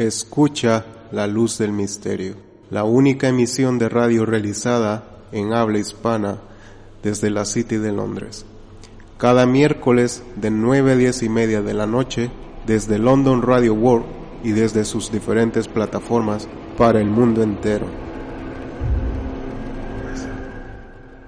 [0.00, 2.34] Escucha la luz del misterio,
[2.70, 6.38] la única emisión de radio realizada en habla hispana
[7.02, 8.46] desde la City de Londres.
[9.18, 12.30] Cada miércoles de 9 a 10 y media de la noche
[12.66, 14.06] desde London Radio World
[14.42, 16.48] y desde sus diferentes plataformas
[16.78, 17.84] para el mundo entero.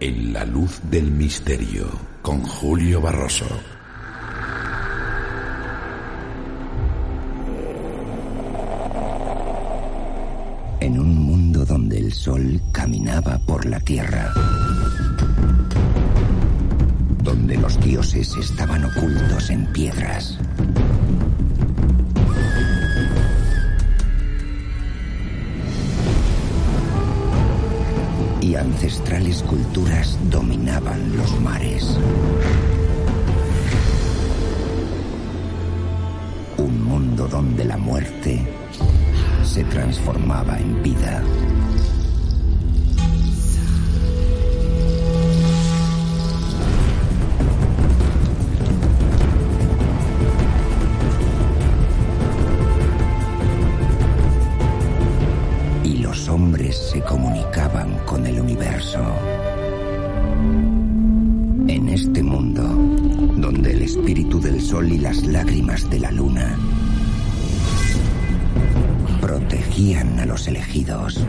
[0.01, 1.89] En la luz del misterio
[2.23, 3.45] con Julio Barroso.
[12.73, 14.33] Caminaba por la tierra,
[17.23, 20.39] donde los dioses estaban ocultos en piedras,
[28.41, 31.97] y ancestrales culturas dominaban los mares.
[36.59, 38.47] Un mundo donde la muerte
[39.45, 41.23] se transformaba en vida.
[56.33, 59.01] Hombres se comunicaban con el universo.
[61.69, 62.63] En este mundo,
[63.37, 66.57] donde el espíritu del sol y las lágrimas de la luna
[69.21, 71.23] protegían a los elegidos.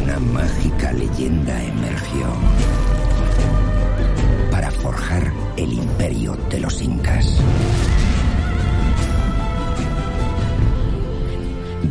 [0.00, 2.26] Una mágica leyenda emergió
[4.52, 7.40] para forjar el imperio de los incas.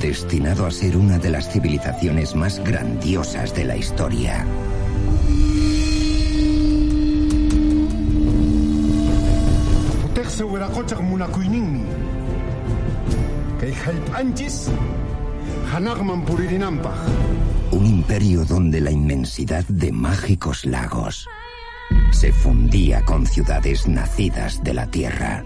[0.04, 4.46] Destinado a ser una de las civilizaciones más grandiosas de la historia.
[17.72, 21.30] Un imperio donde la inmensidad de mágicos lagos
[22.12, 25.46] se fundía con ciudades nacidas de la tierra.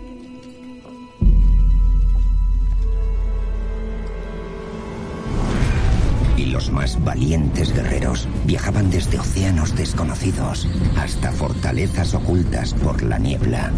[7.03, 10.68] Valientes guerreros viajaban desde océanos desconocidos
[10.98, 13.72] hasta fortalezas ocultas por la niebla.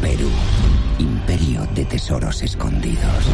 [0.00, 0.30] Perú,
[0.98, 3.24] imperio de tesoros escondidos.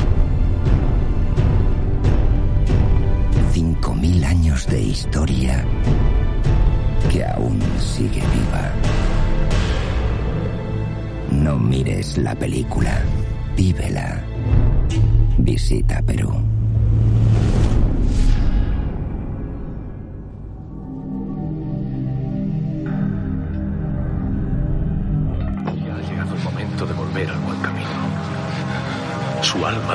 [3.53, 5.65] Cinco mil años de historia
[7.13, 8.73] que aún sigue viva.
[11.31, 13.03] No mires la película,
[13.57, 14.23] vívela.
[15.39, 16.54] Visita Perú.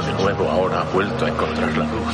[0.02, 2.14] De nuevo ahora ha vuelto a encontrar la luz.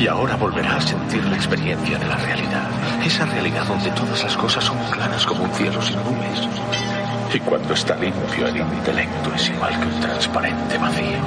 [0.00, 2.68] Y ahora volverá a sentir la experiencia de la realidad.
[3.04, 6.48] Esa realidad donde todas las cosas son claras como un cielo sin nubes.
[7.34, 11.18] Y cuando está limpio el intelecto es igual que un transparente vacío.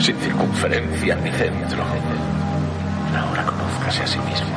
[0.00, 1.84] Sin circunferencia ni centro.
[3.16, 4.56] Ahora conózcase a sí mismo.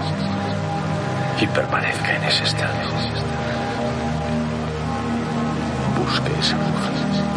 [1.39, 2.73] Y permanezca en ese estado.
[5.97, 7.36] Busque esa luz.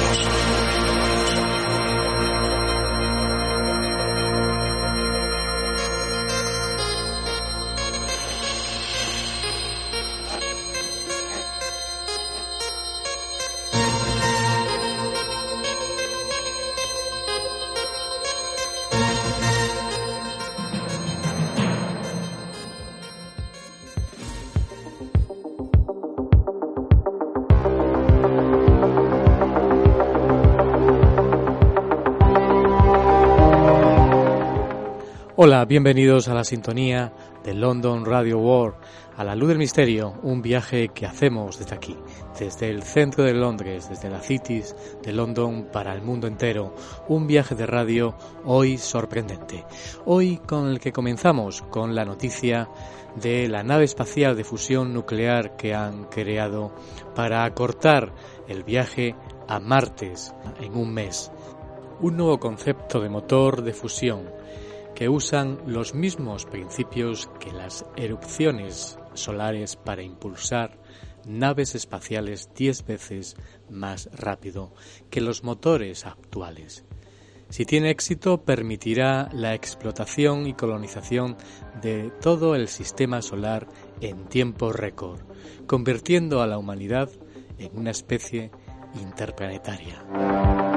[35.71, 37.13] Bienvenidos a la sintonía
[37.45, 38.75] de London Radio World,
[39.15, 41.95] a la luz del misterio, un viaje que hacemos desde aquí,
[42.37, 46.75] desde el centro de Londres, desde la cities de London para el mundo entero,
[47.07, 49.63] un viaje de radio hoy sorprendente.
[50.03, 52.67] Hoy con el que comenzamos con la noticia
[53.15, 56.75] de la nave espacial de fusión nuclear que han creado
[57.15, 58.11] para acortar
[58.49, 59.15] el viaje
[59.47, 61.31] a Martes en un mes.
[62.01, 64.40] Un nuevo concepto de motor de fusión
[64.95, 70.77] que usan los mismos principios que las erupciones solares para impulsar
[71.25, 73.35] naves espaciales 10 veces
[73.69, 74.73] más rápido
[75.09, 76.85] que los motores actuales.
[77.49, 81.35] Si tiene éxito, permitirá la explotación y colonización
[81.81, 83.67] de todo el sistema solar
[83.99, 85.19] en tiempo récord,
[85.67, 87.09] convirtiendo a la humanidad
[87.57, 88.51] en una especie
[89.01, 90.70] interplanetaria.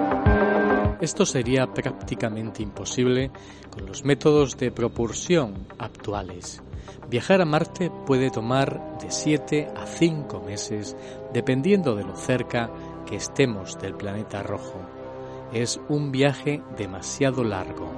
[1.04, 3.30] Esto sería prácticamente imposible
[3.70, 6.62] con los métodos de propulsión actuales.
[7.10, 10.96] Viajar a Marte puede tomar de 7 a 5 meses
[11.30, 12.70] dependiendo de lo cerca
[13.04, 14.80] que estemos del planeta rojo.
[15.52, 17.92] Es un viaje demasiado largo.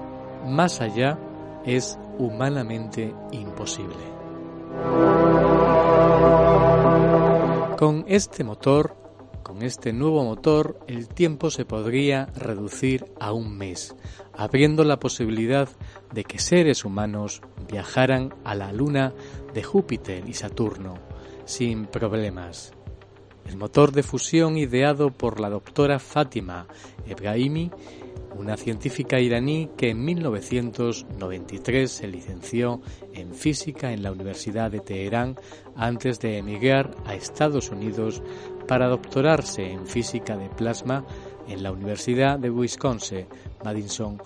[0.45, 1.17] Más allá
[1.65, 4.03] es humanamente imposible.
[7.79, 9.06] Con este motor
[9.57, 13.97] con este nuevo motor el tiempo se podría reducir a un mes,
[14.35, 15.67] abriendo la posibilidad
[16.13, 19.15] de que seres humanos viajaran a la Luna
[19.55, 20.99] de Júpiter y Saturno
[21.47, 22.75] sin problemas.
[23.47, 26.67] El motor de fusión ideado por la doctora Fátima
[27.07, 27.71] Ebrahimi,
[28.37, 32.83] una científica iraní que en 1993 se licenció
[33.15, 35.37] en física en la Universidad de Teherán
[35.75, 38.23] antes de emigrar a Estados Unidos
[38.67, 41.05] para doctorarse en física de plasma
[41.49, 43.27] en la Universidad de Wisconsin,
[43.65, 44.21] Madison,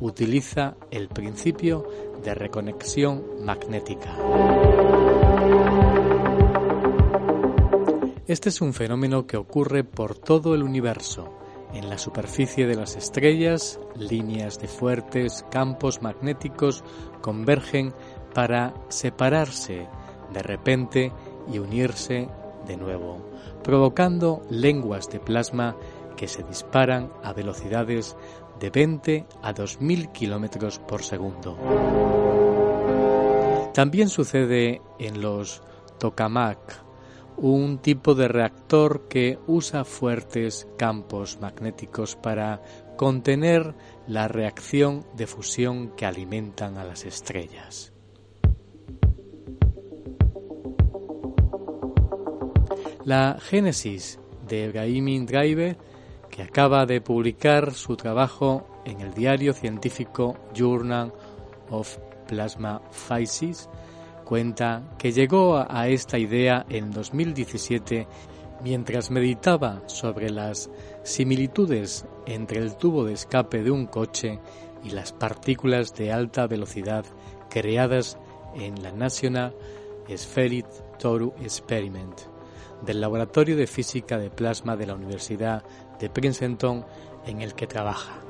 [0.00, 1.86] utiliza el principio
[2.22, 4.14] de reconexión magnética.
[8.26, 11.32] Este es un fenómeno que ocurre por todo el universo.
[11.72, 16.82] En la superficie de las estrellas, líneas de fuertes campos magnéticos
[17.20, 17.92] convergen
[18.34, 19.88] para separarse
[20.32, 21.12] de repente
[21.52, 22.28] y unirse
[22.66, 23.35] de nuevo
[23.66, 25.74] provocando lenguas de plasma
[26.16, 28.16] que se disparan a velocidades
[28.60, 31.58] de 20 a 2000 kilómetros por segundo.
[33.74, 35.64] También sucede en los
[35.98, 36.84] tokamak,
[37.38, 42.62] un tipo de reactor que usa fuertes campos magnéticos para
[42.96, 43.74] contener
[44.06, 47.95] la reacción de fusión que alimentan a las estrellas.
[53.06, 54.18] La génesis
[54.48, 55.76] de Ebrahim Driver,
[56.28, 61.12] que acaba de publicar su trabajo en el diario científico Journal
[61.70, 63.68] of Plasma Physics,
[64.24, 68.08] cuenta que llegó a esta idea en 2017
[68.64, 70.68] mientras meditaba sobre las
[71.04, 74.40] similitudes entre el tubo de escape de un coche
[74.82, 77.04] y las partículas de alta velocidad
[77.50, 78.18] creadas
[78.56, 79.54] en la National
[80.08, 80.66] Spheric
[80.98, 82.35] Toru Experiment
[82.82, 85.64] del Laboratorio de Física de Plasma de la Universidad
[85.98, 86.84] de Princeton
[87.26, 88.20] en el que trabaja.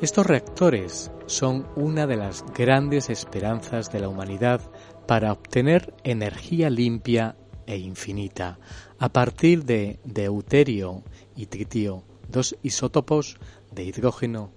[0.00, 4.60] Estos reactores son una de las grandes esperanzas de la humanidad
[5.06, 7.36] para obtener energía limpia
[7.66, 8.58] e infinita
[8.98, 11.02] a partir de deuterio
[11.36, 13.38] y tritio, dos isótopos
[13.72, 14.50] de hidrógeno.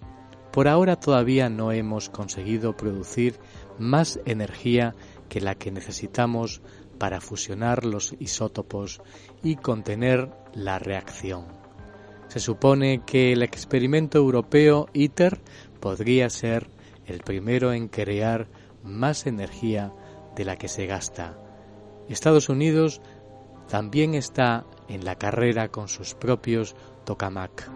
[0.52, 3.40] Por ahora todavía no hemos conseguido producir
[3.78, 4.96] más energía
[5.30, 6.62] que la que necesitamos
[6.98, 9.02] para fusionar los isótopos
[9.44, 11.46] y contener la reacción.
[12.28, 15.40] Se supone que el experimento europeo ITER
[15.80, 16.70] podría ser
[17.06, 18.48] el primero en crear
[18.84, 19.94] más energía
[20.36, 21.38] de la que se gasta.
[22.10, 23.02] Estados Unidos
[23.68, 26.76] también está en la carrera con sus propios
[27.06, 27.70] tokamak.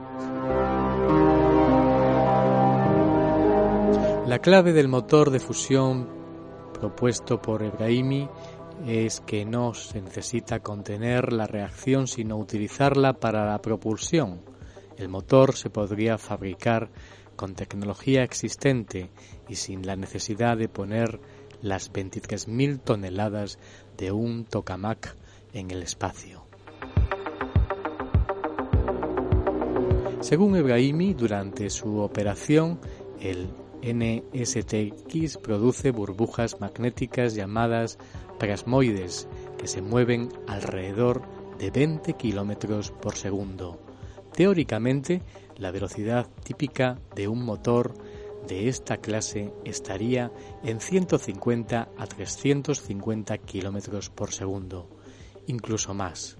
[4.27, 6.07] La clave del motor de fusión
[6.73, 8.29] propuesto por Ebrahimi
[8.87, 14.41] es que no se necesita contener la reacción sino utilizarla para la propulsión.
[14.97, 16.89] El motor se podría fabricar
[17.35, 19.09] con tecnología existente
[19.47, 21.19] y sin la necesidad de poner
[21.61, 23.59] las 23.000 toneladas
[23.97, 25.15] de un tokamak
[25.53, 26.43] en el espacio.
[30.21, 32.79] Según Ebrahimi, durante su operación,
[33.19, 33.49] el
[33.81, 37.97] NSTX produce burbujas magnéticas llamadas
[39.57, 41.21] que se mueven alrededor
[41.59, 43.79] de 20 kilómetros por segundo.
[44.33, 45.21] Teóricamente,
[45.57, 47.93] la velocidad típica de un motor
[48.47, 50.31] de esta clase estaría
[50.63, 54.89] en 150 a 350 kilómetros por segundo,
[55.45, 56.37] incluso más.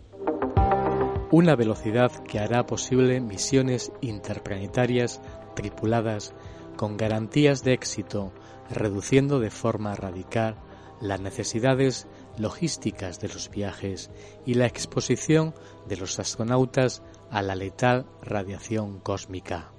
[1.30, 5.22] Una velocidad que hará posible misiones interplanetarias
[5.56, 6.34] tripuladas
[6.78, 8.34] con garantías de éxito,
[8.72, 10.56] reduciendo de forma radical
[11.02, 14.12] las necesidades logísticas de los viajes
[14.46, 15.54] y la exposición
[15.88, 19.72] de los astronautas a la letal radiación cósmica.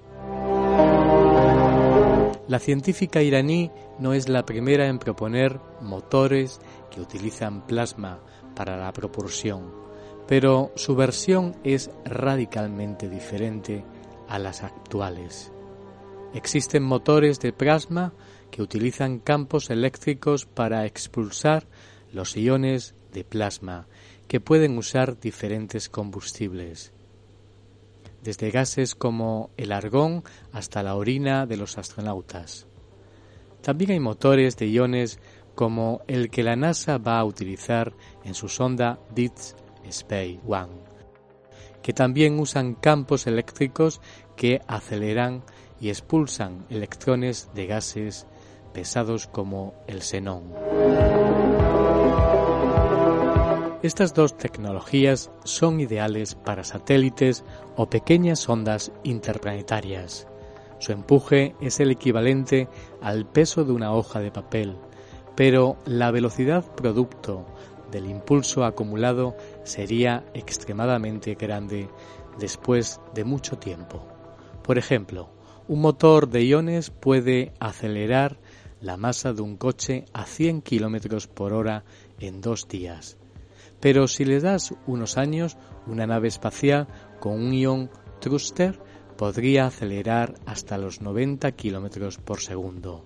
[2.49, 6.61] La científica iraní no es la primera en proponer motores
[6.91, 8.21] que utilizan plasma
[8.55, 9.73] para la propulsión,
[10.27, 13.85] pero su versión es radicalmente diferente
[14.29, 15.53] a las actuales.
[16.35, 18.13] Existen motores de plasma
[18.53, 21.67] que utilizan campos eléctricos para expulsar
[22.13, 23.89] los iones de plasma,
[24.29, 26.93] que pueden usar diferentes combustibles,
[28.23, 32.67] desde gases como el argón hasta la orina de los astronautas.
[33.63, 35.19] También hay motores de iones
[35.55, 39.33] como el que la NASA va a utilizar en su sonda Deep
[39.85, 40.75] Space One,
[41.83, 44.03] que también usan campos eléctricos
[44.37, 45.43] que aceleran
[45.81, 48.27] y expulsan electrones de gases
[48.73, 50.53] pesados como el xenón.
[53.83, 57.45] Estas dos tecnologías son ideales para satélites
[57.77, 60.29] o pequeñas ondas interplanetarias.
[60.79, 62.69] Su empuje es el equivalente
[63.01, 64.77] al peso de una hoja de papel,
[65.35, 67.45] pero la velocidad producto
[67.91, 71.89] del impulso acumulado sería extremadamente grande
[72.39, 74.07] después de mucho tiempo.
[74.63, 75.29] Por ejemplo,
[75.69, 78.39] un motor de iones puede acelerar
[78.83, 81.85] la masa de un coche a 100 km por hora
[82.21, 83.17] en dos días.
[83.81, 86.89] Pero si le das unos años, una nave espacial
[87.21, 88.79] con un ion thruster
[89.17, 93.05] podría acelerar hasta los 90 km por segundo.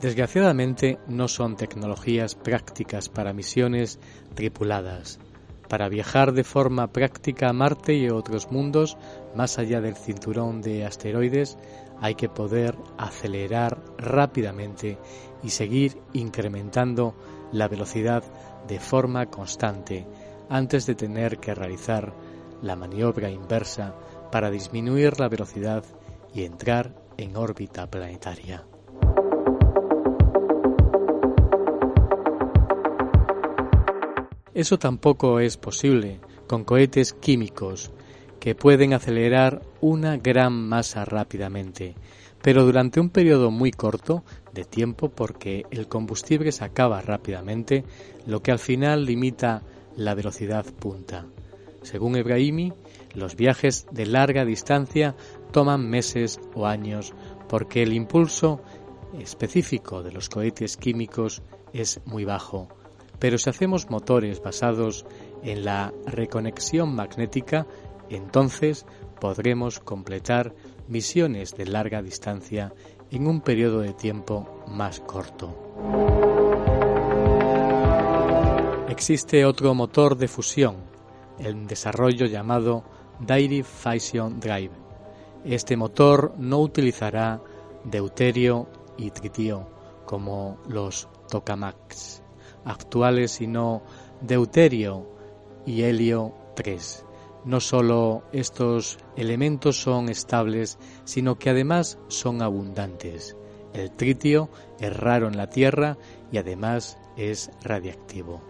[0.00, 4.00] Desgraciadamente no son tecnologías prácticas para misiones
[4.34, 5.20] tripuladas.
[5.68, 8.98] Para viajar de forma práctica a Marte y otros mundos,
[9.36, 11.56] más allá del cinturón de asteroides,
[12.02, 14.98] hay que poder acelerar rápidamente
[15.44, 17.14] y seguir incrementando
[17.52, 18.24] la velocidad
[18.66, 20.04] de forma constante
[20.48, 22.12] antes de tener que realizar
[22.60, 23.94] la maniobra inversa
[24.32, 25.84] para disminuir la velocidad
[26.34, 28.66] y entrar en órbita planetaria.
[34.54, 37.92] Eso tampoco es posible con cohetes químicos
[38.40, 41.94] que pueden acelerar una gran masa rápidamente,
[42.40, 44.24] pero durante un periodo muy corto
[44.54, 47.84] de tiempo porque el combustible se acaba rápidamente,
[48.26, 49.62] lo que al final limita
[49.96, 51.26] la velocidad punta.
[51.82, 52.72] Según Ebrahimi,
[53.14, 55.14] los viajes de larga distancia
[55.50, 57.12] toman meses o años
[57.46, 58.62] porque el impulso
[59.20, 61.42] específico de los cohetes químicos
[61.74, 62.68] es muy bajo
[63.22, 65.06] pero si hacemos motores basados
[65.44, 67.68] en la reconexión magnética,
[68.10, 68.84] entonces
[69.22, 70.52] podremos completar
[70.88, 72.74] misiones de larga distancia
[73.12, 75.56] en un periodo de tiempo más corto.
[78.88, 80.74] Existe otro motor de fusión,
[81.38, 82.82] el desarrollo llamado
[83.20, 84.72] Direct Fission Drive.
[85.44, 87.40] Este motor no utilizará
[87.84, 89.68] deuterio y tritio
[90.04, 92.24] como los tokamaks
[92.64, 93.84] actuales, sino
[94.20, 95.06] deuterio
[95.64, 97.06] y helio 3.
[97.44, 103.36] No solo estos elementos son estables, sino que además son abundantes.
[103.72, 105.98] El tritio es raro en la Tierra
[106.30, 108.42] y además es radiactivo.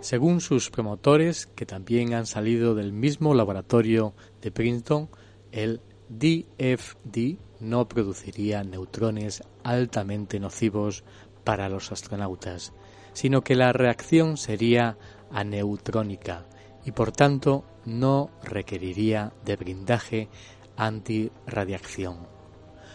[0.00, 5.08] Según sus promotores, que también han salido del mismo laboratorio de Princeton,
[5.52, 11.04] el DFD no produciría neutrones altamente nocivos
[11.44, 12.72] para los astronautas,
[13.12, 14.98] sino que la reacción sería
[15.32, 16.46] aneutrónica
[16.84, 20.28] y por tanto no requeriría de blindaje
[20.76, 22.26] antirradiación.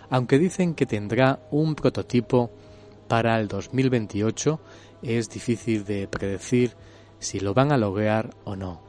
[0.09, 2.51] Aunque dicen que tendrá un prototipo
[3.07, 4.59] para el 2028,
[5.01, 6.75] es difícil de predecir
[7.19, 8.81] si lo van a lograr o no.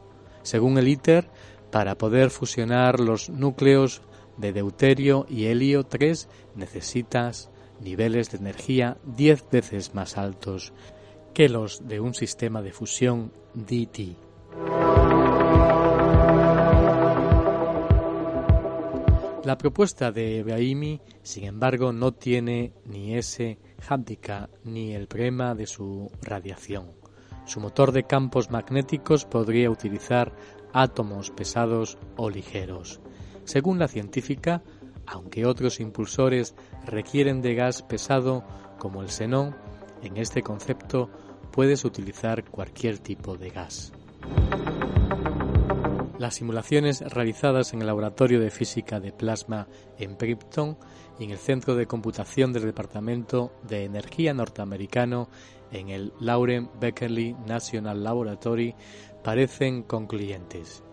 [0.42, 1.28] Según el ITER,
[1.70, 4.02] para poder fusionar los núcleos
[4.36, 7.50] de deuterio y helio 3 necesitas
[7.80, 10.72] niveles de energía 10 veces más altos
[11.38, 14.16] que de un sistema de fusión DT.
[19.44, 25.68] La propuesta de Ebrahimi, sin embargo, no tiene ni ese handicap ni el problema de
[25.68, 26.90] su radiación.
[27.46, 30.34] Su motor de campos magnéticos podría utilizar
[30.72, 33.00] átomos pesados o ligeros.
[33.44, 34.64] Según la científica,
[35.06, 38.42] aunque otros impulsores requieren de gas pesado
[38.80, 39.54] como el xenón,
[40.02, 41.10] en este concepto
[41.58, 43.92] puedes utilizar cualquier tipo de gas.
[46.16, 49.66] Las simulaciones realizadas en el Laboratorio de Física de Plasma
[49.98, 50.78] en Princeton
[51.18, 55.30] y en el Centro de Computación del Departamento de Energía norteamericano
[55.72, 58.76] en el Lauren Beckerly National Laboratory
[59.24, 60.84] parecen concluyentes.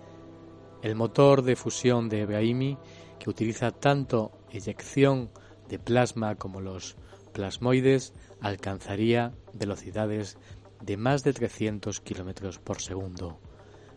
[0.81, 2.79] El motor de fusión de Brahimi,
[3.19, 5.29] que utiliza tanto eyección
[5.69, 6.95] de plasma como los
[7.33, 10.37] plasmoides, alcanzaría velocidades
[10.81, 13.39] de más de 300 km por segundo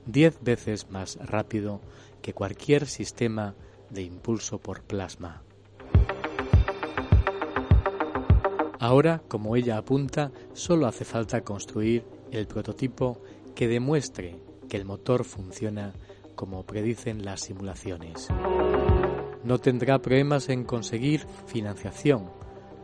[0.09, 1.81] diez veces más rápido
[2.23, 3.55] que cualquier sistema
[3.91, 5.43] de impulso por plasma.
[8.81, 13.21] Ahora, como ella apunta, solo hace falta construir el prototipo
[13.55, 14.37] que demuestre
[14.69, 15.93] que el motor funciona
[16.35, 18.29] como predicen las simulaciones.
[19.45, 22.31] No tendrá problemas en conseguir financiación.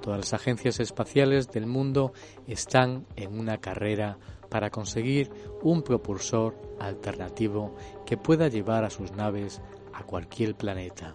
[0.04, 2.12] Todas las agencias espaciales del mundo
[2.46, 4.18] están en una carrera
[4.50, 5.30] para conseguir
[5.62, 9.62] un propulsor alternativo que pueda llevar a sus naves
[9.94, 11.14] a cualquier planeta.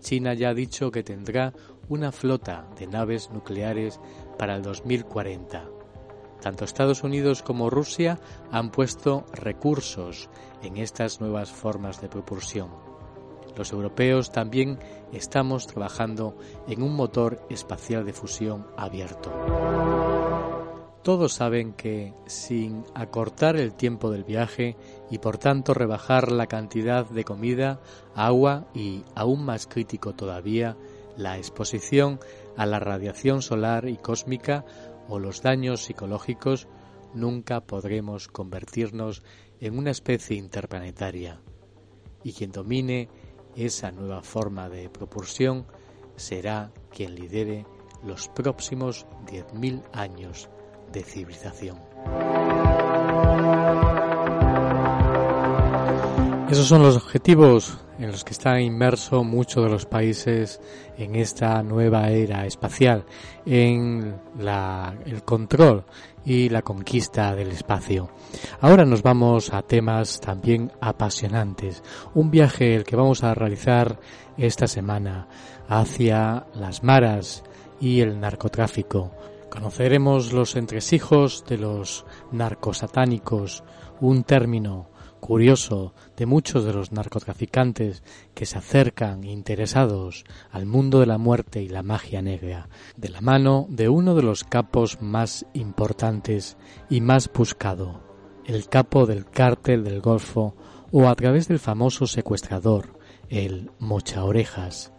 [0.00, 1.52] China ya ha dicho que tendrá
[1.88, 4.00] una flota de naves nucleares
[4.36, 5.68] para el 2040.
[6.42, 8.18] Tanto Estados Unidos como Rusia
[8.50, 10.28] han puesto recursos
[10.60, 12.70] en estas nuevas formas de propulsión.
[13.56, 14.80] Los europeos también
[15.12, 16.36] estamos trabajando
[16.66, 19.32] en un motor espacial de fusión abierto.
[21.02, 24.76] Todos saben que, sin acortar el tiempo del viaje
[25.10, 27.80] y por tanto rebajar la cantidad de comida,
[28.14, 30.76] agua y, aún más crítico todavía,
[31.16, 32.20] la exposición
[32.56, 34.64] a la radiación solar y cósmica
[35.08, 36.68] o los daños psicológicos,
[37.14, 39.22] nunca podremos convertirnos
[39.60, 41.40] en una especie interplanetaria.
[42.22, 43.08] Y quien domine
[43.56, 45.66] esa nueva forma de propulsión
[46.16, 47.66] será quien lidere
[48.04, 50.48] los próximos 10.000 años
[50.92, 51.78] de civilización.
[56.50, 60.62] Esos son los objetivos en los que están inmersos muchos de los países
[60.96, 63.04] en esta nueva era espacial,
[63.44, 64.16] en
[65.04, 65.84] el control
[66.24, 68.08] y la conquista del espacio.
[68.62, 71.82] Ahora nos vamos a temas también apasionantes.
[72.14, 74.00] Un viaje el que vamos a realizar
[74.38, 75.28] esta semana
[75.68, 77.44] hacia las maras
[77.78, 79.12] y el narcotráfico.
[79.50, 83.64] Conoceremos los entresijos de los narcosatánicos,
[84.00, 84.88] un término
[85.20, 88.02] curioso de muchos de los narcotraficantes
[88.34, 93.20] que se acercan interesados al mundo de la muerte y la magia negra, de la
[93.20, 96.56] mano de uno de los capos más importantes
[96.88, 98.02] y más buscado,
[98.44, 100.54] el capo del cártel del Golfo
[100.90, 104.92] o a través del famoso secuestrador, el Mocha Orejas.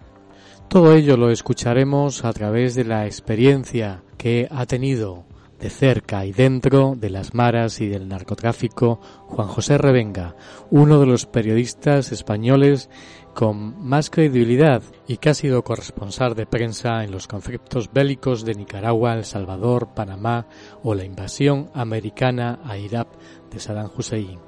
[0.68, 5.26] Todo ello lo escucharemos a través de la experiencia que ha tenido
[5.60, 10.36] de cerca y dentro de las maras y del narcotráfico Juan José Revenga,
[10.72, 12.90] uno de los periodistas españoles
[13.34, 18.56] con más credibilidad y que ha sido corresponsal de prensa en los conflictos bélicos de
[18.56, 20.48] Nicaragua, El Salvador, Panamá
[20.84, 23.08] o la invasión americana a Irak
[23.52, 24.40] de Saddam Hussein.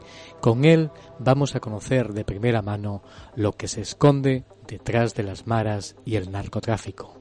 [0.42, 3.04] Con él vamos a conocer de primera mano
[3.36, 7.21] lo que se esconde detrás de las maras y el narcotráfico.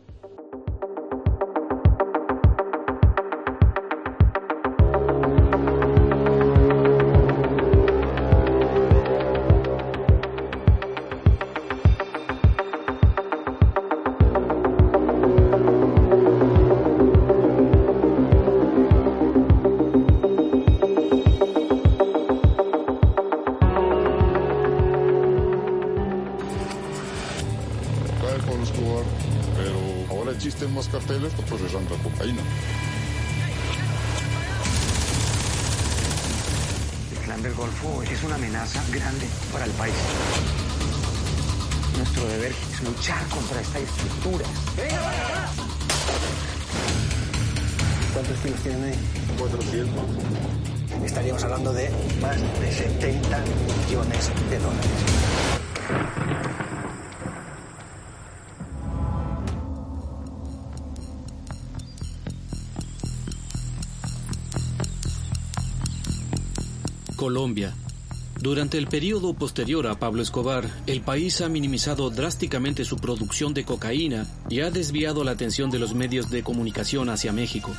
[67.30, 67.72] Colombia.
[68.40, 73.64] Durante el periodo posterior a Pablo Escobar, el país ha minimizado drásticamente su producción de
[73.64, 77.70] cocaína y ha desviado la atención de los medios de comunicación hacia México.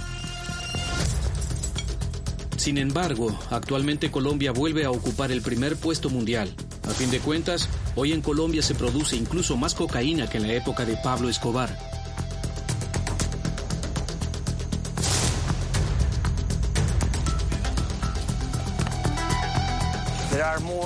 [2.56, 6.56] Sin embargo, actualmente Colombia vuelve a ocupar el primer puesto mundial.
[6.88, 10.54] A fin de cuentas, hoy en Colombia se produce incluso más cocaína que en la
[10.54, 11.78] época de Pablo Escobar.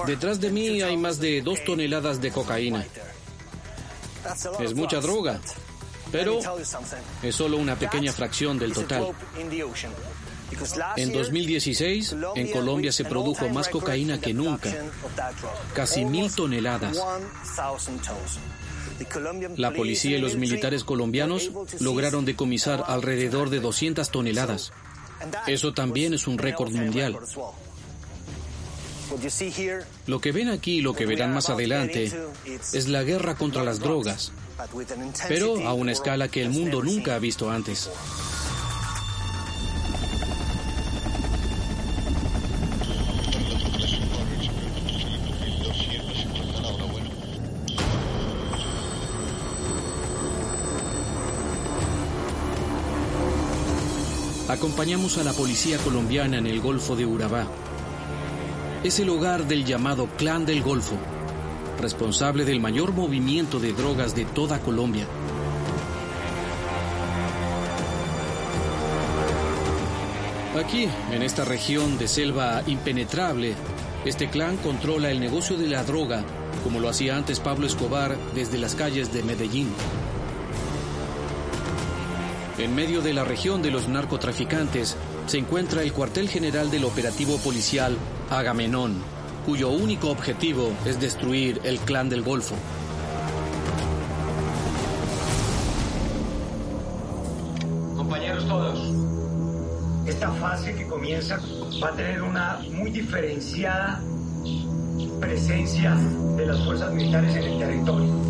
[0.05, 2.85] Detrás de mí hay más de dos toneladas de cocaína.
[4.59, 5.39] Es mucha droga,
[6.11, 6.39] pero
[7.21, 9.13] es solo una pequeña fracción del total.
[10.95, 14.73] En 2016, en Colombia se produjo más cocaína que nunca,
[15.73, 16.97] casi mil toneladas.
[19.57, 24.71] La policía y los militares colombianos lograron decomisar alrededor de 200 toneladas.
[25.47, 27.17] Eso también es un récord mundial.
[30.07, 32.11] Lo que ven aquí y lo que verán más adelante
[32.73, 34.31] es la guerra contra las drogas,
[35.27, 37.89] pero a una escala que el mundo nunca ha visto antes.
[54.47, 57.47] Acompañamos a la policía colombiana en el Golfo de Urabá.
[58.85, 60.95] Es el hogar del llamado Clan del Golfo,
[61.81, 65.07] responsable del mayor movimiento de drogas de toda Colombia.
[70.55, 73.55] Aquí, en esta región de selva impenetrable,
[74.05, 76.23] este clan controla el negocio de la droga,
[76.63, 79.69] como lo hacía antes Pablo Escobar desde las calles de Medellín.
[82.59, 84.95] En medio de la región de los narcotraficantes
[85.25, 87.97] se encuentra el cuartel general del operativo policial
[88.29, 88.95] Agamenón,
[89.45, 92.55] cuyo único objetivo es destruir el clan del Golfo.
[97.95, 101.39] Compañeros todos, esta fase que comienza
[101.81, 104.01] va a tener una muy diferenciada
[105.19, 105.95] presencia
[106.35, 108.25] de las fuerzas militares en el territorio.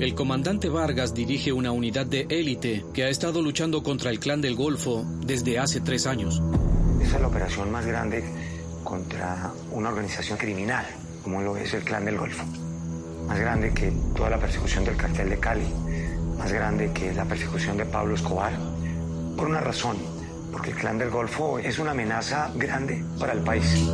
[0.00, 4.40] El comandante Vargas dirige una unidad de élite que ha estado luchando contra el clan
[4.40, 6.42] del Golfo desde hace tres años.
[7.00, 8.24] Esa es la operación más grande
[8.90, 10.84] contra una organización criminal,
[11.22, 12.42] como lo es el clan del Golfo.
[13.28, 15.64] Más grande que toda la persecución del cartel de Cali,
[16.36, 18.52] más grande que la persecución de Pablo Escobar.
[19.36, 19.96] Por una razón,
[20.50, 23.92] porque el clan del Golfo es una amenaza grande para el país.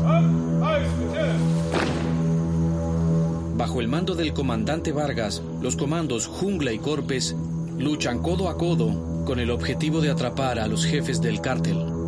[3.55, 7.37] Bajo el mando del comandante Vargas, los comandos Jungla y Corpes
[7.77, 12.06] luchan codo a codo con el objetivo de atrapar a los jefes del cártel.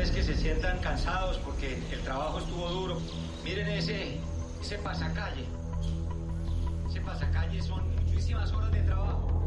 [0.00, 2.98] Vez que se sientan cansados porque el trabajo estuvo duro,
[3.44, 4.18] miren ese,
[4.58, 5.44] ese pasacalle.
[6.88, 9.39] Ese pasacalle son muchísimas horas de trabajo.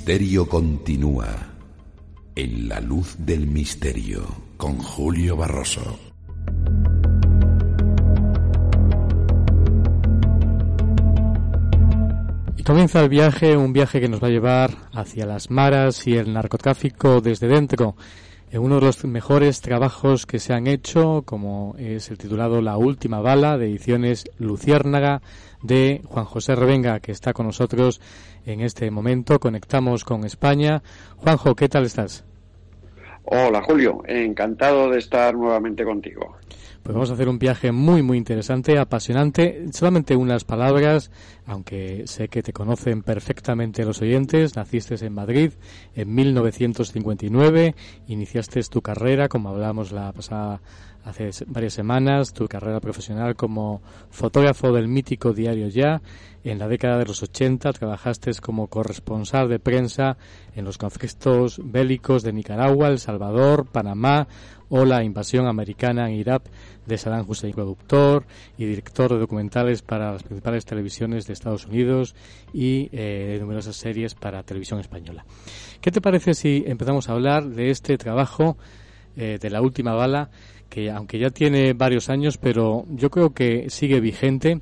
[0.00, 1.28] Misterio continúa
[2.34, 4.22] en la luz del misterio
[4.56, 5.98] con Julio Barroso.
[12.56, 16.16] Y comienza el viaje, un viaje que nos va a llevar hacia las maras y
[16.16, 17.94] el narcotráfico desde dentro.
[18.50, 22.78] En uno de los mejores trabajos que se han hecho, como es el titulado La
[22.78, 25.20] última bala de ediciones Luciérnaga
[25.62, 28.00] de Juan José Revenga, que está con nosotros
[28.46, 29.38] en este momento.
[29.38, 30.82] Conectamos con España.
[31.16, 32.24] Juanjo, ¿qué tal estás?
[33.24, 36.36] Hola Julio, encantado de estar nuevamente contigo.
[36.82, 39.66] Pues vamos a hacer un viaje muy, muy interesante, apasionante.
[39.72, 41.10] Solamente unas palabras,
[41.46, 44.56] aunque sé que te conocen perfectamente los oyentes.
[44.56, 45.52] Naciste en Madrid
[45.94, 47.74] en 1959,
[48.06, 50.62] iniciaste tu carrera, como hablábamos la pasada
[51.04, 56.02] hace varias semanas, tu carrera profesional como fotógrafo del mítico diario Ya.
[56.42, 60.16] En la década de los 80 trabajaste como corresponsal de prensa
[60.54, 64.26] en los conflictos bélicos de Nicaragua, El Salvador, Panamá
[64.70, 66.44] o la invasión americana en Irak
[66.86, 68.24] de Saddam Hussein, productor
[68.56, 72.14] y director de documentales para las principales televisiones de Estados Unidos
[72.54, 75.26] y eh, de numerosas series para televisión española.
[75.80, 78.56] ¿Qué te parece si empezamos a hablar de este trabajo
[79.16, 80.30] eh, de la última bala
[80.70, 84.60] que aunque ya tiene varios años, pero yo creo que sigue vigente.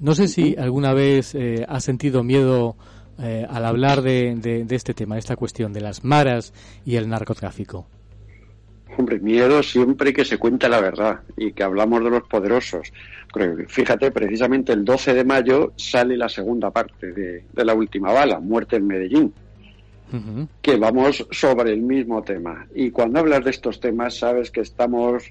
[0.00, 2.76] No sé si alguna vez eh, has sentido miedo
[3.18, 6.54] eh, al hablar de, de, de, este tema, esta cuestión de las maras
[6.86, 7.86] y el narcotráfico.
[8.96, 12.92] Hombre, miedo siempre que se cuenta la verdad y que hablamos de los poderosos.
[13.66, 18.38] fíjate, precisamente el 12 de mayo sale la segunda parte de, de la última bala,
[18.38, 19.34] Muerte en Medellín
[20.60, 22.66] que vamos sobre el mismo tema.
[22.74, 25.24] Y cuando hablas de estos temas, sabes que estamos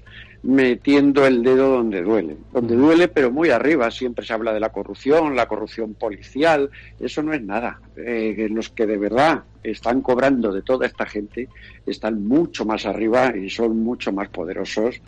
[0.44, 2.36] metiendo el dedo donde duele.
[2.52, 3.90] Donde duele, pero muy arriba.
[3.90, 6.70] Siempre se habla de la corrupción, la corrupción policial.
[7.00, 7.80] Eso no es nada.
[7.96, 11.48] Eh, los que de verdad están cobrando de toda esta gente
[11.86, 15.00] están mucho más arriba y son mucho más poderosos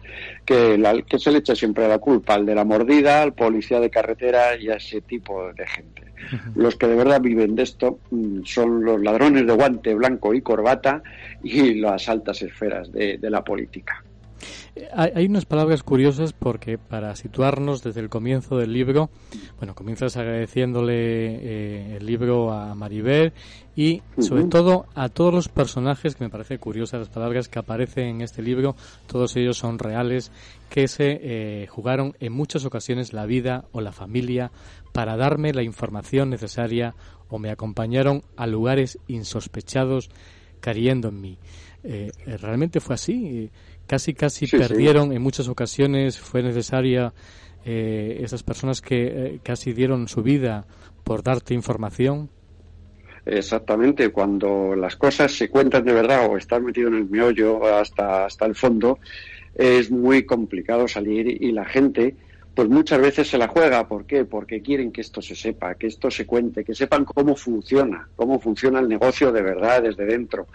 [0.45, 3.81] que, la, que se le echa siempre la culpa al de la mordida, al policía
[3.81, 6.07] de carretera y a ese tipo de gente.
[6.55, 10.41] Los que de verdad viven de esto mm, son los ladrones de guante blanco y
[10.41, 11.03] corbata
[11.43, 14.03] y las altas esferas de, la política.
[14.93, 19.11] Hay unas palabras curiosas porque para situarnos desde el comienzo del libro,
[19.59, 23.33] bueno, comienzas agradeciéndole eh, el libro a Maribel
[23.75, 28.07] y sobre todo a todos los personajes, que me parece curiosas las palabras que aparecen
[28.07, 30.33] en este libro, todos ellos son reales,
[30.71, 34.51] que se eh, jugaron en muchas ocasiones la vida o la familia
[34.93, 36.95] para darme la información necesaria
[37.29, 40.11] o me acompañaron a lugares insospechados
[40.61, 41.39] creyendo en mí.
[41.85, 43.51] Eh, realmente fue así.
[43.87, 46.19] Casi, casi perdieron en muchas ocasiones.
[46.19, 47.13] Fue necesaria
[47.65, 50.67] eh, esas personas que casi dieron su vida
[51.05, 52.31] por darte información.
[53.27, 58.27] Exactamente, cuando las cosas se cuentan de verdad o estás metido en el meollo hasta,
[58.27, 59.01] hasta el fondo,
[59.53, 62.15] es muy complicado salir y la gente
[62.55, 63.87] pues muchas veces se la juega.
[63.87, 64.25] ¿Por qué?
[64.25, 68.41] Porque quieren que esto se sepa, que esto se cuente, que sepan cómo funciona, cómo
[68.41, 70.47] funciona el negocio de verdad desde dentro,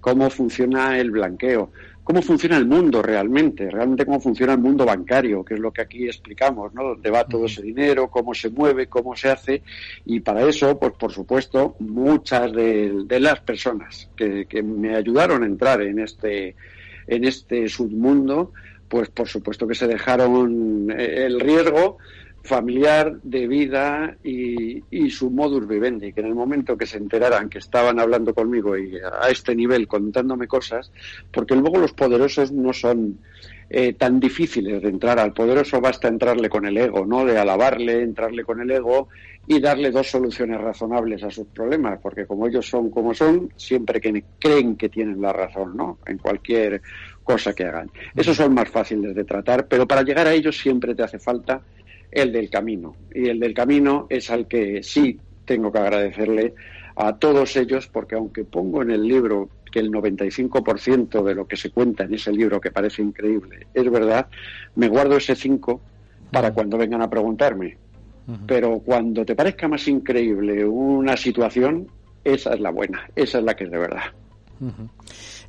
[0.00, 1.72] cómo funciona el blanqueo,
[2.08, 5.82] cómo funciona el mundo realmente, realmente cómo funciona el mundo bancario, que es lo que
[5.82, 6.82] aquí explicamos, ¿no?
[6.84, 9.62] Dónde va todo ese dinero, cómo se mueve, cómo se hace,
[10.06, 15.46] y para eso, pues por supuesto, muchas de, las personas que, que me ayudaron a
[15.46, 16.56] entrar en este
[17.08, 18.54] en este submundo,
[18.88, 21.98] pues por supuesto que se dejaron eh, el riesgo
[22.48, 27.58] familiar de vida y, su modus vivendi, que en el momento que se enteraran que
[27.58, 30.90] estaban hablando conmigo y a este nivel contándome cosas,
[31.32, 33.18] porque luego los poderosos no son
[33.70, 37.24] eh, tan difíciles de entrar al poderoso, basta entrarle con el ego, ¿no?
[37.24, 39.08] De alabarle, entrarle con el ego
[39.46, 44.00] y darle dos soluciones razonables a sus problemas, porque como ellos son como son, siempre
[44.00, 45.98] que creen que tienen la razón, ¿no?
[46.06, 46.80] En cualquier
[47.22, 47.90] cosa que hagan.
[48.16, 51.60] Esos son más fáciles de tratar, pero para llegar a ellos siempre te hace falta
[52.10, 52.96] el del camino.
[53.14, 56.54] Y el del camino es al que sí tengo que agradecerle
[56.96, 61.56] a todos ellos, porque aunque pongo en el libro que el 95% de lo que
[61.56, 64.28] se cuenta en ese libro, que parece increíble, es verdad,
[64.74, 65.80] me guardo ese 5
[66.30, 67.76] para cuando vengan a preguntarme.
[68.46, 71.88] Pero cuando te parezca más increíble una situación,
[72.22, 74.02] esa es la buena, esa es la que es de verdad.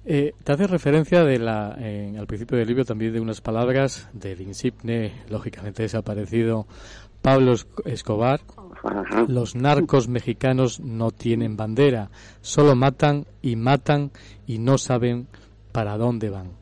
[0.06, 4.42] Eh, te hace referencia de la, al principio del libro también de unas palabras del
[4.42, 6.68] insigne, lógicamente desaparecido,
[7.22, 8.42] Pablo Escobar.
[9.28, 12.10] Los narcos mexicanos no tienen bandera,
[12.42, 14.12] solo matan y matan
[14.48, 15.28] y no saben
[15.72, 16.59] para dónde van.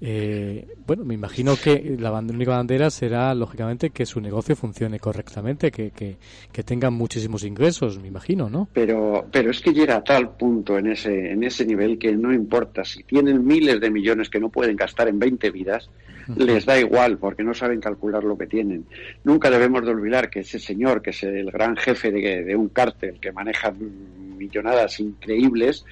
[0.00, 5.70] Eh, bueno, me imagino que la única bandera será, lógicamente, que su negocio funcione correctamente,
[5.70, 6.16] que, que,
[6.52, 8.68] que tengan muchísimos ingresos, me imagino, ¿no?
[8.72, 12.32] Pero, pero es que llega a tal punto en ese, en ese nivel que no
[12.32, 15.88] importa si tienen miles de millones que no pueden gastar en 20 vidas,
[16.36, 18.86] les da igual porque no saben calcular lo que tienen.
[19.24, 22.68] Nunca debemos de olvidar que ese señor, que es el gran jefe de, de un
[22.68, 25.84] cártel que maneja millonadas increíbles,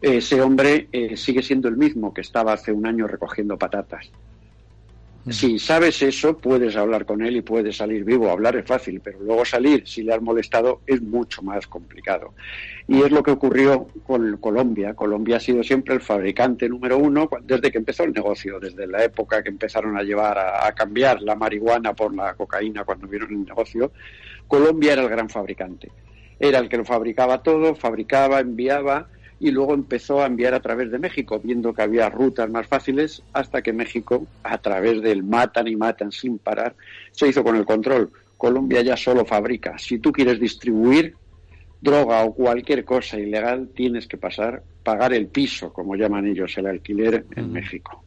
[0.00, 4.10] ese hombre eh, sigue siendo el mismo que estaba hace un año recogiendo patatas.
[5.24, 5.32] Mm.
[5.32, 8.30] Si sabes eso, puedes hablar con él y puedes salir vivo.
[8.30, 12.34] Hablar es fácil, pero luego salir, si le has molestado, es mucho más complicado.
[12.86, 14.94] Y es lo que ocurrió con Colombia.
[14.94, 19.04] Colombia ha sido siempre el fabricante número uno desde que empezó el negocio, desde la
[19.04, 23.44] época que empezaron a llevar a, cambiar la marihuana por la cocaína cuando vieron el
[23.44, 23.92] negocio.
[24.46, 25.90] Colombia era el gran fabricante.
[26.40, 29.08] Era el que lo fabricaba todo, fabricaba, enviaba
[29.40, 33.22] y luego empezó a enviar a través de México, viendo que había rutas más fáciles,
[33.32, 36.74] hasta que México, a través del matan y matan sin parar,
[37.12, 38.10] se hizo con el control.
[38.36, 39.78] Colombia ya solo fabrica.
[39.78, 41.14] Si tú quieres distribuir
[41.80, 46.66] droga o cualquier cosa ilegal, tienes que pasar, pagar el piso, como llaman ellos, el
[46.66, 48.02] alquiler en México.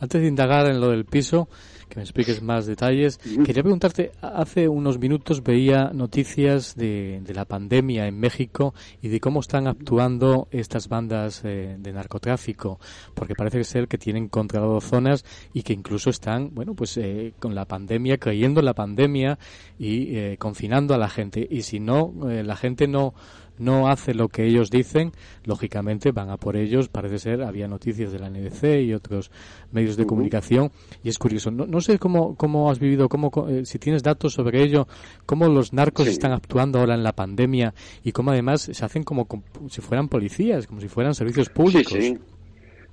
[0.00, 1.48] Antes de indagar en lo del piso,
[1.88, 3.18] que me expliques más detalles.
[3.18, 9.40] Quería preguntarte, hace unos minutos veía noticias de, la pandemia en México y de cómo
[9.40, 12.78] están actuando estas bandas eh, de narcotráfico,
[13.14, 17.54] porque parece ser que tienen controlado zonas y que incluso están, bueno, pues eh, con
[17.54, 19.38] la pandemia, creyendo en la pandemia
[19.78, 21.46] y eh, confinando a la gente.
[21.50, 23.14] Y si no, la gente no
[23.58, 25.12] no hace lo que ellos dicen,
[25.44, 26.88] lógicamente van a por ellos.
[26.88, 29.30] Parece ser, había noticias de la NBC y otros
[29.72, 30.72] medios de comunicación.
[31.02, 31.50] Y es curioso.
[31.50, 34.86] No, no sé cómo, cómo has vivido, cómo, eh, si tienes datos sobre ello,
[35.26, 39.26] cómo los narcos están actuando ahora en la pandemia y cómo además se hacen como,
[39.68, 41.94] si fueran policías, como si fueran servicios públicos.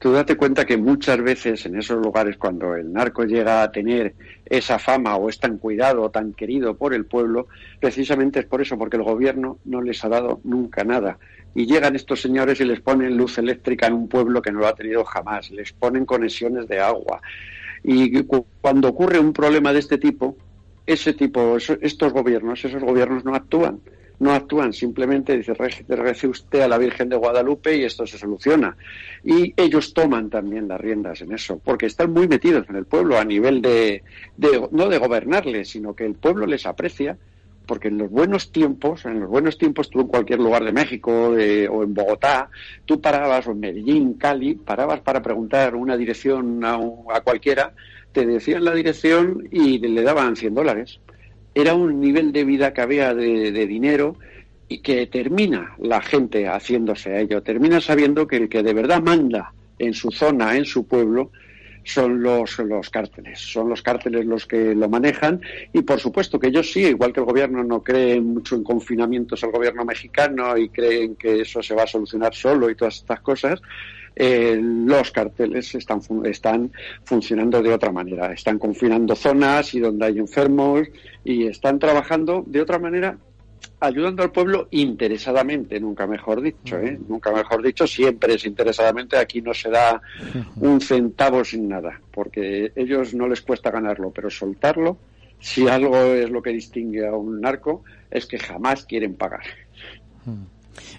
[0.01, 4.15] Tú date cuenta que muchas veces en esos lugares cuando el narco llega a tener
[4.43, 8.63] esa fama o es tan cuidado o tan querido por el pueblo, precisamente es por
[8.63, 11.19] eso, porque el gobierno no les ha dado nunca nada.
[11.53, 14.67] Y llegan estos señores y les ponen luz eléctrica en un pueblo que no lo
[14.69, 17.21] ha tenido jamás, les ponen conexiones de agua.
[17.83, 18.23] Y
[18.59, 20.35] cuando ocurre un problema de este tipo,
[20.87, 23.79] ese tipo, estos gobiernos, esos gobiernos no actúan
[24.21, 28.77] no actúan, simplemente dice, rece usted a la Virgen de Guadalupe y esto se soluciona.
[29.23, 33.17] Y ellos toman también las riendas en eso, porque están muy metidos en el pueblo
[33.17, 34.03] a nivel de,
[34.71, 37.17] no de gobernarles, sino que el pueblo les aprecia,
[37.65, 41.11] porque en los buenos tiempos, en los buenos tiempos tú en cualquier lugar de México
[41.11, 42.51] o en Bogotá,
[42.85, 47.73] tú parabas, o en Medellín, Cali, parabas para preguntar una dirección a, a cualquiera,
[48.11, 50.99] te decían la dirección y le daban 100 dólares
[51.53, 54.15] era un nivel de vida que había de, dinero
[54.67, 59.01] y que termina la gente haciéndose a ello, termina sabiendo que el que de verdad
[59.01, 61.31] manda en su zona, en su pueblo,
[61.83, 65.41] son los, los cárteles, son los cárteles los que lo manejan
[65.73, 69.43] y por supuesto que ellos sí, igual que el gobierno no cree mucho en confinamientos
[69.43, 73.21] al gobierno mexicano y creen que eso se va a solucionar solo y todas estas
[73.21, 73.61] cosas,
[74.15, 76.71] eh, los carteles están, están
[77.03, 78.33] funcionando de otra manera.
[78.33, 80.87] Están confinando zonas y donde hay enfermos
[81.23, 83.17] y están trabajando de otra manera
[83.79, 86.99] ayudando al pueblo interesadamente, nunca mejor dicho, ¿eh?
[87.07, 90.01] nunca mejor dicho, siempre es interesadamente, aquí no se da
[90.57, 94.97] un centavo sin nada, porque ellos no les cuesta ganarlo, pero soltarlo,
[95.39, 99.45] si algo es lo que distingue a un narco, es que jamás quieren pagar.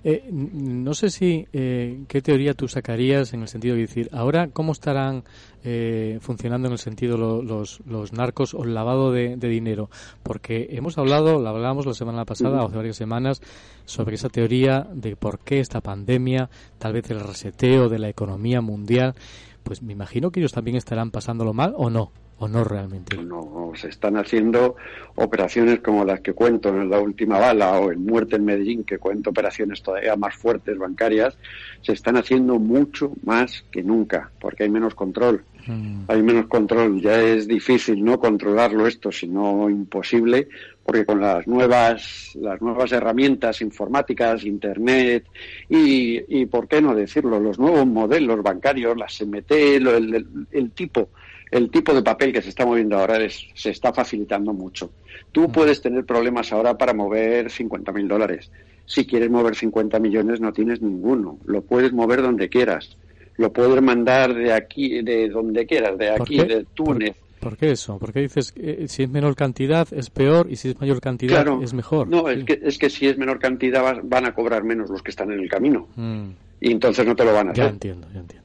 [0.04, 4.48] Eh, no sé si eh, qué teoría tú sacarías en el sentido de decir, ahora
[4.48, 5.24] cómo estarán
[5.64, 9.90] eh, funcionando en el sentido los, los narcos o el lavado de, dinero,
[10.22, 13.40] porque hemos hablado, lo hablamos la semana pasada o hace varias semanas
[13.84, 18.60] sobre esa teoría de por qué esta pandemia, tal vez el reseteo de la economía
[18.60, 19.14] mundial,
[19.62, 23.16] pues me imagino que ellos también estarán pasándolo mal o no o no realmente?
[23.16, 24.74] No, se están haciendo
[25.14, 28.98] operaciones como las que cuento en la última bala o en Muerte en Medellín, que
[28.98, 31.38] cuento operaciones todavía más fuertes bancarias,
[31.82, 35.44] se están haciendo mucho más que nunca, porque hay menos control.
[35.68, 36.06] Mm.
[36.08, 40.48] Hay menos control, ya es difícil no controlarlo esto, sino imposible,
[40.84, 45.26] porque con las nuevas, las nuevas herramientas informáticas, internet
[45.68, 51.10] y, y por qué no decirlo, los nuevos modelos bancarios, la SMT, el, el tipo
[51.52, 54.90] el tipo de papel que se está moviendo ahora es, se está facilitando mucho.
[55.30, 58.50] Tú puedes tener problemas ahora para mover 50.000 dólares.
[58.86, 61.38] Si quieres mover 50 millones no tienes ninguno.
[61.44, 62.96] Lo puedes mover donde quieras.
[63.36, 67.16] Lo puedes mandar de aquí, de donde quieras, de aquí, de Túnez.
[67.38, 67.98] ¿Por, qué eso?
[67.98, 71.46] Porque dices que eh, si es menor cantidad es peor y si es mayor cantidad
[71.62, 72.08] es mejor.
[72.08, 75.10] No, es, que, es que si es menor cantidad van a cobrar menos los que
[75.10, 75.88] están en el camino.
[75.96, 76.28] Mm.
[76.60, 77.64] Y entonces no te lo van a hacer.
[77.64, 78.41] Ya entiendo, ya entiendo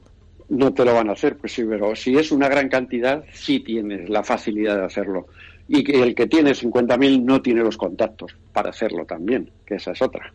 [0.48, 3.60] no te lo van a hacer, pues sí, pero si es una gran cantidad, sí
[3.60, 5.26] tienes la facilidad de hacerlo.
[5.68, 9.92] Y que el que tiene 50.000 no tiene los contactos para hacerlo también, que esa
[9.92, 10.32] es otra.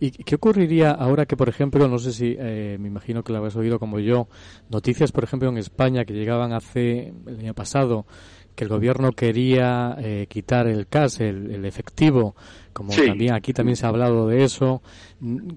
[0.00, 3.38] ¿Y qué ocurriría ahora que, por ejemplo, no sé si, eh, me imagino que lo
[3.38, 4.28] habrás oído como yo,
[4.70, 8.06] noticias, por ejemplo, en España que llegaban hace el año pasado,
[8.54, 12.34] que el gobierno quería eh, quitar el CAS, el, efectivo,
[12.76, 14.82] como también aquí también se ha hablado de eso.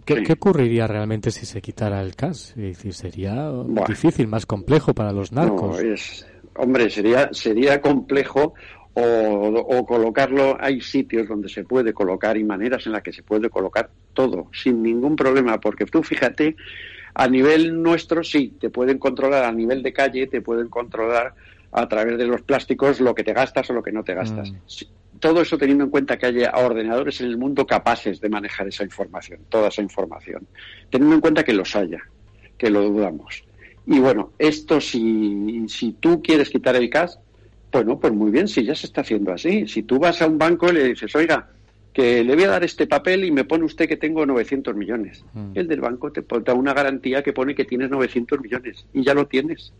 [0.06, 2.52] ¿Qué, ocurriría realmente si se quitara el CAS?
[2.52, 3.52] Es decir, sería
[3.86, 5.82] difícil, más complejo para los narcos.
[5.82, 8.54] es, hombre, sería, sería complejo
[8.94, 10.56] o, o, colocarlo.
[10.62, 14.48] Hay sitios donde se puede colocar y maneras en las que se puede colocar todo,
[14.54, 16.56] sin ningún problema, porque tú fíjate,
[17.16, 21.36] a nivel nuestro sí, te pueden controlar, a nivel de calle te pueden controlar
[21.74, 24.52] a través de los plásticos lo que te gastas o lo que no te gastas.
[24.52, 24.56] Mm.
[25.20, 28.84] Todo eso teniendo en cuenta que haya ordenadores en el mundo capaces de manejar esa
[28.84, 30.48] información, toda esa información.
[30.90, 32.02] Teniendo en cuenta que los haya,
[32.58, 33.44] que lo dudamos.
[33.86, 37.14] Y bueno, esto si, si tú quieres quitar el cash,
[37.72, 39.68] bueno, pues muy bien, si ya se está haciendo así.
[39.68, 41.50] Si tú vas a un banco y le dices, oiga,
[41.94, 45.24] que le voy a dar este papel y me pone usted que tengo 900 millones.
[45.34, 45.52] Mm.
[45.56, 49.14] El del banco te da una garantía que pone que tienes 900 millones y ya
[49.14, 49.74] lo tienes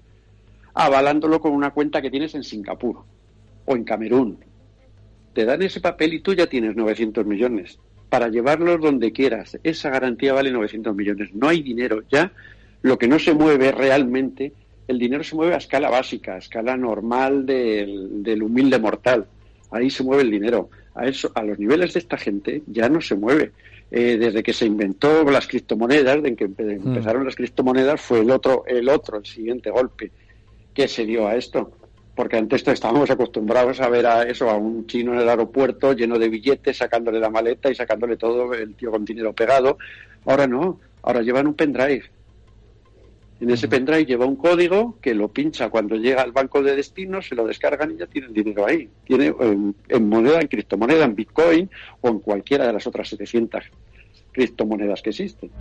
[0.74, 3.04] avalándolo con una cuenta que tienes en Singapur
[3.66, 4.38] o en Camerún.
[5.34, 9.58] Te dan ese papel y tú ya tienes 900 millones para llevarlos donde quieras.
[9.64, 11.34] Esa garantía vale 900 millones.
[11.34, 12.04] No hay dinero.
[12.12, 12.32] Ya
[12.82, 14.54] lo que no se mueve realmente,
[14.88, 19.28] el dinero se mueve a escala básica, a escala normal del, del humilde mortal.
[19.72, 20.70] Ahí se mueve el dinero.
[20.96, 23.52] A, eso, a los niveles de esta gente ya no se mueve.
[23.92, 26.56] eh, desde que se inventó las criptomonedas, de que mm.
[26.60, 30.12] empezaron las criptomonedas, fue el otro, el otro, el siguiente golpe
[30.74, 31.72] que se dio a esto.
[32.20, 36.20] Porque antes estábamos acostumbrados a ver a eso, a un chino en el aeropuerto lleno
[36.20, 39.78] de billetes, sacándole la maleta y sacándole todo el tío con dinero pegado.
[40.26, 42.04] Ahora no, ahora llevan un pendrive.
[43.40, 47.22] En ese pendrive lleva un código que lo pincha cuando llega al banco de destino,
[47.22, 48.90] se lo descargan y ya tienen dinero ahí.
[49.06, 49.34] Tiene
[49.88, 51.70] en, moneda, en criptomoneda, en Bitcoin
[52.02, 53.64] o en cualquiera de las otras 700
[54.34, 55.52] criptomonedas que existen.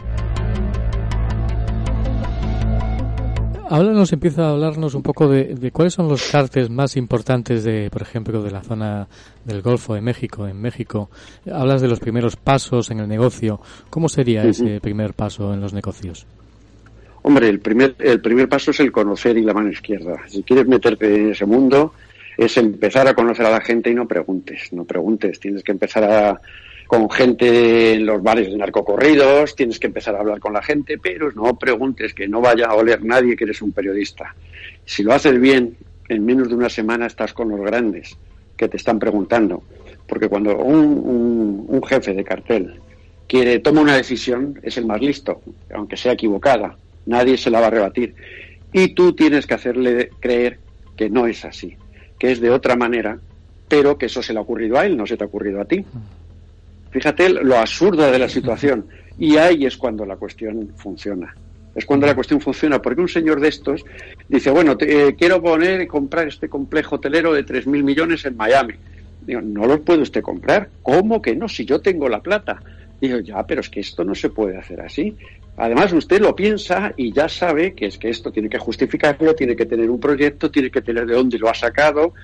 [3.71, 7.91] Ahora nos empieza a hablarnos un poco de, cuáles son los cartes más importantes de,
[7.91, 9.07] por ejemplo, de la zona
[9.45, 10.49] del Golfo de México.
[10.49, 11.11] En México
[11.53, 13.61] hablas de los primeros pasos en el negocio.
[13.91, 16.27] ¿Cómo sería ese primer paso en los negocios?
[17.23, 20.17] Hombre, el primer, el primer paso es el conocer y la mano izquierda.
[20.29, 21.93] Si quieres meterte en ese mundo,
[22.39, 25.39] es empezar a conocer a la gente y no preguntes, no preguntes.
[25.41, 26.41] Tienes que empezar a,
[26.89, 30.99] con gente en los bares de narcocorridos, tienes que empezar a hablar con la gente,
[30.99, 34.35] pero no preguntes, que no vaya a oler nadie que eres un periodista.
[34.85, 35.77] Si lo haces bien,
[36.09, 38.17] en menos de una semana estás con los grandes
[38.57, 39.63] que te están preguntando.
[40.09, 42.81] Porque cuando un, un jefe de cartel
[43.29, 46.75] quiere, toma una decisión, es el más listo, aunque sea equivocada
[47.09, 48.15] nadie se la va a rebatir.
[48.73, 50.59] Y tú tienes que hacerle creer
[50.97, 51.77] que no es así,
[52.19, 53.19] que es de otra manera,
[53.67, 55.65] pero que eso se le ha ocurrido a él, no se te ha ocurrido a
[55.65, 55.85] ti.
[56.91, 58.87] Fíjate lo absurdo de la situación.
[59.19, 61.35] Y ahí es cuando la cuestión funciona.
[61.75, 63.85] Es cuando la cuestión funciona, porque un señor de estos
[64.29, 68.75] dice, bueno, eh, quiero poner y comprar este complejo hotelero de 3.000 millones en Miami.
[69.21, 70.71] Digo, no lo puede usted comprar.
[70.83, 71.49] ¿Cómo que no?
[71.49, 72.61] Si yo tengo la plata.
[73.01, 75.15] Digo, ya, pero es que esto no se puede hacer así.
[75.57, 79.55] Además, usted lo piensa y ya sabe que es que esto tiene que justificarlo, tiene
[79.55, 82.15] que tener un proyecto, tiene que tener de dónde lo ha sacado,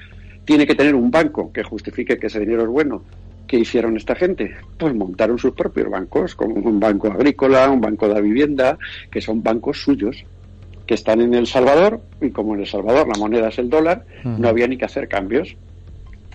[0.44, 3.02] tiene que tener un banco que justifique que ese dinero es bueno.
[3.46, 4.54] ¿Qué hicieron esta gente?
[4.78, 8.78] Pues montaron sus propios bancos, como un banco agrícola, un banco de vivienda,
[9.10, 10.24] que son bancos suyos,
[10.86, 14.04] que están en El Salvador, y como en El Salvador la moneda es el dólar,
[14.24, 15.56] no había ni que hacer cambios.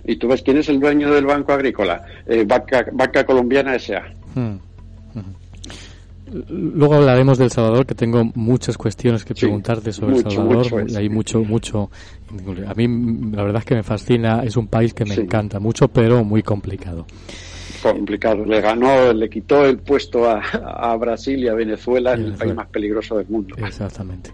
[0.04, 4.12] Y tú ves quién es el dueño del banco agrícola, eh, banca, Colombiana S.A.
[6.48, 10.86] Luego hablaremos del Salvador, que tengo muchas cuestiones que preguntarte sobre El Salvador.
[10.96, 11.90] hay mucho, mucho.
[12.66, 14.42] A mí, la verdad es que me fascina.
[14.44, 17.06] Es un país que me encanta mucho, pero muy complicado.
[17.82, 18.44] Complicado.
[18.44, 23.16] Le ganó, le quitó el puesto a, Brasil y a Venezuela, el país más peligroso
[23.16, 23.56] del mundo.
[23.58, 24.30] Exactamente.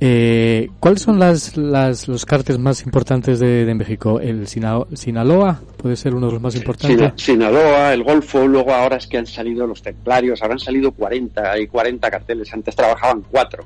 [0.00, 4.20] Eh, ¿Cuáles son las, las, los cárteles más importantes de, de México?
[4.20, 7.12] ¿El Sinaloa puede ser uno de los más importantes?
[7.16, 11.66] Sinaloa, el Golfo, luego ahora es que han salido los templarios, habrán salido 40, hay
[11.66, 13.64] 40 carteles, antes trabajaban cuatro,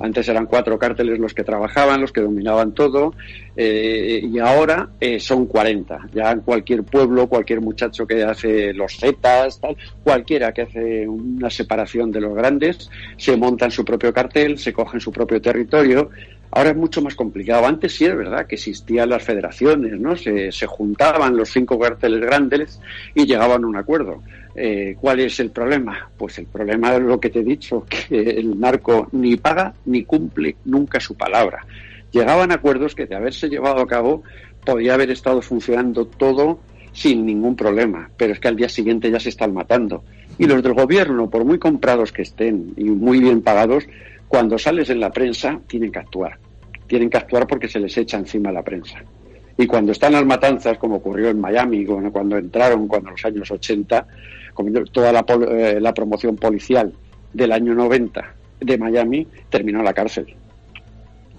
[0.00, 3.14] antes eran cuatro cárteles los que trabajaban, los que dominaban todo,
[3.56, 6.08] eh, y ahora eh, son 40.
[6.12, 11.50] Ya en cualquier pueblo, cualquier muchacho que hace los zetas, tal, cualquiera que hace una
[11.50, 15.63] separación de los grandes, se monta en su propio cartel, se cogen su propio territorio.
[16.56, 17.66] Ahora es mucho más complicado.
[17.66, 20.16] Antes sí es verdad que existían las federaciones, ¿no?
[20.16, 22.80] Se, se juntaban los cinco carteles grandes
[23.14, 24.22] y llegaban a un acuerdo.
[24.54, 26.08] Eh, ¿Cuál es el problema?
[26.16, 30.04] Pues el problema es lo que te he dicho, que el narco ni paga ni
[30.04, 31.66] cumple nunca su palabra
[32.14, 34.22] llegaban acuerdos que de haberse llevado a cabo
[34.64, 36.60] podía haber estado funcionando todo
[36.92, 40.04] sin ningún problema, pero es que al día siguiente ya se están matando.
[40.38, 43.84] Y los del gobierno, por muy comprados que estén y muy bien pagados,
[44.34, 46.36] cuando sales en la prensa tienen que actuar.
[46.88, 49.00] Tienen que actuar porque se les echa encima la prensa.
[49.56, 53.48] Y cuando están las matanzas, como ocurrió en Miami, cuando entraron, cuando en los años
[53.48, 54.06] 80,
[54.90, 56.92] toda la, eh, la promoción policial
[57.32, 60.34] del año 90 de Miami terminó en la cárcel.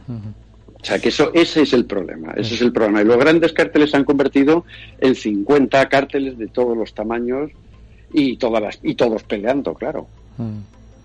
[0.07, 3.01] O sea que eso, ese es el problema, ese es el problema.
[3.01, 4.63] Y los grandes cárteles se han convertido
[5.01, 7.51] en 50 cárteles de todos los tamaños
[8.13, 10.07] y todas las y todos peleando, claro.
[10.37, 10.59] Mm,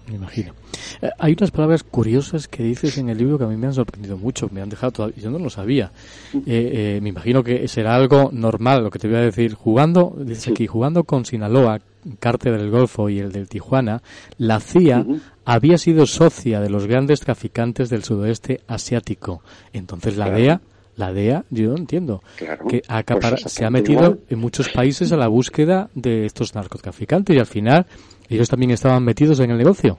[0.09, 0.55] me imagino.
[1.03, 3.75] Eh, hay unas palabras curiosas que dices en el libro que a mí me han
[3.75, 5.93] sorprendido mucho, me han dejado todavía, yo no lo sabía.
[6.35, 9.55] Eh, eh, me imagino que será algo normal lo que te voy a decir.
[9.55, 11.81] Jugando, dices aquí, jugando con Sinaloa,
[12.19, 14.03] cártel del Golfo y el del Tijuana,
[14.39, 15.05] la CIA
[15.45, 19.43] había sido socia de los grandes traficantes del sudoeste asiático.
[19.73, 20.61] Entonces la DEA,
[20.97, 22.23] la DEA, yo no entiendo,
[22.69, 22.83] que
[23.21, 27.47] pues se ha metido en muchos países a la búsqueda de estos narcotraficantes y al
[27.47, 27.87] final
[28.35, 29.99] ellos también estaban metidos en el negocio.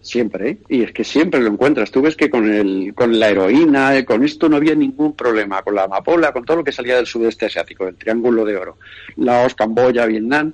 [0.00, 0.58] Siempre, ¿eh?
[0.68, 1.90] y es que siempre lo encuentras.
[1.90, 5.62] Tú ves que con, el, con la heroína, eh, con esto no había ningún problema,
[5.62, 8.76] con la amapola, con todo lo que salía del sudeste asiático, del Triángulo de Oro,
[9.16, 10.52] Laos, Camboya, Vietnam,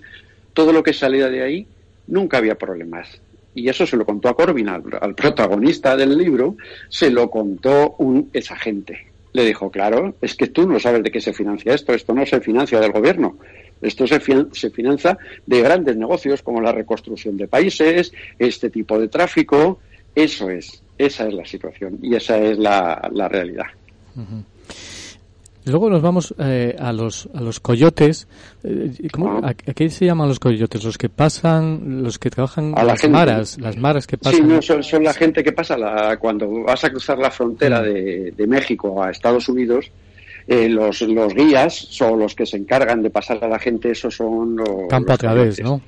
[0.55, 1.67] todo lo que salía de ahí,
[2.07, 3.21] nunca había problemas
[3.55, 6.57] y eso se lo contó a Corbin, al, protagonista del libro,
[6.89, 9.07] se lo contó un exagente.
[9.33, 12.27] Le dijo, claro, es que tú no sabes de qué se financia esto, esto no
[12.27, 13.39] se financia del gobierno.
[13.83, 14.21] Esto se,
[14.53, 19.81] se financia de grandes negocios como la reconstrucción de países, este tipo de tráfico.
[20.15, 23.67] Eso es, esa es la situación y esa es la, la realidad.
[25.67, 28.29] Luego nos vamos eh, a los a los coyotes.
[28.63, 30.85] Eh, ¿cómo, a, qué se llaman los coyotes?
[30.85, 34.41] Los que pasan, los que trabajan a las maras, las maras que pasan.
[34.61, 38.33] Sí, no, son, la gente que pasa la, cuando vas a cruzar la frontera de,
[38.37, 39.91] de México a Estados Unidos.
[40.47, 44.15] Eh, los, los guías son los que se encargan de pasar a la gente, esos
[44.15, 44.89] son los.
[44.89, 45.81] Campo a través, ¿no?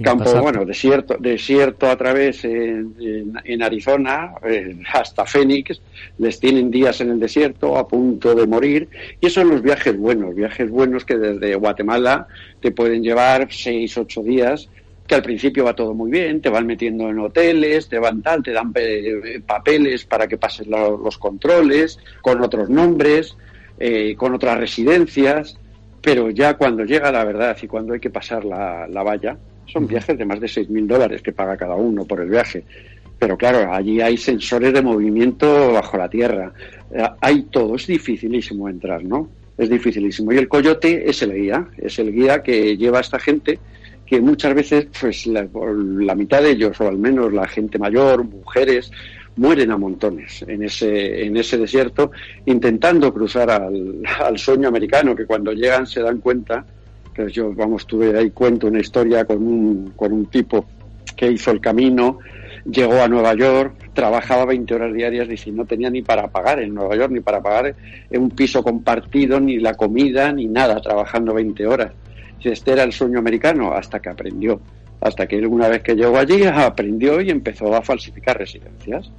[0.00, 2.94] campo, bueno, desierto, desierto a través en,
[3.44, 5.80] en, Arizona, eh, hasta Phoenix,
[6.18, 8.88] les tienen días en el desierto a punto de morir,
[9.20, 12.26] y esos son los viajes buenos, viajes buenos que desde Guatemala
[12.60, 14.68] te pueden llevar seis, ocho días,
[15.06, 18.42] que al principio va todo muy bien, te van metiendo en hoteles, te van tal,
[18.42, 23.36] te dan eh, papeles para que pases los controles, con otros nombres,
[23.84, 25.58] eh, con otras residencias,
[26.00, 29.88] pero ya cuando llega la verdad y cuando hay que pasar la, la valla, son
[29.88, 32.62] viajes de más de 6.000 dólares que paga cada uno por el viaje.
[33.18, 36.52] Pero claro, allí hay sensores de movimiento bajo la tierra.
[36.92, 39.28] Eh, hay todo, es dificilísimo entrar, ¿no?
[39.58, 40.32] Es dificilísimo.
[40.32, 43.58] Y el coyote es el guía, es el guía que lleva a esta gente
[44.06, 48.22] que muchas veces, pues la, la mitad de ellos, o al menos la gente mayor,
[48.22, 48.92] mujeres,
[49.36, 52.10] mueren a montones en ese, en ese desierto
[52.46, 56.64] intentando cruzar al, al sueño americano, que cuando llegan se dan cuenta
[57.14, 60.66] que yo, vamos, tuve ahí cuento una historia con un, con un tipo
[61.16, 62.18] que hizo el camino,
[62.64, 66.74] llegó a Nueva York, trabajaba 20 horas diarias y no tenía ni para pagar en
[66.74, 67.74] Nueva York, ni para pagar
[68.10, 71.92] en un piso compartido, ni la comida, ni nada, trabajando 20 horas.
[72.42, 74.60] Este era el sueño americano hasta que aprendió.
[75.02, 79.10] Hasta que una vez que llegó allí aprendió y empezó a falsificar residencias,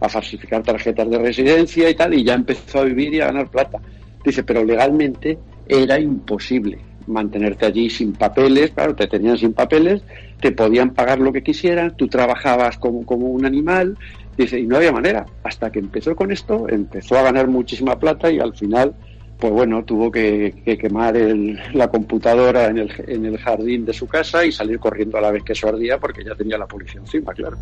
[0.00, 3.48] a falsificar tarjetas de residencia y tal, y ya empezó a vivir y a ganar
[3.48, 3.78] plata.
[4.24, 10.02] Dice, pero legalmente era imposible mantenerte allí sin papeles, claro, te tenían sin papeles,
[10.40, 13.96] te podían pagar lo que quisieran, tú trabajabas como, como un animal,
[14.36, 15.26] dice, y no había manera.
[15.44, 18.94] Hasta que empezó con esto, empezó a ganar muchísima plata y al final,
[19.38, 24.06] pues bueno, tuvo que, quemar el, la computadora en el, en el jardín de su
[24.06, 27.00] casa y salir corriendo a la vez que eso ardía porque ya tenía la policía
[27.00, 27.58] encima, claro.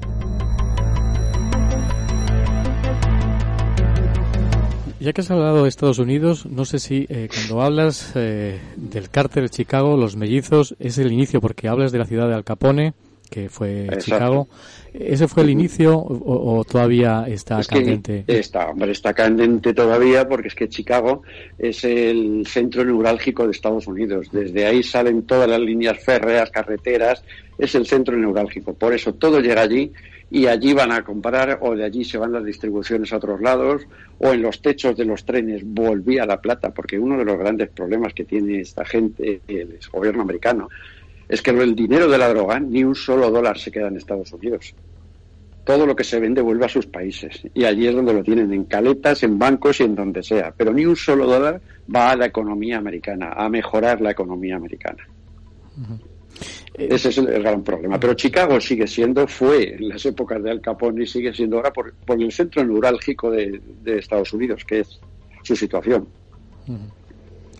[5.04, 9.10] Ya que has hablado de Estados Unidos, no sé si eh, cuando hablas eh, del
[9.10, 12.42] cártel de Chicago, los mellizos, es el inicio, porque hablas de la ciudad de Al
[12.42, 12.94] Capone,
[13.34, 14.46] que fue Chicago.
[14.92, 18.22] ¿Ese fue el inicio o, todavía está candente?
[18.28, 21.22] está, hombre, está candente todavía porque es que Chicago
[21.58, 24.28] es el centro neurálgico de Estados Unidos.
[24.30, 27.24] Desde ahí salen todas las líneas férreas, carreteras,
[27.58, 28.72] es el centro neurálgico.
[28.74, 29.90] Por eso todo llega allí
[30.30, 33.82] y allí van a comprar o de allí se van las distribuciones a otros lados
[34.18, 37.68] o en los techos de los trenes volvía la plata porque uno de los grandes
[37.70, 40.68] problemas que tiene esta gente el gobierno americano
[41.28, 44.32] es que el dinero de la droga ni un solo dólar se queda en Estados
[44.32, 44.74] Unidos.
[45.64, 47.40] Todo lo que se vende vuelve a sus países.
[47.54, 50.52] Y allí es donde lo tienen en caletas en bancos y en donde sea.
[50.54, 51.60] Pero ni un solo dólar
[51.94, 55.08] va a la economía americana a mejorar la economía americana.
[56.74, 57.98] Ese es el, gran problema.
[57.98, 61.72] Pero Chicago sigue siendo, fue en las épocas de Al Capone y sigue siendo ahora
[61.72, 65.00] por, el centro neurálgico de, Estados Unidos, que es
[65.42, 66.08] su situación.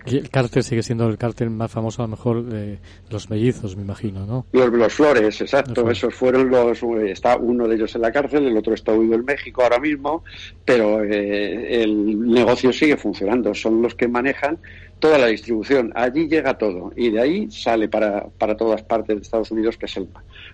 [0.07, 2.79] El cártel sigue siendo el cártel más famoso, a lo mejor, de
[3.11, 4.47] los mellizos, me imagino, ¿no?
[4.53, 5.91] Los, Flores, exacto.
[5.91, 6.83] Esos fueron los.
[7.05, 10.25] Está uno de ellos en la cárcel, el otro está huido en México ahora mismo,
[10.65, 13.55] pero eh, el negocio sigue funcionando.
[13.55, 14.59] Son los que manejan
[14.99, 15.93] toda la distribución.
[15.95, 19.87] Allí llega todo y de ahí sale para, para todas partes de Estados Unidos, que
[19.87, 20.09] es el.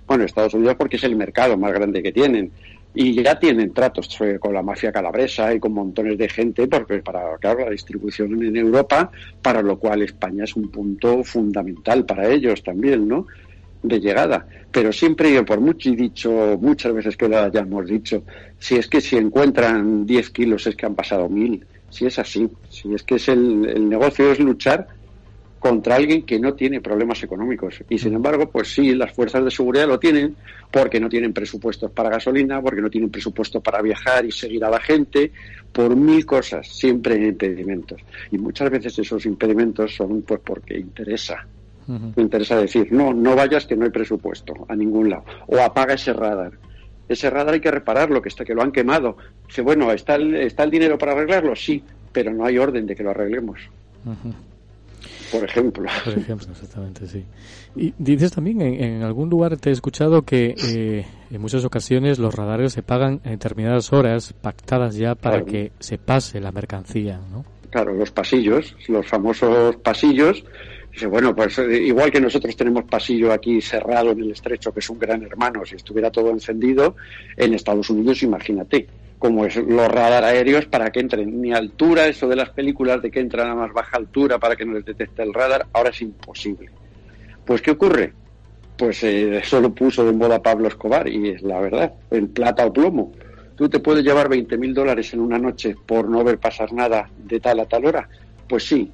[0.06, 2.52] Bueno, Estados Unidos porque es el mercado más grande que tienen
[2.94, 7.36] y ya tienen tratos con la mafia calabresa y con montones de gente porque para
[7.38, 9.10] claro, la distribución en Europa
[9.40, 13.26] para lo cual España es un punto fundamental para ellos también no
[13.82, 14.46] de llegada.
[14.70, 18.24] Pero siempre yo por mucho he dicho muchas veces que lo hayamos dicho
[18.58, 21.64] si es que si encuentran 10 kilos es que han pasado mil.
[21.90, 24.86] Si es así si es que es el, el negocio es luchar
[25.60, 27.84] contra alguien que no tiene problemas económicos.
[27.90, 30.34] Y sin embargo, pues sí, las fuerzas de seguridad lo tienen
[30.72, 34.70] porque no tienen presupuestos para gasolina, porque no tienen presupuesto para viajar y seguir a
[34.70, 35.30] la gente,
[35.70, 38.00] por mil cosas, siempre hay impedimentos.
[38.32, 41.46] Y muchas veces esos impedimentos son pues porque interesa.
[42.16, 45.24] Interesa decir, no, no vayas que no hay presupuesto a ningún lado.
[45.48, 46.52] O apaga ese radar.
[47.08, 49.16] Ese radar hay que repararlo, que está que lo han quemado.
[49.46, 51.54] Dice, bueno, ¿está el, ¿está el dinero para arreglarlo?
[51.56, 51.82] Sí,
[52.12, 53.58] pero no hay orden de que lo arreglemos
[55.30, 55.88] por ejemplo.
[56.04, 57.24] Por ejemplo, exactamente, sí.
[57.76, 62.34] Y dices también, en, algún lugar te he escuchado que eh, en muchas ocasiones los
[62.34, 67.44] radares se pagan en determinadas horas pactadas ya para que se pase la mercancía, ¿no?
[67.70, 70.44] claro, los pasillos, los famosos pasillos.
[70.92, 74.80] Dice, bueno, pues eh, igual que nosotros tenemos pasillo aquí cerrado en el estrecho, que
[74.80, 76.96] es un gran hermano, si estuviera todo encendido,
[77.36, 78.88] en Estados Unidos, imagínate,
[79.20, 83.10] como es los radar aéreos para que entren ni altura, eso de las películas de
[83.10, 86.00] que entran a más baja altura para que no les detecte el radar, ahora es
[86.00, 86.70] imposible.
[87.44, 88.14] Pues, ¿qué ocurre?
[88.78, 92.64] Pues eh, eso lo puso de moda Pablo Escobar y es la verdad, en plata
[92.64, 93.12] o plomo.
[93.56, 97.10] ¿Tú te puedes llevar 20 mil dólares en una noche por no ver pasar nada
[97.18, 98.08] de tal a tal hora?
[98.48, 98.90] Pues sí.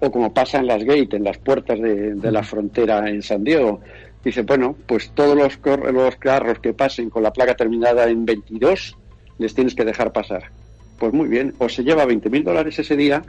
[0.00, 3.44] O como pasa en las gates, en las puertas de, de la frontera en San
[3.44, 3.80] Diego.
[4.22, 5.58] Dice, bueno, pues todos los,
[5.90, 8.98] los carros que pasen con la placa terminada en 22
[9.40, 10.44] les tienes que dejar pasar.
[10.98, 13.22] Pues muy bien, o se lleva 20 mil dólares ese día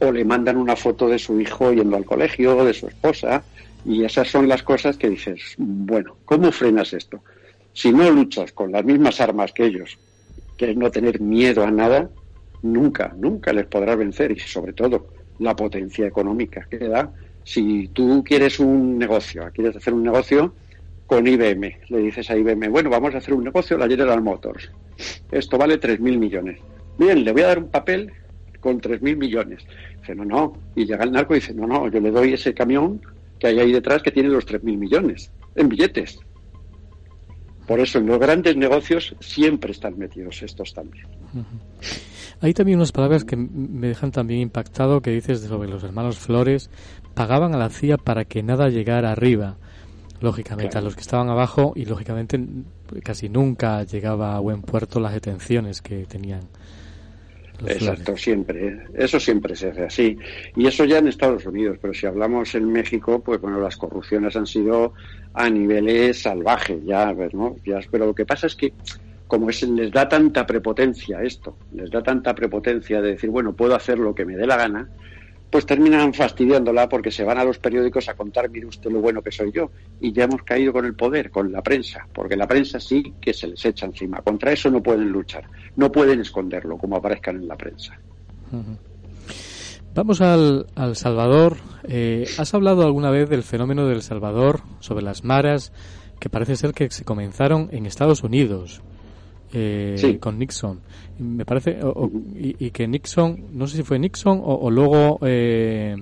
[0.00, 3.44] o le mandan una foto de su hijo yendo al colegio, de su esposa,
[3.84, 7.20] y esas son las cosas que dices, bueno, ¿cómo frenas esto?
[7.72, 9.96] Si no luchas con las mismas armas que ellos,
[10.56, 12.10] que es no tener miedo a nada,
[12.62, 15.06] nunca, nunca les podrás vencer, y sobre todo
[15.38, 17.10] la potencia económica que da.
[17.44, 20.52] Si tú quieres un negocio, quieres hacer un negocio
[21.06, 24.70] con IBM, le dices a IBM, bueno, vamos a hacer un negocio, la General Motors,
[25.30, 26.58] esto vale 3.000 millones.
[26.98, 28.12] Bien, le voy a dar un papel
[28.60, 29.62] con 3.000 millones.
[30.00, 30.54] Dice, no, no.
[30.74, 33.00] Y llega el narco y dice, no, no, yo le doy ese camión
[33.38, 36.18] que hay ahí detrás que tiene los 3.000 millones en billetes.
[37.66, 41.06] Por eso en los grandes negocios siempre están metidos estos también.
[42.40, 46.70] Hay también unas palabras que me dejan también impactado que dices sobre los hermanos Flores.
[47.14, 49.58] Pagaban a la CIA para que nada llegara arriba
[50.20, 52.38] lógicamente a los que estaban abajo y lógicamente
[53.02, 56.40] casi nunca llegaba a buen puerto las detenciones que tenían.
[57.66, 58.84] Exacto, siempre.
[58.94, 60.18] Eso siempre se hace así.
[60.56, 64.36] Y eso ya en Estados Unidos, pero si hablamos en México, pues bueno, las corrupciones
[64.36, 64.92] han sido
[65.32, 67.56] a niveles salvajes, ya, ¿no?
[67.64, 68.72] Ya, pero lo que pasa es que
[69.26, 73.74] como es, les da tanta prepotencia esto, les da tanta prepotencia de decir, bueno, puedo
[73.74, 74.88] hacer lo que me dé la gana,
[75.50, 79.22] pues terminan fastidiándola porque se van a los periódicos a contar, mire usted lo bueno
[79.22, 79.70] que soy yo.
[80.00, 83.32] Y ya hemos caído con el poder, con la prensa, porque la prensa sí que
[83.32, 84.20] se les echa encima.
[84.22, 85.44] Contra eso no pueden luchar,
[85.76, 87.98] no pueden esconderlo como aparezcan en la prensa.
[89.94, 91.56] Vamos al, al Salvador.
[91.88, 95.72] Eh, ¿Has hablado alguna vez del fenómeno del Salvador, sobre las maras,
[96.20, 98.82] que parece ser que se comenzaron en Estados Unidos?
[99.52, 100.80] Eh, con Nixon.
[101.18, 101.78] Me parece,
[102.34, 105.96] y, que Nixon, no sé si fue Nixon o, luego eh,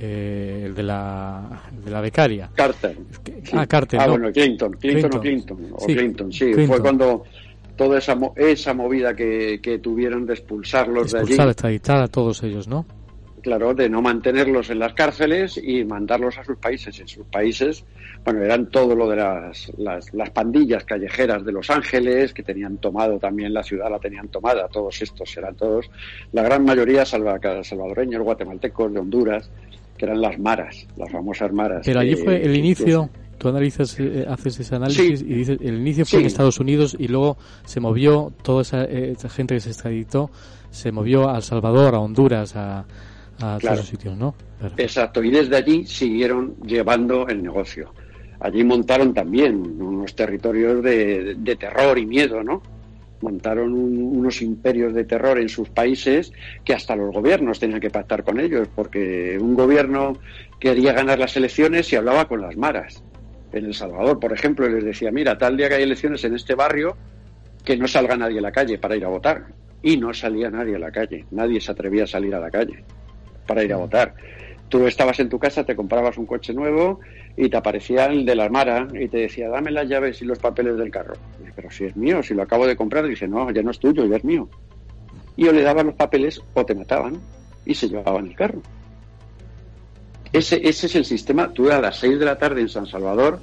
[0.00, 2.50] eh, el de la, de la becaria.
[2.54, 2.96] Carter.
[3.52, 4.00] Ah, Carter.
[4.00, 5.58] Ah, bueno, Clinton, Clinton, o Clinton.
[5.72, 6.52] O Clinton, sí.
[6.66, 7.24] Fue cuando
[7.76, 11.34] toda esa, esa movida que, que tuvieron de expulsarlos de allí.
[11.34, 12.86] extraditar a todos ellos, ¿no?
[13.46, 16.98] Claro, de no mantenerlos en las cárceles y mandarlos a sus países.
[16.98, 17.84] En sus países,
[18.24, 23.20] bueno, eran todo lo de las, las, pandillas callejeras de Los Ángeles, que tenían tomado
[23.20, 25.88] también la ciudad, la tenían tomada, todos estos eran todos,
[26.32, 29.48] la gran mayoría salvadoreños, guatemaltecos, de Honduras,
[29.96, 31.82] que eran las maras, las famosas maras.
[31.86, 36.04] Pero allí fue el inicio, tú analizas, eh, haces ese análisis y dices, el inicio
[36.04, 39.68] fue en Estados Unidos y luego se movió, toda esa, eh, esa gente que se
[39.68, 40.32] extraditó,
[40.72, 42.84] se movió a El Salvador, a Honduras, a
[43.40, 43.82] a claro.
[43.82, 44.34] sitios, ¿no?
[44.76, 47.92] Exacto, y desde allí siguieron llevando el negocio.
[48.40, 52.62] Allí montaron también unos territorios de, terror y miedo, ¿no?
[53.22, 56.32] Montaron unos imperios de terror en sus países
[56.64, 60.18] que hasta los gobiernos tenían que pactar con ellos, porque un gobierno
[60.60, 63.02] quería ganar las elecciones y hablaba con las maras.
[63.52, 66.54] En El Salvador, por ejemplo, les decía, mira, tal día que hay elecciones en este
[66.54, 66.96] barrio,
[67.64, 69.46] que no salga nadie a la calle para ir a votar.
[69.82, 72.84] Y no salía nadie a la calle, nadie se atrevía a salir a la calle
[73.46, 74.14] para ir a votar.
[74.68, 77.00] Tú estabas en tu casa, te comprabas un coche nuevo
[77.36, 80.38] y te aparecía el de la Armara y te decía, dame las llaves y los
[80.38, 81.14] papeles del carro.
[81.54, 84.04] pero si es mío, si lo acabo de comprar, dice, no, ya no es tuyo,
[84.06, 84.48] ya es mío.
[85.36, 87.20] Y o le daban los papeles o te mataban
[87.64, 88.62] y se llevaban el carro.
[90.32, 91.52] Ese, ese es el sistema.
[91.52, 93.40] Tú a las 6 de la tarde en San Salvador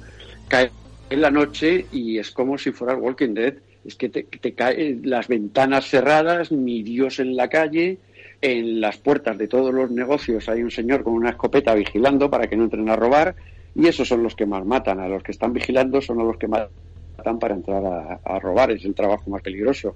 [0.48, 0.70] cae
[1.10, 3.54] en la noche y es como si fuera Walking Dead.
[3.84, 7.98] Es que te, te caen las ventanas cerradas, ni Dios en la calle,
[8.44, 12.46] en las puertas de todos los negocios hay un señor con una escopeta vigilando para
[12.46, 13.34] que no entren a robar
[13.74, 15.00] y esos son los que más matan.
[15.00, 18.70] A los que están vigilando son a los que matan para entrar a, a robar.
[18.70, 19.94] Es el trabajo más peligroso.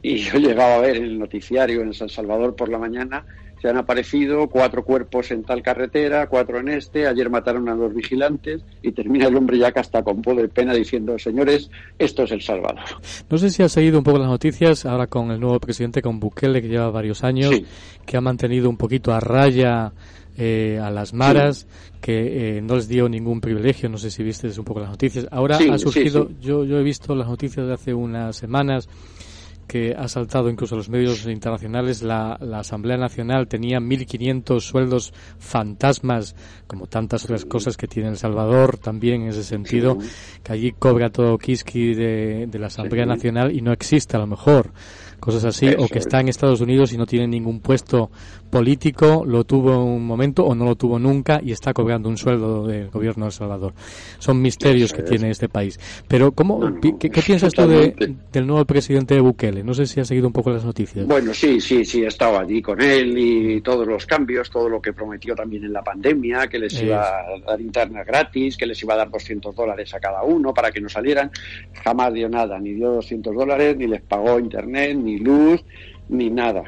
[0.00, 3.26] Y yo llegaba a ver el noticiario en San Salvador por la mañana
[3.62, 7.94] se han aparecido cuatro cuerpos en tal carretera, cuatro en este, ayer mataron a los
[7.94, 12.24] vigilantes y termina el hombre ya que hasta con poco de pena diciendo, señores, esto
[12.24, 12.82] es El Salvador.
[13.30, 16.18] No sé si ha seguido un poco las noticias ahora con el nuevo presidente, con
[16.18, 17.54] Bukele, que lleva varios años,
[18.04, 19.92] que ha mantenido un poquito a raya
[20.36, 21.68] eh, a las maras,
[22.00, 25.28] que eh, no les dio ningún privilegio, no sé si viste un poco las noticias.
[25.30, 28.88] Ahora ha surgido, yo, yo he visto las noticias de hace unas semanas,
[29.66, 36.36] que ha saltado incluso a los medios internacionales, la, Asamblea Nacional tenía 1.500 sueldos fantasmas,
[36.66, 39.98] como tantas otras cosas que tiene El Salvador, también en ese sentido,
[40.42, 44.26] que allí cobra todo Kiski de, de la Asamblea Nacional y no existe a lo
[44.26, 44.72] mejor
[45.22, 48.10] cosas así, o que está en Estados Unidos y no tiene ningún puesto
[48.52, 52.66] político, lo tuvo un momento o no lo tuvo nunca y está cobrando un sueldo
[52.66, 53.72] del gobierno de El Salvador.
[54.18, 55.80] Son misterios que tiene este país.
[56.06, 56.60] Pero, ¿cómo,
[57.00, 59.64] ¿qué, piensas tú de, del nuevo presidente de Bukele?
[59.64, 61.06] No sé si ha seguido un poco las noticias.
[61.06, 64.82] Bueno, sí, sí, sí, he estado allí con él y todos los cambios, todo lo
[64.82, 68.82] que prometió también en la pandemia, que les iba a dar internet gratis, que les
[68.82, 71.30] iba a dar 200 dólares a cada uno para que no salieran.
[71.82, 75.64] Jamás dio nada, ni dio 200 dólares, ni les pagó internet, ni luz,
[76.10, 76.64] ni nada.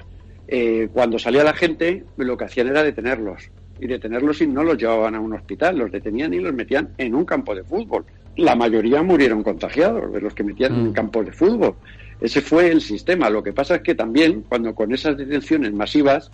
[0.46, 3.50] Eh, cuando salía la gente, lo que hacían era detenerlos.
[3.80, 7.14] Y detenerlos y no los llevaban a un hospital, los detenían y los metían en
[7.14, 8.04] un campo de fútbol.
[8.36, 10.92] La mayoría murieron contagiados de los que metían en un mm.
[10.92, 11.74] campo de fútbol.
[12.20, 13.30] Ese fue el sistema.
[13.30, 16.30] Lo que pasa es que también, cuando con esas detenciones masivas,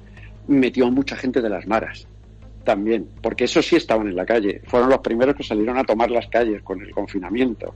[0.47, 2.07] metió a mucha gente de las maras.
[2.65, 4.61] También, porque esos sí estaban en la calle.
[4.67, 7.75] Fueron los primeros que salieron a tomar las calles con el confinamiento.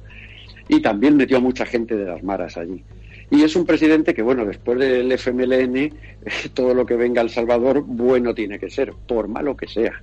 [0.68, 2.82] Y también metió a mucha gente de las maras allí.
[3.30, 5.94] Y es un presidente que, bueno, después del FMLN,
[6.54, 10.00] todo lo que venga al Salvador, bueno tiene que ser, por malo que sea.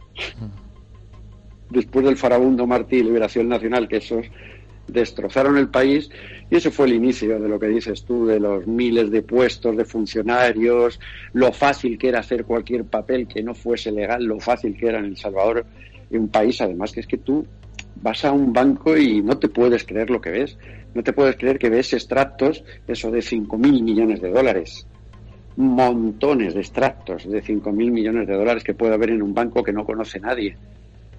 [1.70, 4.26] Después del farabundo Martí y Liberación Nacional, que esos
[4.88, 6.10] destrozaron el país,
[6.50, 9.78] y ese fue el inicio de lo que dices tú, de los miles de puestos
[9.78, 11.00] de funcionarios,
[11.34, 15.00] lo fácil que era hacer cualquier papel que no fuese legal, lo fácil que era
[15.00, 15.66] en El Salvador,
[16.10, 17.46] un país además que es que tú
[18.02, 20.58] vas a un banco y no te puedes creer lo que ves.
[20.94, 24.88] No te puedes creer que ves extractos, eso de 5.000 millones de dólares.
[25.56, 29.74] Montones de extractos de 5.000 millones de dólares que puede haber en un banco que
[29.74, 30.58] no conoce nadie.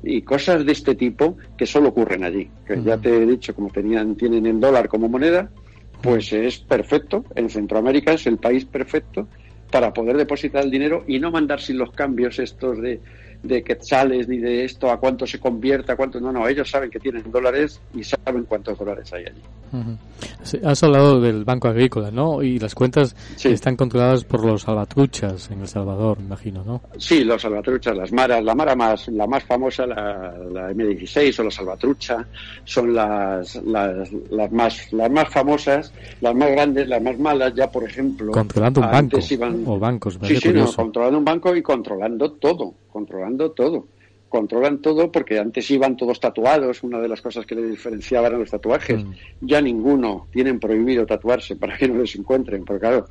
[0.02, 2.50] Y cosas de este tipo que solo ocurren allí.
[2.66, 5.48] Que ya te he dicho, como tenían, tienen el dólar como moneda,
[6.02, 7.24] pues es perfecto.
[7.36, 9.28] En Centroamérica es el país perfecto
[9.70, 13.00] para poder depositar el dinero y no mandar sin los cambios estos de
[13.42, 16.20] de quetzales ni de esto, a cuánto se convierte, a cuánto.
[16.20, 19.42] No, no, ellos saben que tienen dólares y saben cuántos dólares hay allí.
[20.64, 22.42] Has hablado del Banco Agrícola, ¿no?
[22.42, 26.82] Y las cuentas están controladas por los salvatruchas en El Salvador, imagino, ¿no?
[26.98, 28.44] Sí, los salvatruchas, las maras.
[28.44, 32.26] La mara más, la más famosa, la, la M16 o la salvatrucha,
[32.64, 37.54] son las, las, las, más, las más famosas, las más grandes, las más malas.
[37.54, 38.32] Ya, por ejemplo.
[38.32, 39.18] Controlando un banco.
[39.66, 43.86] o bancos, Sí, sí, no, controlando un banco y controlando todo controlando todo.
[44.28, 48.40] Controlan todo porque antes iban todos tatuados, una de las cosas que le diferenciaban eran
[48.40, 49.04] los tatuajes.
[49.04, 49.12] Mm.
[49.42, 53.06] Ya ninguno tienen prohibido tatuarse para que no les encuentren, porque claro,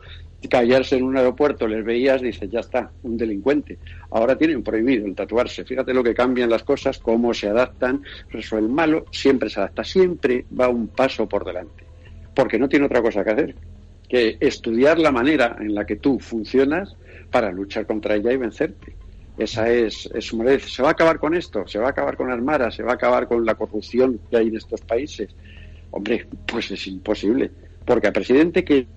[0.49, 3.77] callarse en un aeropuerto, les veías, dices, ya está, un delincuente.
[4.09, 5.63] Ahora tienen prohibido el tatuarse.
[5.63, 8.01] Fíjate lo que cambian las cosas, cómo se adaptan.
[8.31, 11.83] Eso el malo siempre se adapta, siempre va un paso por delante,
[12.33, 13.55] porque no tiene otra cosa que hacer
[14.11, 16.97] que estudiar la manera en la que tú funcionas
[17.31, 18.93] para luchar contra ella y vencerte.
[19.37, 20.59] Esa es, su manera.
[20.59, 21.67] ¿Se va a acabar con esto?
[21.67, 22.75] ¿Se va a acabar con las maras?
[22.75, 25.29] ¿Se va a acabar con la corrupción que hay en estos países?
[25.91, 27.51] Hombre, pues es imposible.
[27.85, 28.87] Porque al presidente que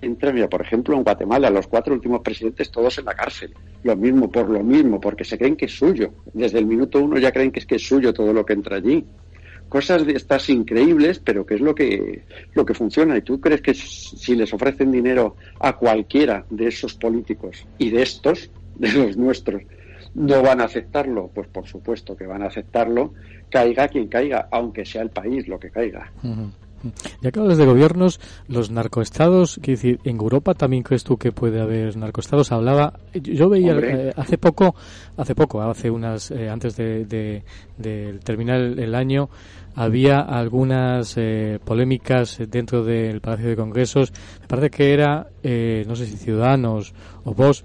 [0.00, 3.54] entra, mira, por ejemplo, en Guatemala, los cuatro últimos presidentes todos en la cárcel.
[3.82, 6.12] Lo mismo, por lo mismo, porque se creen que es suyo.
[6.32, 8.76] Desde el minuto uno ya creen que es que es suyo todo lo que entra
[8.76, 9.04] allí.
[9.68, 12.24] Cosas de estas increíbles, pero que es lo que,
[12.54, 13.16] lo que funciona.
[13.16, 18.02] ¿Y tú crees que si les ofrecen dinero a cualquiera de esos políticos y de
[18.02, 18.50] estos,
[18.80, 19.62] de los nuestros,
[20.14, 23.12] no van a aceptarlo, pues por supuesto que van a aceptarlo,
[23.48, 26.10] caiga quien caiga, aunque sea el país lo que caiga.
[27.20, 31.30] Ya que hablas de gobiernos, los narcoestados, quiero decir, en Europa también crees tú que
[31.30, 32.52] puede haber narcoestados.
[32.52, 34.74] Hablaba, yo veía eh, hace poco,
[35.16, 37.42] hace poco, hace unas, eh, antes de,
[38.24, 39.28] terminar el, año,
[39.74, 44.12] había algunas eh, polémicas dentro del Palacio de Congresos.
[44.40, 45.28] Me parece que era,
[45.86, 47.62] no sé si Ciudadanos o vos,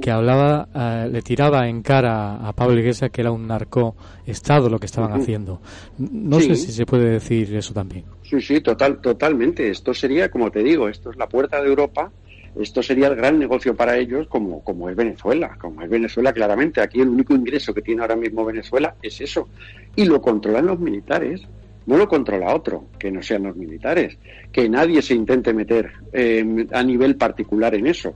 [0.00, 4.78] que hablaba, eh, le tiraba en cara a Pablo Iglesias que era un narcoestado lo
[4.78, 5.60] que estaban haciendo.
[5.98, 8.04] No sé si se puede decir eso también.
[8.22, 9.70] Sí, sí, total, totalmente.
[9.70, 12.10] Esto sería, como te digo, esto es la puerta de Europa.
[12.58, 15.56] Esto sería el gran negocio para ellos, como, como es Venezuela.
[15.60, 16.80] Como es Venezuela, claramente.
[16.80, 19.48] Aquí el único ingreso que tiene ahora mismo Venezuela es eso.
[19.96, 21.42] Y lo controlan los militares.
[21.86, 24.18] No lo controla otro, que no sean los militares.
[24.52, 28.14] Que nadie se intente meter eh, a nivel particular en eso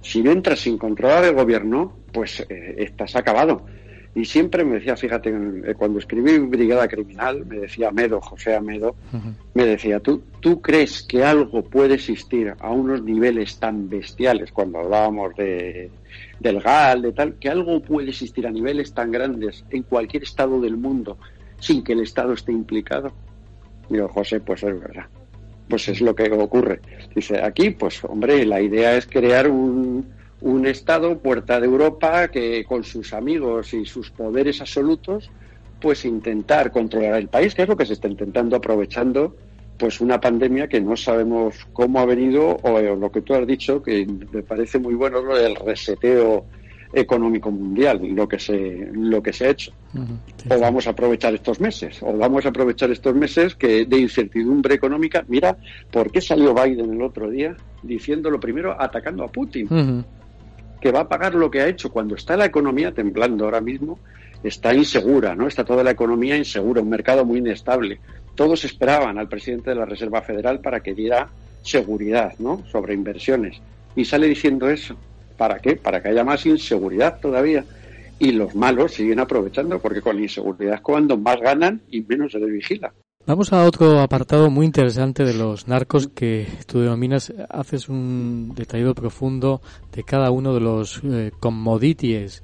[0.00, 3.64] si no entras sin controlar el gobierno, pues eh, estás acabado.
[4.14, 8.96] Y siempre me decía, fíjate, eh, cuando escribí Brigada Criminal, me decía Amedo, José Amedo,
[9.54, 14.78] me decía, ¿tú, ¿tú crees que algo puede existir a unos niveles tan bestiales, cuando
[14.78, 15.90] hablábamos de,
[16.40, 20.60] del GAL, de tal, que algo puede existir a niveles tan grandes en cualquier estado
[20.60, 21.18] del mundo
[21.60, 23.12] sin que el Estado esté implicado?
[23.88, 25.06] Digo, José, pues es verdad.
[25.68, 26.80] Pues es lo que ocurre.
[27.14, 30.06] Dice, aquí, pues hombre, la idea es crear un,
[30.40, 35.30] un Estado, puerta de Europa, que con sus amigos y sus poderes absolutos,
[35.80, 39.36] pues intentar controlar el país, que es lo que se está intentando aprovechando
[39.78, 43.82] pues una pandemia que no sabemos cómo ha venido o, lo que tú has dicho
[43.82, 46.44] que me parece muy bueno lo del reseteo
[46.92, 49.72] económico mundial lo que se lo que se ha hecho.
[50.48, 54.74] O vamos a aprovechar estos meses o vamos a aprovechar estos meses que de incertidumbre
[54.74, 55.24] económica.
[55.28, 55.56] Mira
[55.90, 60.04] por qué salió Biden el otro día diciendo lo primero atacando a Putin
[60.80, 61.90] que va a pagar lo que ha hecho.
[61.90, 63.98] Cuando está la economía temblando ahora mismo
[64.42, 68.00] está insegura no está toda la economía insegura un mercado muy inestable.
[68.34, 71.28] Todos esperaban al presidente de la Reserva Federal para que diera
[71.62, 72.62] seguridad ¿no?
[72.70, 73.60] sobre inversiones.
[73.96, 74.96] Y sale diciendo eso.
[75.38, 75.76] ¿Para qué?
[75.76, 77.64] Para que haya más inseguridad todavía.
[78.18, 82.32] Y los malos siguen aprovechando porque con la inseguridad es cuando más ganan y menos
[82.32, 82.92] se les vigila.
[83.24, 88.94] Vamos a otro apartado muy interesante de los narcos que tú denominas, haces un detallado
[88.94, 89.60] profundo
[89.92, 92.42] de cada uno de los eh, commodities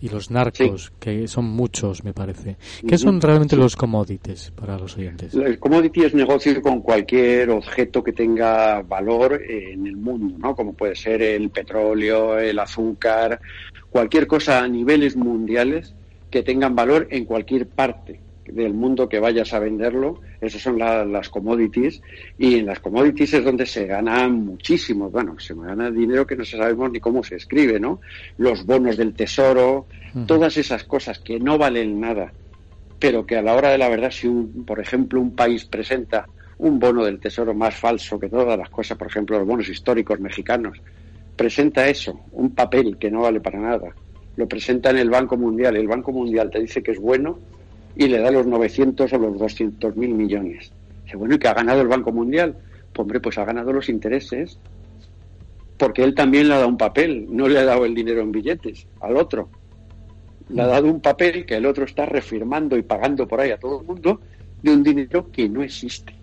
[0.00, 2.56] y los narcos, que son muchos, me parece.
[2.86, 5.34] ¿Qué son realmente los commodities para los oyentes?
[5.34, 10.54] El commodity es negocio con cualquier objeto que tenga valor en el mundo, ¿no?
[10.54, 13.40] Como puede ser el petróleo, el azúcar,
[13.90, 15.94] cualquier cosa a niveles mundiales
[16.30, 21.28] que tengan valor en cualquier parte del mundo que vayas a venderlo, esas son las
[21.28, 22.00] commodities,
[22.38, 26.44] y en las commodities es donde se gana muchísimo, bueno, se gana dinero que no
[26.44, 28.00] sabemos ni cómo se escribe, ¿no?
[28.38, 29.86] Los bonos del tesoro,
[30.26, 32.32] todas esas cosas que no valen nada,
[32.98, 36.26] pero que a la hora de la verdad, si un, por ejemplo un país presenta
[36.58, 40.18] un bono del tesoro más falso que todas las cosas, por ejemplo los bonos históricos
[40.20, 40.80] mexicanos,
[41.36, 43.94] presenta eso, un papel que no vale para nada,
[44.36, 47.38] lo presenta en el Banco Mundial, el Banco Mundial te dice que es bueno,
[47.96, 50.72] y le da los 900 o los 200 mil millones.
[51.04, 52.56] Dice, bueno, ¿y que ha ganado el Banco Mundial?
[52.92, 54.58] Pues hombre, pues ha ganado los intereses,
[55.78, 58.32] porque él también le ha dado un papel, no le ha dado el dinero en
[58.32, 59.48] billetes al otro.
[60.48, 63.58] Le ha dado un papel que el otro está refirmando y pagando por ahí a
[63.58, 64.20] todo el mundo
[64.62, 66.14] de un dinero que no existe.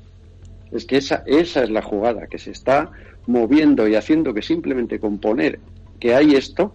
[0.71, 2.91] Es que esa, esa es la jugada, que se está
[3.28, 5.59] moviendo y haciendo que simplemente con poner
[5.99, 6.74] que hay esto,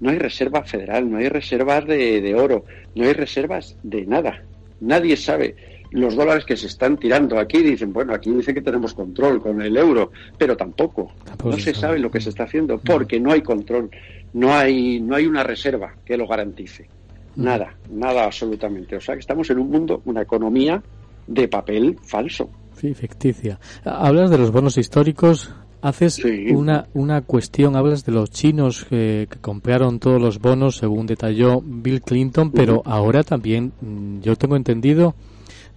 [0.00, 4.42] no hay reserva federal, no hay reservas de, oro, no hay reservas de nada.
[4.80, 5.54] Nadie sabe
[5.90, 7.62] los dólares que se están tirando aquí.
[7.62, 11.12] Dicen, bueno, aquí dicen que tenemos control con el euro, pero tampoco.
[11.44, 13.90] no se sabe lo que se está haciendo porque no hay control,
[14.32, 16.88] no hay, no hay una reserva que lo garantice.
[17.36, 18.96] Nada, nada absolutamente.
[18.96, 20.82] O sea que estamos en un mundo, una economía
[21.26, 22.50] de papel falso.
[22.74, 23.60] Sí, ficticia.
[23.84, 25.52] Hablas de los bonos históricos,
[25.82, 26.20] Haces
[26.52, 32.02] una, una cuestión, hablas de los chinos que, compraron todos los bonos, según detalló Bill
[32.02, 35.14] Clinton, pero ahora también, mm, yo tengo entendido,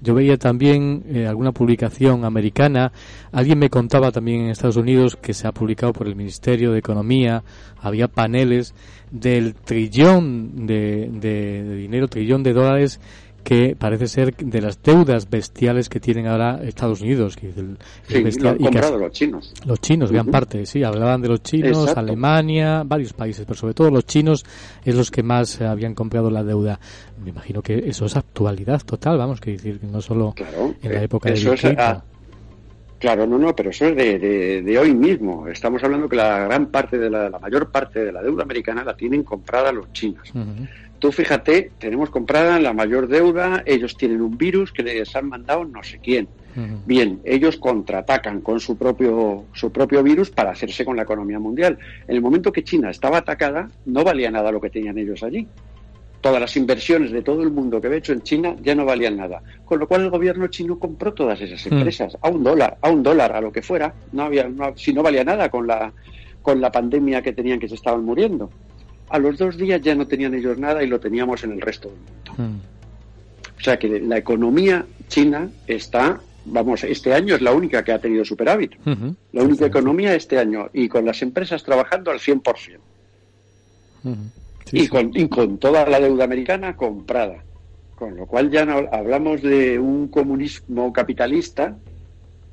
[0.01, 2.91] yo veía también eh, alguna publicación americana,
[3.31, 6.79] alguien me contaba también en Estados Unidos que se ha publicado por el Ministerio de
[6.79, 7.41] Economía,
[7.79, 8.73] había paneles
[9.09, 12.99] del trillón de, de dinero, trillón de dólares
[13.43, 17.35] que parece ser de las deudas bestiales que tienen ahora Estados Unidos.
[17.35, 17.77] Que el,
[18.07, 19.53] sí, lo han comprado los chinos.
[19.65, 23.91] Los chinos, gran parte, sí, hablaban de los chinos, Alemania, varios países, pero sobre todo
[23.91, 24.45] los chinos
[24.83, 26.79] es los que más habían comprado la deuda.
[27.23, 30.33] Me imagino que eso es actualidad total, vamos, que decir no solo
[30.81, 32.03] en la eh, época de eso ah,
[32.99, 35.49] Claro, no, no, pero eso es de, de, hoy mismo.
[35.49, 38.81] Estamos hablando que la gran parte de la, la mayor parte de la deuda americana
[38.81, 40.31] la tienen comprada los chinos.
[41.03, 45.65] Tú fíjate, tenemos comprada la mayor deuda, ellos tienen un virus que les han mandado
[45.65, 46.29] no sé quién.
[46.85, 51.77] Bien, ellos contraatacan con su propio, su propio virus para hacerse con la economía mundial.
[52.07, 55.45] En el momento que China estaba atacada, no valía nada lo que tenían ellos allí.
[56.21, 59.17] Todas las inversiones de todo el mundo que había hecho en China ya no valían
[59.17, 59.43] nada.
[59.65, 63.03] Con lo cual el gobierno chino compró todas esas empresas a un dólar, a un
[63.03, 63.93] dólar, a lo que fuera.
[64.13, 65.91] No había, si no valía nada con la,
[66.41, 68.49] con la pandemia que tenían que se estaban muriendo
[69.13, 71.87] a los dos días ya no tenían ellos nada y lo teníamos en el resto
[71.87, 72.33] del mundo.
[72.35, 73.59] Mm.
[73.59, 77.99] O sea que la economía china está, vamos, este año es la única que ha
[77.99, 78.73] tenido superávit.
[79.31, 82.79] La única economía este año y con las empresas trabajando al 100%.
[84.71, 87.43] y, con, y con toda la deuda americana comprada.
[87.93, 91.77] Con lo cual ya no hablamos de un comunismo capitalista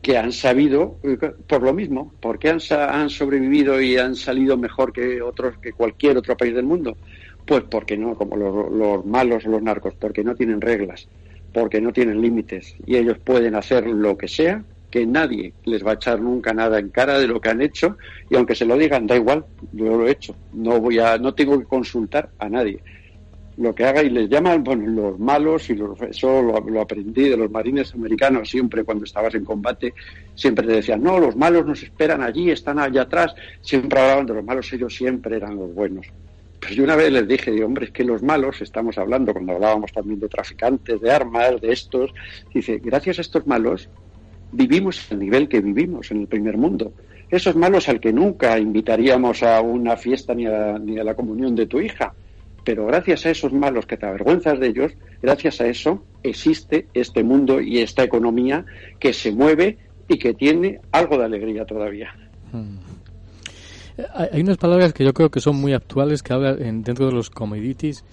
[0.02, 4.92] que han sabido, eh, por lo mismo, porque han, han sobrevivido y han salido mejor
[4.92, 6.96] que otros, que cualquier otro país del mundo.
[7.44, 11.08] Pues porque no, como los, los malos, los narcos, porque no tienen reglas,
[11.52, 15.92] porque no tienen límites y ellos pueden hacer lo que sea, que nadie les va
[15.92, 17.96] a echar nunca nada en cara de lo que han hecho
[18.28, 21.34] y aunque se lo digan, da igual, yo lo he hecho, no voy a, no
[21.34, 22.80] tengo que consultar a nadie
[23.60, 27.36] lo que haga y les llaman bueno, los malos y los, eso lo, aprendí de
[27.36, 29.92] los marines americanos siempre cuando estabas en combate
[30.34, 34.34] siempre te decían no los malos nos esperan allí están allá atrás siempre hablaban de
[34.34, 36.06] los malos ellos siempre eran los buenos.
[36.58, 39.52] Pues yo una vez les dije digo, hombre es que los malos estamos hablando cuando
[39.52, 42.14] hablábamos también de traficantes de armas de estos
[42.54, 43.90] dice gracias a estos malos
[44.52, 46.92] vivimos el nivel que vivimos en el primer mundo.
[47.30, 51.66] Esos malos al que nunca invitaríamos a una fiesta ni ni a la comunión de
[51.66, 52.14] tu hija
[52.64, 54.92] pero gracias a esos malos que te avergüenzas de ellos,
[55.22, 58.64] gracias a eso existe este mundo y esta economía
[58.98, 62.14] que se mueve y que tiene algo de alegría todavía.
[62.52, 62.78] Hmm.
[64.14, 67.30] Hay unas palabras que yo creo que son muy actuales que hablan dentro de los
[67.30, 68.04] commodities.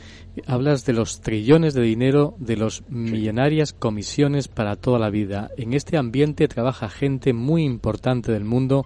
[0.46, 5.50] Hablas de los trillones de dinero, de los millonarias comisiones para toda la vida.
[5.58, 8.86] En este ambiente trabaja gente muy importante del mundo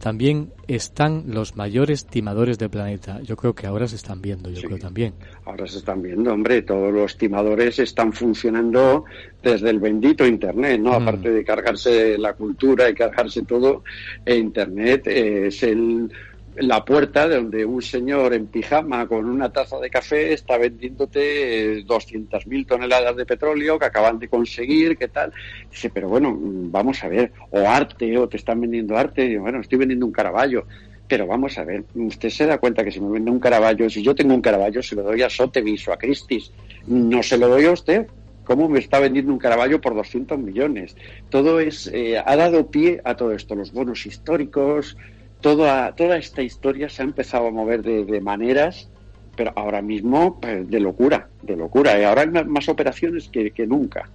[0.00, 3.20] también están los mayores timadores del planeta.
[3.22, 5.12] Yo creo que ahora se están viendo, yo creo también.
[5.44, 9.04] Ahora se están viendo, hombre, todos los timadores están funcionando
[9.42, 10.90] desde el bendito Internet, ¿no?
[10.90, 11.02] Mm.
[11.02, 13.84] Aparte de cargarse la cultura y cargarse todo,
[14.26, 16.10] Internet es el
[16.56, 21.84] la puerta de donde un señor en pijama con una taza de café está vendiéndote
[21.84, 25.32] 200.000 toneladas de petróleo que acaban de conseguir, ¿qué tal?
[25.70, 29.78] Dice, pero bueno, vamos a ver, o arte, o te están vendiendo arte, bueno, estoy
[29.78, 30.66] vendiendo un caraballo.
[31.06, 34.00] Pero vamos a ver, usted se da cuenta que si me vende un caraballo, si
[34.00, 36.52] yo tengo un caraballo, se lo doy a Sotheby's o a Christie's,
[36.86, 38.06] no se lo doy a usted,
[38.50, 40.96] ¿Cómo me está vendiendo un caraballo por 200 millones?
[41.28, 44.96] Todo es, eh, ha dado pie a todo esto, los bonos históricos,
[45.40, 48.88] toda, toda esta historia se ha empezado a mover de, maneras,
[49.36, 52.00] pero ahora mismo pues, de locura, de locura.
[52.00, 54.08] Y ahora hay más operaciones que, nunca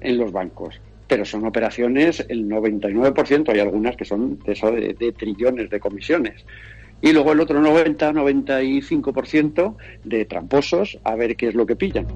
[0.00, 4.94] en los bancos, pero son operaciones, el 99%, hay algunas que son de, eso de,
[4.94, 6.44] de trillones de comisiones.
[7.00, 12.06] Y luego el otro 90-95% de tramposos a ver qué es lo que pillan.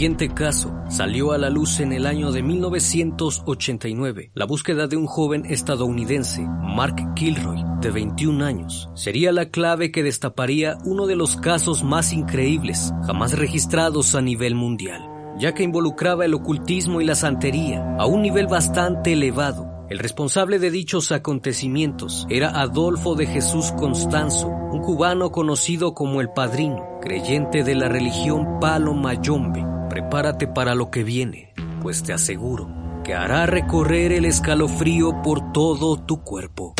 [0.00, 4.30] Siguiente caso salió a la luz en el año de 1989.
[4.32, 10.02] La búsqueda de un joven estadounidense, Mark Kilroy, de 21 años, sería la clave que
[10.02, 15.06] destaparía uno de los casos más increíbles jamás registrados a nivel mundial,
[15.38, 19.68] ya que involucraba el ocultismo y la santería a un nivel bastante elevado.
[19.90, 26.30] El responsable de dichos acontecimientos era Adolfo de Jesús Constanzo, un cubano conocido como el
[26.30, 32.70] Padrino, creyente de la religión Palo Mayombe, prepárate para lo que viene, pues te aseguro
[33.04, 36.74] que hará recorrer el escalofrío por todo tu cuerpo.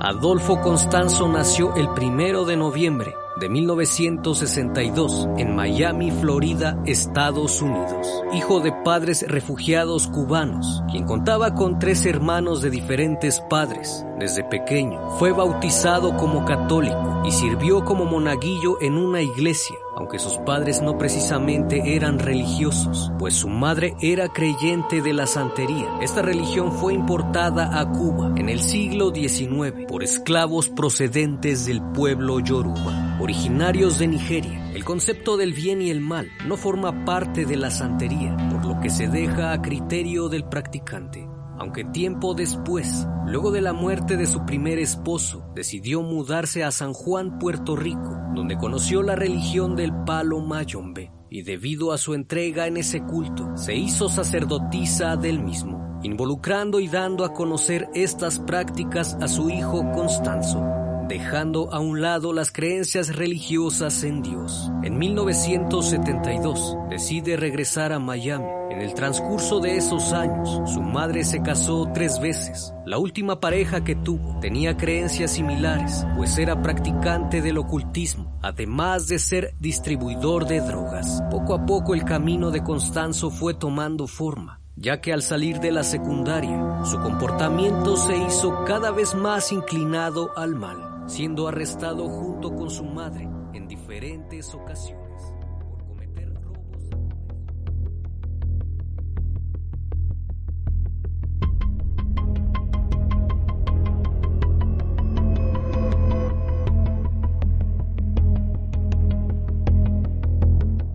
[0.00, 8.06] Adolfo Constanzo nació el primero de noviembre de 1962 en Miami, Florida, Estados Unidos.
[8.32, 14.04] Hijo de padres refugiados cubanos, quien contaba con tres hermanos de diferentes padres.
[14.18, 20.38] Desde pequeño fue bautizado como católico y sirvió como monaguillo en una iglesia aunque sus
[20.38, 25.98] padres no precisamente eran religiosos, pues su madre era creyente de la santería.
[26.00, 32.38] Esta religión fue importada a Cuba en el siglo XIX por esclavos procedentes del pueblo
[32.38, 34.70] yoruba, originarios de Nigeria.
[34.72, 38.80] El concepto del bien y el mal no forma parte de la santería, por lo
[38.80, 44.26] que se deja a criterio del practicante aunque tiempo después, luego de la muerte de
[44.26, 49.92] su primer esposo, decidió mudarse a San Juan, Puerto Rico, donde conoció la religión del
[50.04, 56.00] palo mayombe, y debido a su entrega en ese culto, se hizo sacerdotisa del mismo,
[56.04, 60.77] involucrando y dando a conocer estas prácticas a su hijo Constanzo
[61.08, 64.70] dejando a un lado las creencias religiosas en Dios.
[64.82, 68.46] En 1972 decide regresar a Miami.
[68.70, 72.74] En el transcurso de esos años, su madre se casó tres veces.
[72.84, 79.18] La última pareja que tuvo tenía creencias similares, pues era practicante del ocultismo, además de
[79.18, 81.22] ser distribuidor de drogas.
[81.30, 85.72] Poco a poco el camino de Constanzo fue tomando forma ya que al salir de
[85.72, 92.54] la secundaria, su comportamiento se hizo cada vez más inclinado al mal siendo arrestado junto
[92.54, 96.84] con su madre en diferentes ocasiones por cometer robos.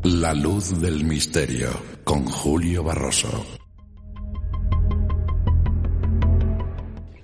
[0.04, 1.70] La luz del misterio
[2.04, 3.63] con Julio Barroso.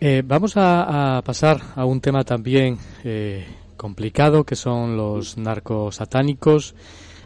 [0.02, 3.46] Eh, vamos a, pasar a un tema también eh,
[3.76, 6.74] complicado, que son los narcos satánicos.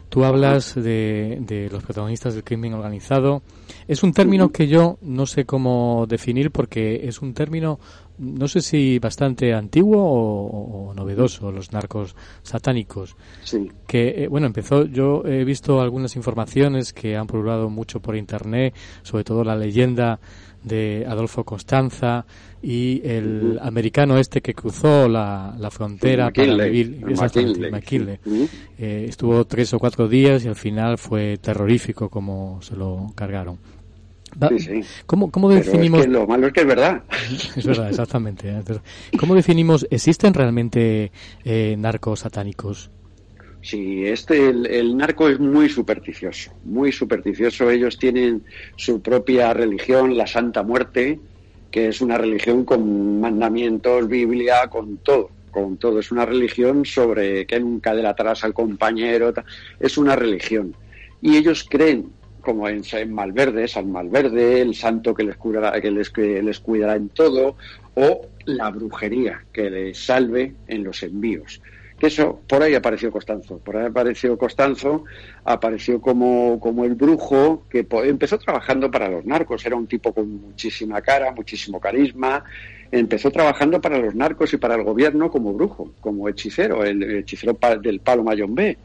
[0.08, 3.42] Tú hablas de, de, los protagonistas del crimen organizado.
[3.86, 7.78] Es un término que yo no sé cómo definir porque es un término,
[8.18, 13.16] no sé si bastante antiguo o, novedoso, los narcos satánicos.
[13.42, 13.70] Sí.
[13.86, 18.74] Que, eh, bueno, empezó, yo he visto algunas informaciones que han pululado mucho por internet,
[19.02, 20.20] sobre todo la leyenda
[20.64, 22.24] de Adolfo Constanza
[22.62, 28.18] y el americano este que cruzó la, la frontera para vivir exactamente McKinley.
[28.78, 33.58] Eh, estuvo tres o cuatro días y al final fue terrorífico como se lo cargaron.
[34.48, 34.80] Sí, sí.
[35.06, 36.08] ¿Cómo, cómo definimos?
[36.08, 37.04] lo malo es que es verdad.
[37.56, 38.52] Es verdad, exactamente.
[39.18, 41.12] ¿Cómo definimos, existen realmente
[41.44, 42.90] eh, narcos satánicos?
[43.64, 47.70] Sí, este, el, narco es muy supersticioso, muy supersticioso.
[47.70, 48.44] Ellos tienen
[48.76, 51.18] su propia religión, la Santa Muerte,
[51.70, 55.98] que es una religión con mandamientos, Biblia, con todo, con todo.
[55.98, 59.32] Es una religión sobre que nunca delatarás al compañero,
[59.80, 60.76] es una religión.
[61.22, 62.10] Y ellos creen,
[62.42, 62.82] como en,
[63.14, 67.56] Malverde, San Malverde, el santo que les, curará, que les, que les cuidará en todo,
[67.94, 71.62] o la brujería, que les salve en los envíos
[72.04, 75.04] eso, por ahí apareció Costanzo, por ahí apareció Costanzo,
[75.44, 80.40] apareció como, como el brujo que empezó trabajando para los narcos, era un tipo con
[80.40, 82.44] muchísima cara, muchísimo carisma,
[82.90, 87.58] empezó trabajando para los narcos y para el gobierno como brujo, como hechicero, el hechicero
[87.80, 88.76] del palo Mayón B.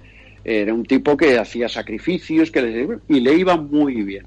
[0.43, 4.25] Era un tipo que hacía sacrificios que y le iba muy bien.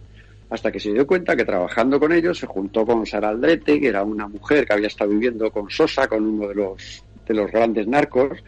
[0.50, 3.88] Hasta que se dio cuenta que trabajando con ellos se juntó con Sara Aldrete, que
[3.88, 7.50] era una mujer que había estado viviendo con Sosa, con uno de los, de los
[7.50, 8.44] grandes narcos,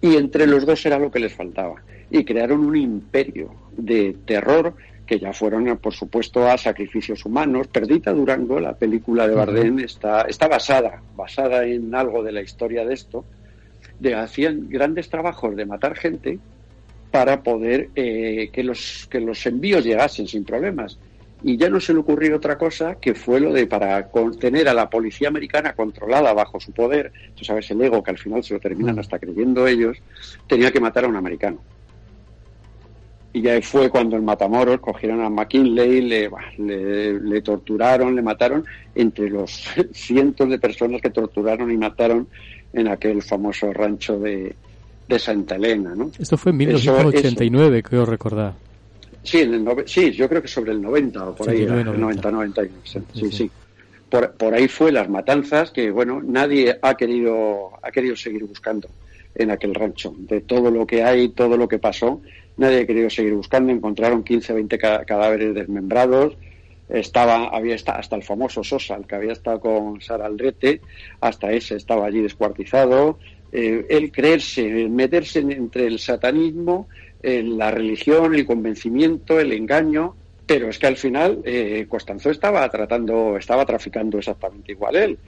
[0.00, 1.82] y entre los dos era lo que les faltaba.
[2.10, 4.74] Y crearon un imperio de terror
[5.06, 7.66] que ya fueron, por supuesto, a sacrificios humanos.
[7.68, 12.84] Perdita Durango, la película de Bardem, está, está basada, basada en algo de la historia
[12.84, 13.24] de esto.
[13.98, 16.38] De, hacían grandes trabajos de matar gente
[17.10, 20.98] para poder eh, que, los, que los envíos llegasen sin problemas
[21.42, 24.74] y ya no se le ocurrió otra cosa que fue lo de para tener a
[24.74, 28.54] la policía americana controlada bajo su poder, tú sabes el ego que al final se
[28.54, 29.00] lo terminan mm.
[29.00, 29.96] hasta creyendo ellos,
[30.46, 31.58] tenía que matar a un americano.
[33.32, 38.64] Y ya fue cuando en Matamoros cogieron a McKinley, le, le, torturaron, le mataron,
[38.94, 42.26] entre los cientos de personas que torturaron y mataron
[42.72, 44.56] en aquel famoso rancho de,
[45.08, 45.94] de Santa Elena.
[45.94, 46.10] ¿no?
[46.18, 48.54] Esto fue en 1989, creo recordar.
[49.22, 52.30] Sí, en el sí, yo creo que sobre el 90 o por ahí, 90, 90,
[52.30, 52.74] 91.
[52.84, 53.50] Sí, sí.
[54.08, 58.88] Por, por, ahí fue las matanzas que, bueno, nadie ha querido, ha querido seguir buscando
[59.34, 60.14] en aquel rancho.
[60.16, 62.20] De todo lo que hay, todo lo que pasó,
[62.56, 63.72] nadie ha querido seguir buscando.
[63.72, 66.36] Encontraron 15, 20 cadáveres desmembrados.
[66.88, 70.80] Estaba, había hasta el famoso Sosa, el que había estado con Sara Aldrete,
[71.20, 73.18] hasta ese estaba allí descuartizado.
[73.52, 76.88] Eh, el creerse, el meterse entre el satanismo
[77.22, 80.14] la religión, el convencimiento, el engaño,
[80.46, 85.18] pero es que al final eh, Costanzo estaba tratando, estaba traficando exactamente igual él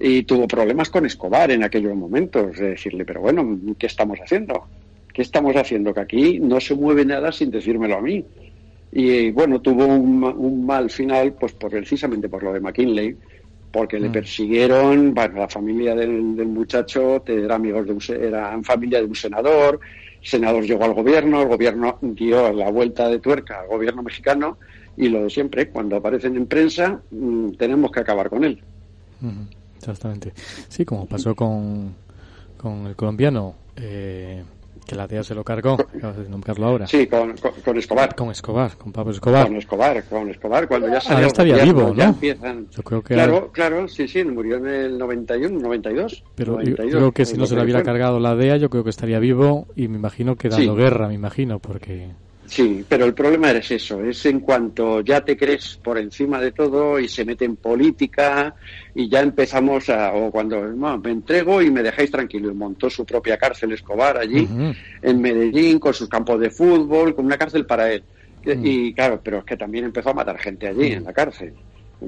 [0.00, 4.64] y tuvo problemas con Escobar en aquellos momentos, de decirle, pero bueno, ¿qué estamos haciendo?
[5.12, 5.92] ¿Qué estamos haciendo?
[5.92, 8.24] Que aquí no se mueve nada sin decírmelo a mí.
[8.92, 13.14] Y bueno, tuvo un, mal final, pues por, precisamente por lo de McKinley,
[13.70, 14.12] porque le mm.
[14.12, 19.80] persiguieron, bueno, la familia del, muchacho era amigos de un, eran familia de un senador,
[20.22, 24.58] senador llegó al gobierno, el gobierno dio la vuelta de tuerca al gobierno mexicano
[24.96, 28.62] y lo de siempre, cuando aparecen en prensa, mm, tenemos que acabar con él.
[29.76, 30.32] Exactamente.
[30.68, 31.94] Sí, como pasó con,
[32.56, 33.54] con el colombiano.
[33.76, 34.42] Eh,
[34.90, 36.86] que la DEA se lo cargó, acabas de nombrarlo ahora.
[36.88, 38.16] Sí, con, con, Escobar.
[38.16, 39.46] Con Escobar, con Pablo Escobar.
[39.46, 41.18] Con Escobar, con Escobar, cuando ya salió.
[41.18, 42.02] Ahora estaría vivo, ¿no?
[42.02, 42.66] Empiezan...
[42.70, 46.24] Yo creo que claro, claro, sí, sí, murió en el 91, 92.
[46.34, 48.90] Pero yo creo que si no se lo hubiera cargado la DEA, yo creo que
[48.90, 52.10] estaría vivo y me imagino que dando guerra, me imagino, porque...
[52.50, 56.50] Sí, pero el problema es eso, es en cuanto ya te crees por encima de
[56.50, 58.56] todo y se mete en política
[58.92, 63.06] y ya empezamos a, o cuando me entrego y me dejáis tranquilo, y montó su
[63.06, 64.48] propia cárcel Escobar allí
[65.00, 68.02] en Medellín con sus campos de fútbol, con una cárcel para él.
[68.44, 71.54] Y claro, pero es que también empezó a matar gente allí en la cárcel.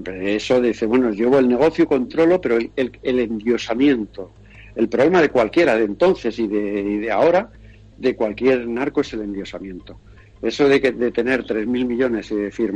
[0.05, 4.33] Eso dice, bueno, llevo el negocio, controlo, pero el, el, endiosamiento,
[4.75, 7.49] el problema de cualquiera, de entonces y de, y de ahora,
[7.97, 10.01] de cualquier narco es el endiosamiento
[10.43, 12.73] eso de, que, de tener 3.000 millones y decir,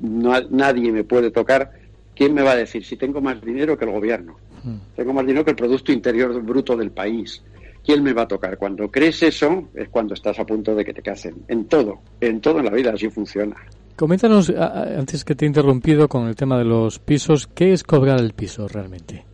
[0.00, 1.72] no, nadie me puede tocar,
[2.14, 4.36] ¿quién me va a decir si tengo más dinero que el gobierno?
[4.62, 4.76] Hmm.
[4.96, 7.42] Tengo más dinero que el Producto Interior Bruto del país.
[7.84, 8.56] ¿Quién me va a tocar?
[8.56, 11.44] Cuando crees eso es cuando estás a punto de que te casen.
[11.48, 13.56] En todo, en todo en la vida así funciona.
[13.96, 18.20] Coméntanos, antes que te he interrumpido con el tema de los pisos, ¿qué es cobrar
[18.20, 19.24] el piso realmente?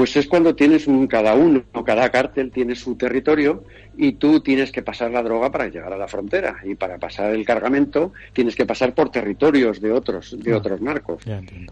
[0.00, 3.64] Pues es cuando tienes un, cada uno, cada cártel tiene su territorio
[3.98, 6.56] y tú tienes que pasar la droga para llegar a la frontera.
[6.64, 10.80] Y para pasar el cargamento tienes que pasar por territorios de otros de ah, otros
[10.80, 11.22] narcos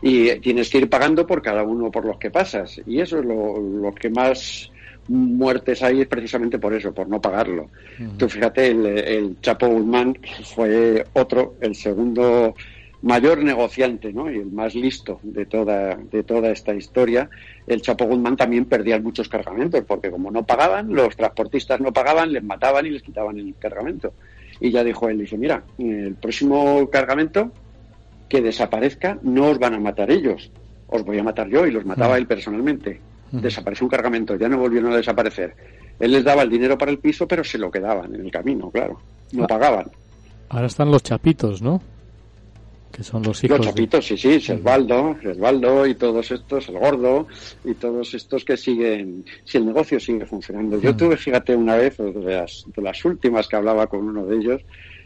[0.03, 2.79] y tienes que ir pagando por cada uno por los que pasas.
[2.87, 4.71] Y eso es lo, que más
[5.09, 7.71] muertes hay es precisamente por eso, por no pagarlo.
[8.19, 12.55] Tú fíjate, el, el Chapo Guzmán fue otro, el segundo
[13.03, 14.31] mayor negociante ¿no?
[14.31, 17.31] y el más listo de toda, de toda esta historia,
[17.67, 22.33] el Chapo Guzmán también perdía muchos cargamentos, porque como no pagaban, los transportistas no pagaban,
[22.33, 24.13] les mataban y les quitaban el cargamento.
[24.61, 27.53] Y ya dijo él, dice, mira, el próximo cargamento
[28.29, 30.51] que desaparezca no os van a matar ellos,
[30.89, 33.01] os voy a matar yo y los mataba él personalmente.
[33.31, 35.55] Desapareció un cargamento, ya no volvieron a desaparecer.
[36.01, 38.71] Él les daba el dinero para el piso, pero se lo quedaban en el camino,
[38.71, 39.01] claro.
[39.33, 39.47] No ah.
[39.47, 39.91] pagaban.
[40.49, 41.83] Ahora están los chapitos, ¿no?
[42.93, 43.59] Que son los hijos.
[43.59, 47.27] Los chapitos, sí, sí, Sesbaldo, Sesbaldo y todos estos, el gordo
[47.65, 50.81] y todos estos que siguen, si el negocio sigue funcionando.
[50.81, 54.37] Yo tuve, fíjate, una vez, de las, de las últimas que hablaba con uno de
[54.37, 54.63] ellos,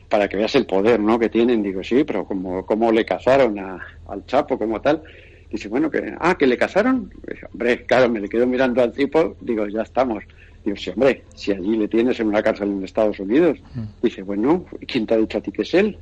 [0.09, 1.19] para que veas el poder ¿no?
[1.19, 3.79] que tienen, digo, sí, pero como, como le cazaron a,
[4.09, 5.03] al Chapo como tal.
[5.51, 7.11] Dice, bueno, que, ah, que le cazaron.
[7.53, 10.25] hombre, claro, me le quedo mirando al tipo, digo, ya estamos.
[10.65, 13.59] Digo, sí, hombre, si allí le tienes en una cárcel en Estados Unidos.
[14.03, 15.99] Dice, bueno, ¿quién te ha dicho a ti que es él?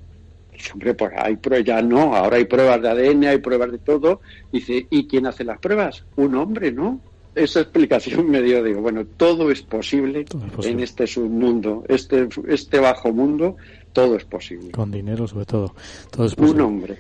[0.61, 3.79] Dice, hombre, pues hay pruebas, ya no, ahora hay pruebas de ADN, hay pruebas de
[3.79, 4.21] todo.
[4.53, 6.05] Dice, ¿y quién hace las pruebas?
[6.17, 7.01] Un hombre, ¿no?
[7.35, 10.27] Esa explicación me dio, digo, bueno, todo es posible,
[10.63, 13.57] en este submundo, este, este bajo mundo,
[13.95, 14.73] todo es posible.
[14.73, 15.75] Con dinero, sobre todo,
[16.11, 16.63] todo es posible.
[16.63, 16.99] Un hombre.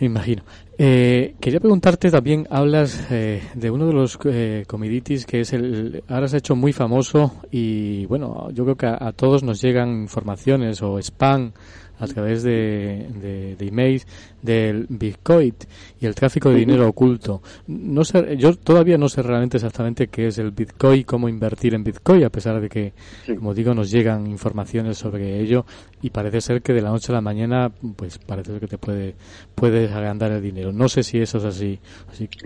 [0.00, 0.42] Me imagino.
[0.78, 6.02] Eh, quería preguntarte también, hablas eh, de uno de los eh, comiditis que es el,
[6.08, 9.90] ahora se ha hecho muy famoso y bueno, yo creo que a todos nos llegan
[10.02, 11.52] informaciones o spam
[11.98, 14.06] a través de, de, de emails
[14.42, 15.54] del Bitcoin
[16.00, 17.42] y el tráfico de dinero oculto.
[17.68, 21.84] No sé, yo todavía no sé realmente exactamente qué es el Bitcoin, cómo invertir en
[21.84, 22.92] Bitcoin, a pesar de que,
[23.36, 25.64] como digo, nos llegan informaciones sobre ello
[26.00, 29.14] y parece ser que de la noche a la mañana, pues parece que te puede
[29.54, 30.72] puedes agrandar el dinero.
[30.72, 31.78] No sé si eso es así.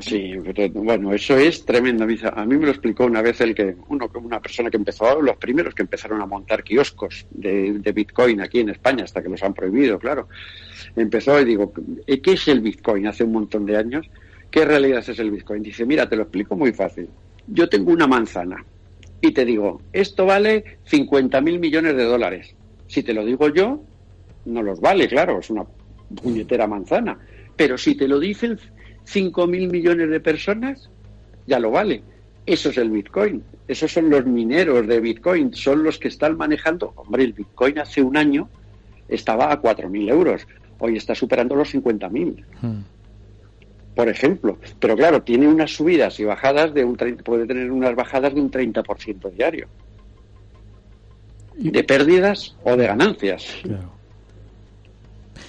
[0.00, 0.34] Sí,
[0.74, 2.04] bueno, eso es tremendo.
[2.04, 5.36] A mí me lo explicó una vez el que uno, una persona que empezó, los
[5.36, 9.54] primeros que empezaron a montar kioscos de, de Bitcoin aquí en España, hasta que han
[9.54, 10.28] prohibido, claro
[10.94, 11.72] empezó y digo,
[12.06, 14.08] ¿qué es el Bitcoin hace un montón de años?
[14.50, 15.62] ¿Qué realidad es el Bitcoin?
[15.62, 17.08] Dice, mira, te lo explico muy fácil.
[17.46, 18.64] Yo tengo una manzana
[19.20, 22.54] y te digo, esto vale 50 mil millones de dólares.
[22.86, 23.82] Si te lo digo yo,
[24.46, 25.64] no los vale, claro, es una
[26.22, 27.18] puñetera manzana.
[27.56, 28.58] Pero si te lo dicen
[29.04, 30.88] 5 mil millones de personas,
[31.46, 32.02] ya lo vale.
[32.46, 33.42] Eso es el Bitcoin.
[33.66, 35.52] Esos son los mineros de Bitcoin.
[35.52, 36.92] Son los que están manejando.
[36.94, 38.48] Hombre, el Bitcoin hace un año
[39.08, 40.46] estaba a 4.000 euros
[40.78, 42.44] hoy está superando los 50.000.
[42.60, 42.80] Hmm.
[43.94, 48.34] Por ejemplo, pero claro, tiene unas subidas y bajadas de un puede tener unas bajadas
[48.34, 49.68] de un 30% diario.
[51.56, 53.62] De pérdidas o de ganancias.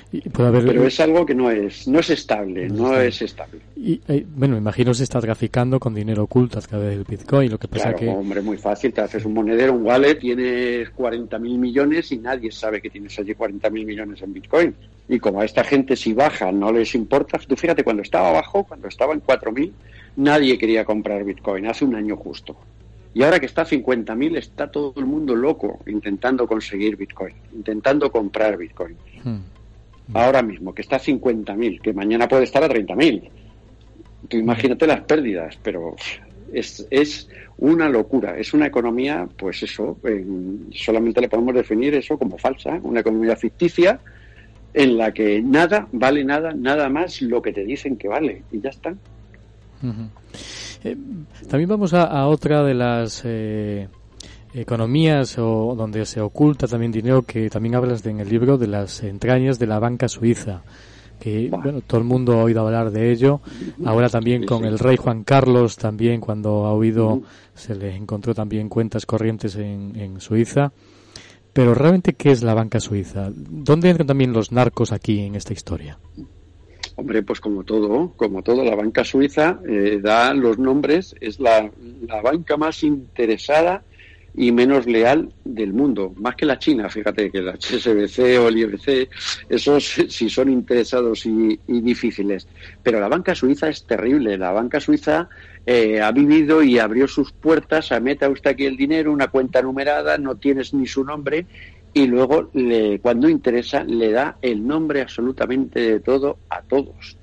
[0.10, 3.60] Pero es algo que no es, no es estable, no, es estable.
[3.76, 7.58] Y, eh, bueno, imagino se está traficando con dinero oculto a través del Bitcoin, lo
[7.58, 8.08] que pasa claro, que...
[8.08, 12.82] hombre, muy fácil, te haces un monedero, un wallet, tienes 40.000 millones y nadie sabe
[12.82, 14.76] que tienes allí 40.000 millones en Bitcoin.
[15.10, 18.64] Y como a esta gente si baja no les importa, tú fíjate, cuando estaba abajo,
[18.64, 19.72] cuando estaba en 4.000,
[20.18, 22.56] nadie quería comprar Bitcoin, hace un año justo.
[23.14, 28.10] Y ahora que está a 50.000, está todo el mundo loco intentando conseguir Bitcoin, intentando
[28.10, 28.96] comprar Bitcoin.
[29.24, 29.57] Hmm
[30.14, 33.30] ahora mismo, que está a 50.000, que mañana puede estar a 30.000.
[34.28, 35.96] Tú imagínate las pérdidas, pero
[36.52, 38.38] es, es una locura.
[38.38, 39.98] Es una economía, pues eso,
[40.72, 44.00] solamente le podemos definir eso como falsa, una economía ficticia
[44.74, 48.62] en la que nada vale nada, nada más lo que te dicen que vale, y
[48.62, 48.94] ya está.
[50.84, 50.96] Eh,
[51.50, 53.88] también vamos a, otra de las eh,
[54.54, 59.04] economías o donde se oculta también dinero que también hablas en el libro de las
[59.04, 60.64] entrañas de la banca suiza
[61.20, 63.42] que bueno todo el mundo ha oído hablar de ello.
[63.86, 67.22] Ahora también con el rey Juan Carlos también cuando ha oído
[67.56, 70.72] se le encontró también cuentas corrientes en, en Suiza.
[71.54, 75.54] Pero realmente qué es la banca suiza dónde entran también los narcos aquí en esta
[75.54, 75.98] historia
[77.00, 81.70] Hombre, pues como todo, como todo, la banca suiza eh, da los nombres, es la,
[82.08, 83.84] la banca más interesada
[84.38, 88.58] y menos leal del mundo, más que la China, fíjate que la HSBC o el
[88.60, 89.10] IFC,
[89.50, 92.48] esos sí son interesados y, difíciles.
[92.84, 95.28] Pero la banca suiza es terrible, la banca suiza
[95.66, 99.64] eh, ha vivido y abrió sus puertas a meta usted aquí el dinero, una cuenta
[99.64, 101.48] numerada, no tienes ni su nombre
[101.94, 107.17] y luego le, cuando interesa le da el nombre absolutamente de todo a todos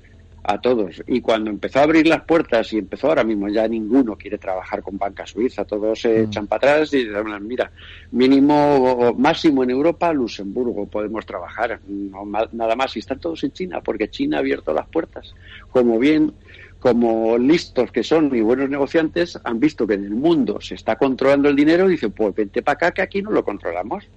[0.47, 1.03] a todos.
[1.07, 4.81] Y cuando empezó a abrir las puertas y empezó ahora mismo ya ninguno quiere trabajar
[4.81, 6.25] con banca suiza, todos se mm.
[6.25, 7.71] echan para atrás y dicen, mira,
[8.11, 12.95] mínimo máximo en Europa, Luxemburgo podemos trabajar, no, nada más.
[12.95, 15.33] Y están todos en China, porque China ha abierto las puertas.
[15.71, 16.33] Como bien,
[16.79, 20.95] como listos que son y buenos negociantes, han visto que en el mundo se está
[20.97, 24.07] controlando el dinero y dicen, pues vente para acá que aquí no lo controlamos.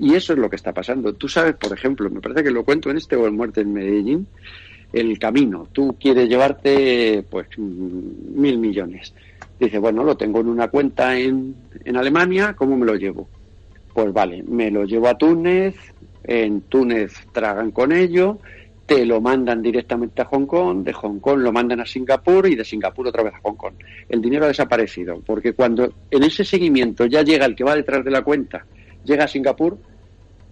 [0.00, 1.12] Y eso es lo que está pasando.
[1.14, 3.72] Tú sabes, por ejemplo, me parece que lo cuento en este o en Muerte en
[3.72, 4.26] Medellín,
[4.92, 5.68] el camino.
[5.72, 9.12] Tú quieres llevarte pues mil millones.
[9.58, 11.54] Dice, bueno, lo tengo en una cuenta en,
[11.84, 13.28] en Alemania, ¿cómo me lo llevo?
[13.92, 15.74] Pues vale, me lo llevo a Túnez,
[16.22, 18.38] en Túnez tragan con ello,
[18.86, 22.54] te lo mandan directamente a Hong Kong, de Hong Kong lo mandan a Singapur y
[22.54, 23.74] de Singapur otra vez a Hong Kong.
[24.08, 28.04] El dinero ha desaparecido, porque cuando en ese seguimiento ya llega el que va detrás
[28.04, 28.64] de la cuenta,
[29.04, 29.76] llega a Singapur,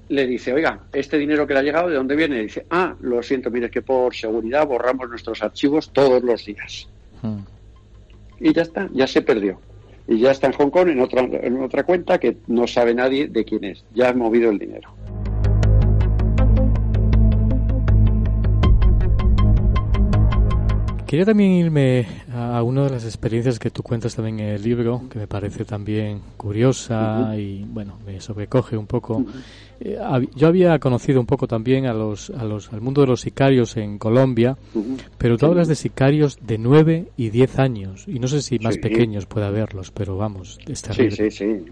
[0.08, 2.38] le dice, oiga, este dinero que le ha llegado, ¿de dónde viene?
[2.38, 6.88] Y dice, ah, lo siento, mire que por seguridad borramos nuestros archivos todos los días.
[7.22, 7.38] Hmm.
[8.40, 9.60] Y ya está, ya se perdió.
[10.08, 13.26] Y ya está en Hong Kong en otra, en otra cuenta que no sabe nadie
[13.26, 13.84] de quién es.
[13.94, 14.90] Ya ha movido el dinero.
[21.06, 22.04] Quería también irme
[22.34, 25.64] a una de las experiencias que tú cuentas también en el libro, que me parece
[25.64, 29.24] también curiosa y, bueno, me sobrecoge un poco.
[29.78, 29.96] Eh,
[30.34, 33.76] yo había conocido un poco también a los, a los, al mundo de los sicarios
[33.76, 34.56] en Colombia,
[35.16, 38.76] pero tú hablas de sicarios de 9 y 10 años, y no sé si más
[38.78, 41.64] pequeños puede haberlos, pero vamos, está Sí, sí, sí.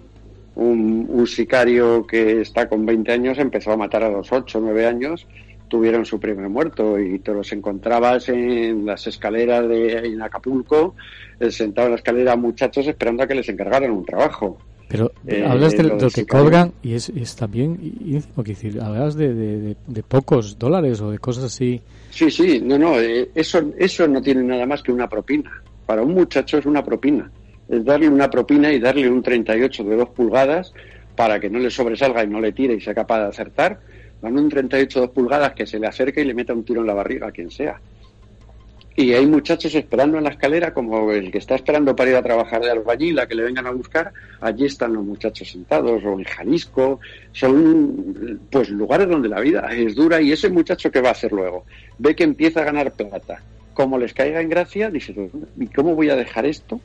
[0.54, 4.60] Un, un sicario que está con 20 años empezó a matar a los 8 o
[4.60, 5.26] 9 años
[5.68, 10.94] tuvieron su primer muerto y te los encontrabas en las escaleras de en Acapulco,
[11.40, 14.58] eh, sentado en la escalera muchachos esperando a que les encargaran un trabajo.
[14.88, 19.34] Pero eh, hablas de, lo, que cobran y es, es también, y, decir, hablas de,
[19.34, 21.80] de, pocos dólares o de cosas así.
[22.10, 25.50] Sí, sí, no, no, eh, eso, eso no tiene nada más que una propina.
[25.86, 27.30] Para un muchacho es una propina.
[27.68, 30.72] Es darle una propina y darle un 38 de 2 pulgadas
[31.16, 33.80] para que no le sobresalga y no le tire y sea capaz de acertar
[34.20, 36.86] van un 38 2 pulgadas que se le acerca y le meta un tiro en
[36.86, 37.80] la barriga a quien sea.
[38.96, 42.22] Y hay muchachos esperando en la escalera, como el que está esperando para ir a
[42.22, 44.12] trabajar de albañil, a que le vengan a buscar.
[44.40, 47.00] Allí están los muchachos sentados, o en Jalisco.
[47.32, 50.20] Son, pues, lugares donde la vida es dura.
[50.20, 51.64] Y ese muchacho, ¿qué va a hacer luego?
[51.98, 53.42] Ve que empieza a ganar plata.
[53.72, 56.80] Como les caiga en gracia, dice, ¿y cómo voy a dejar esto?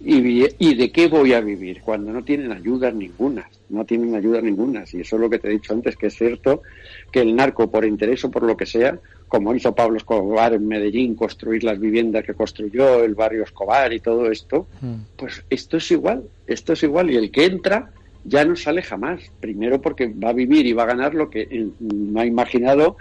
[0.00, 1.80] ¿Y, de qué voy a vivir?
[1.80, 4.84] Cuando no tienen ayudas ninguna, no tienen ayuda ninguna.
[4.92, 6.62] Y eso es lo que te he dicho antes, que es cierto
[7.10, 8.98] que el narco, por interés o por lo que sea,
[9.28, 14.00] como hizo Pablo Escobar en Medellín, construir las viviendas que construyó, el barrio Escobar y
[14.00, 14.94] todo esto, hmm.
[15.16, 17.10] pues esto es igual, esto es igual.
[17.10, 17.90] Y el que entra
[18.24, 19.22] ya no sale jamás.
[19.40, 22.96] Primero porque va a vivir y va a ganar lo que no ha imaginado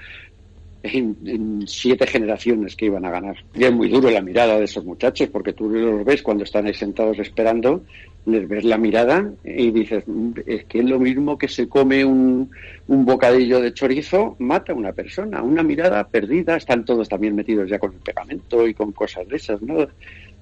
[0.94, 3.38] en, siete generaciones que iban a ganar.
[3.54, 6.68] Y es muy duro la mirada de esos muchachos, porque tú los ves cuando están
[6.68, 7.84] ahí sentados esperando,
[8.26, 10.04] les ves la mirada y dices,
[10.46, 12.50] es que es lo mismo que se come un,
[12.88, 17.70] un bocadillo de chorizo, mata a una persona, una mirada perdida, están todos también metidos
[17.70, 19.88] ya con el pegamento y con cosas de esas, ¿no?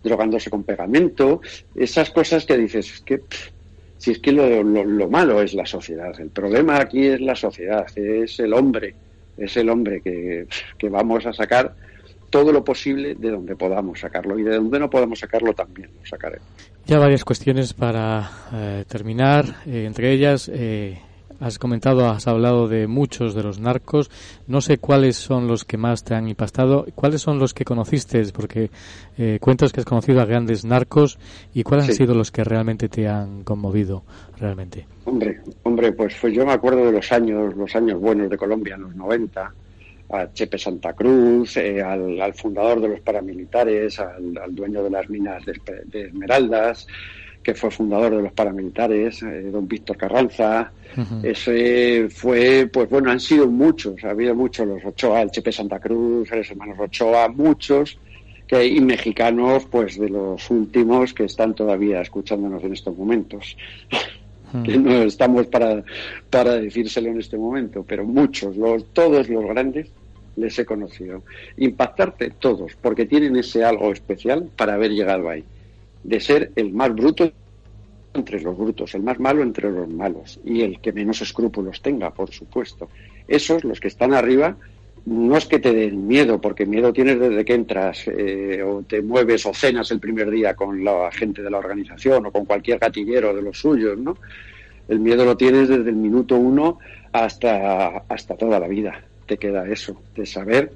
[0.04, 1.42] Drogándose con pegamento,
[1.76, 3.22] esas cosas que dices, es que...
[3.98, 7.86] si es que lo, lo malo es la sociedad, el problema aquí es la sociedad,
[7.96, 8.96] es el hombre,
[9.38, 10.48] es el hombre que,
[10.90, 11.76] vamos a sacar
[12.30, 16.06] todo lo posible de donde podamos sacarlo y de donde no podamos sacarlo también lo
[16.06, 16.48] sacaremos.
[16.86, 21.00] Ya varias cuestiones para eh, terminar, eh, entre ellas eh,
[21.40, 24.10] Has comentado, has hablado de muchos de los narcos.
[24.48, 26.86] No sé cuáles son los que más te han impactado.
[26.96, 28.24] ¿Cuáles son los que conociste?
[28.34, 28.70] Porque
[29.18, 31.18] eh, cuentas que has conocido a grandes narcos.
[31.54, 34.04] ¿Y cuáles han sido los que realmente te han conmovido
[34.38, 34.86] realmente?
[35.06, 38.78] Hombre, hombre, pues, pues yo me acuerdo de los años, los años buenos de Colombia,
[38.78, 39.54] los 90
[40.12, 45.44] a Chepe Santa Cruz, eh, al, fundador de los paramilitares, al, dueño de las minas
[45.46, 46.88] de Esmeraldas,
[47.44, 50.72] que fue fundador de los paramilitares, eh, don Víctor Carranza.
[51.24, 55.80] Ese fue, pues bueno, han sido muchos, ha habido muchos, los Ochoa, el Chepe Santa
[55.80, 57.98] Cruz, los hermanos Ochoa, muchos,
[58.48, 63.58] que, y mexicanos, pues de los últimos que están todavía escuchándonos en estos momentos.
[64.64, 65.84] que no estamos para,
[66.30, 69.90] para decírselo en este momento, pero muchos, los, todos los grandes,
[70.36, 71.24] les he conocido.
[71.58, 75.44] Impactarte todos, porque tienen ese algo especial para haber llegado ahí
[76.04, 77.32] de ser el más bruto
[78.14, 82.12] entre los brutos, el más malo entre los malos y el que menos escrúpulos tenga,
[82.12, 82.90] por supuesto.
[83.28, 84.56] Esos, los que están arriba,
[85.06, 89.02] no es que te den miedo, porque miedo tienes desde que entras eh, o te
[89.02, 92.80] mueves o cenas el primer día con la gente de la organización o con cualquier
[92.80, 94.18] gatillero de los suyos, ¿no?
[94.88, 96.80] El miedo lo tienes desde el minuto uno
[97.12, 99.02] hasta, hasta toda la vida.
[99.26, 100.72] Te queda eso, de saber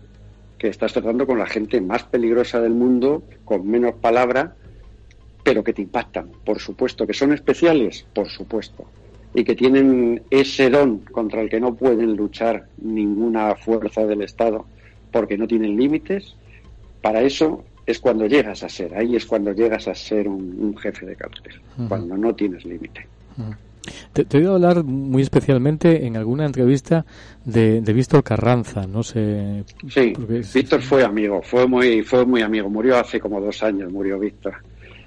[0.58, 4.56] que estás tratando con la gente más peligrosa del mundo, con menos palabra,
[5.48, 8.84] pero que te impactan, por supuesto, que son especiales, por supuesto,
[9.34, 14.66] y que tienen ese don contra el que no pueden luchar ninguna fuerza del Estado,
[15.10, 16.36] porque no tienen límites.
[17.02, 21.06] Para eso es cuando llegas a ser, ahí es cuando llegas a ser un, jefe
[21.06, 23.08] de cartel, cuando no tienes límite.
[24.12, 27.06] Te, he oído hablar muy especialmente en alguna entrevista
[27.46, 29.64] de, Víctor Carranza, no sé.
[29.88, 30.14] Sí,
[30.54, 34.56] Víctor fue amigo, fue muy, fue muy amigo, murió hace como dos años, murió Víctor.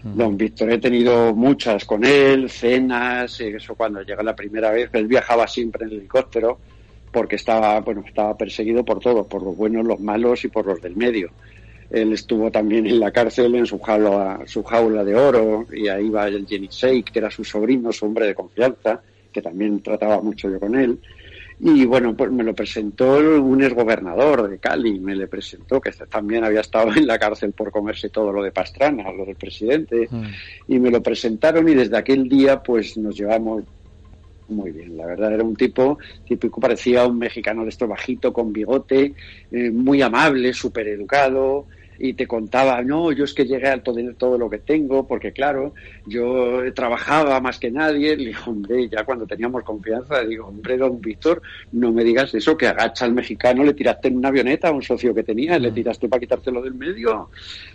[0.03, 5.07] Don Víctor, he tenido muchas con él, cenas, eso cuando llega la primera vez, él
[5.07, 6.59] viajaba siempre en helicóptero
[7.13, 10.81] porque estaba, bueno, estaba perseguido por todos, por los buenos, los malos y por los
[10.81, 11.31] del medio.
[11.91, 16.09] Él estuvo también en la cárcel en su jaula, su jaula de oro y ahí
[16.09, 19.01] va el Jenny Sheikh, que era su sobrino, su hombre de confianza,
[19.33, 21.01] que también trataba mucho yo con él.
[21.63, 26.43] Y bueno, pues me lo presentó un exgobernador de Cali, me le presentó que también
[26.43, 30.25] había estado en la cárcel por comerse todo lo de Pastrana, lo del presidente, mm.
[30.69, 33.65] y me lo presentaron y desde aquel día pues nos llevamos
[34.49, 38.53] muy bien, la verdad era un tipo típico, parecía un mexicano de esto bajito, con
[38.53, 39.15] bigote,
[39.53, 41.67] eh, muy amable, súper educado,
[42.03, 45.33] y te contaba, no, yo es que llegué a tener todo lo que tengo, porque
[45.33, 45.75] claro,
[46.07, 50.99] yo trabajaba más que nadie, le digo, hombre, ya cuando teníamos confianza, digo, hombre, don
[50.99, 54.73] Víctor, no me digas eso, que agacha al mexicano, le tiraste en una avioneta a
[54.73, 57.29] un socio que tenía, le tiraste para quitártelo del medio,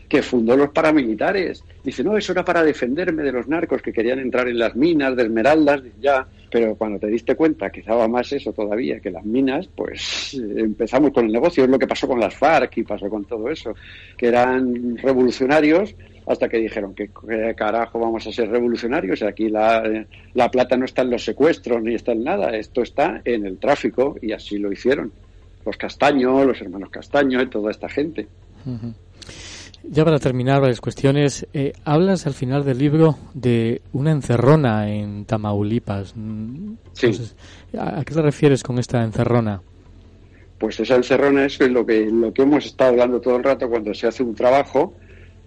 [0.08, 1.64] que fundó los paramilitares.
[1.84, 5.16] Dice, no, eso era para defenderme de los narcos que querían entrar en las minas
[5.16, 9.26] de esmeraldas, ya, pero cuando te diste cuenta que estaba más eso todavía que las
[9.26, 11.64] minas, pues empezamos con el negocio.
[11.64, 13.76] Es lo que pasó con las FARC y pasó con todo eso,
[14.18, 15.96] que eran revolucionarios
[16.28, 17.10] hasta que dijeron que
[17.56, 19.22] carajo vamos a ser revolucionarios.
[19.22, 23.22] Aquí la, la plata no está en los secuestros ni está en nada, esto está
[23.26, 25.12] en el tráfico y así lo hicieron.
[25.66, 28.28] Los Castaño, los hermanos Castaño y toda esta gente.
[29.90, 35.26] Ya para terminar varias cuestiones, eh, hablas al final del libro de una encerrona en
[35.26, 36.14] Tamaulipas.
[36.94, 37.12] Sí.
[37.78, 39.62] ¿A qué te refieres con esta encerrona?
[40.58, 43.94] Pues esa encerrona es lo que, lo que hemos estado hablando todo el rato cuando
[43.94, 44.94] se hace un trabajo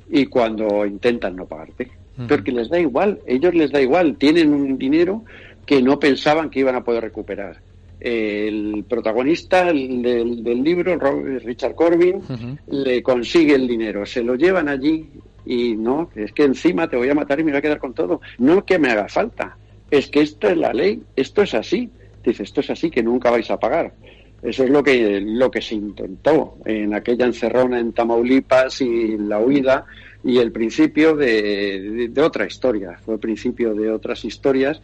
[0.09, 1.91] y cuando intentan no pagarte.
[2.29, 5.25] Porque les da igual, ellos les da igual, tienen un dinero
[5.65, 7.61] que no pensaban que iban a poder recuperar
[8.01, 10.99] el protagonista del, libro,
[11.41, 12.23] Richard Corbin,
[12.69, 15.09] le consigue el dinero, se lo llevan allí
[15.45, 17.95] y no, es que encima te voy a matar y me voy a quedar con
[17.95, 18.21] todo.
[18.39, 19.57] No que me haga falta,
[19.91, 21.91] es que esto es la ley, esto es así.
[22.23, 23.95] Dice, esto es así que nunca vais a pagar.
[24.43, 29.41] Eso es lo que, lo que se intentó en aquella encerrona en Tamaulipas y la
[29.41, 29.87] huida
[30.23, 32.99] y el principio de, de otra historia.
[33.05, 34.81] Fue el principio de otras historias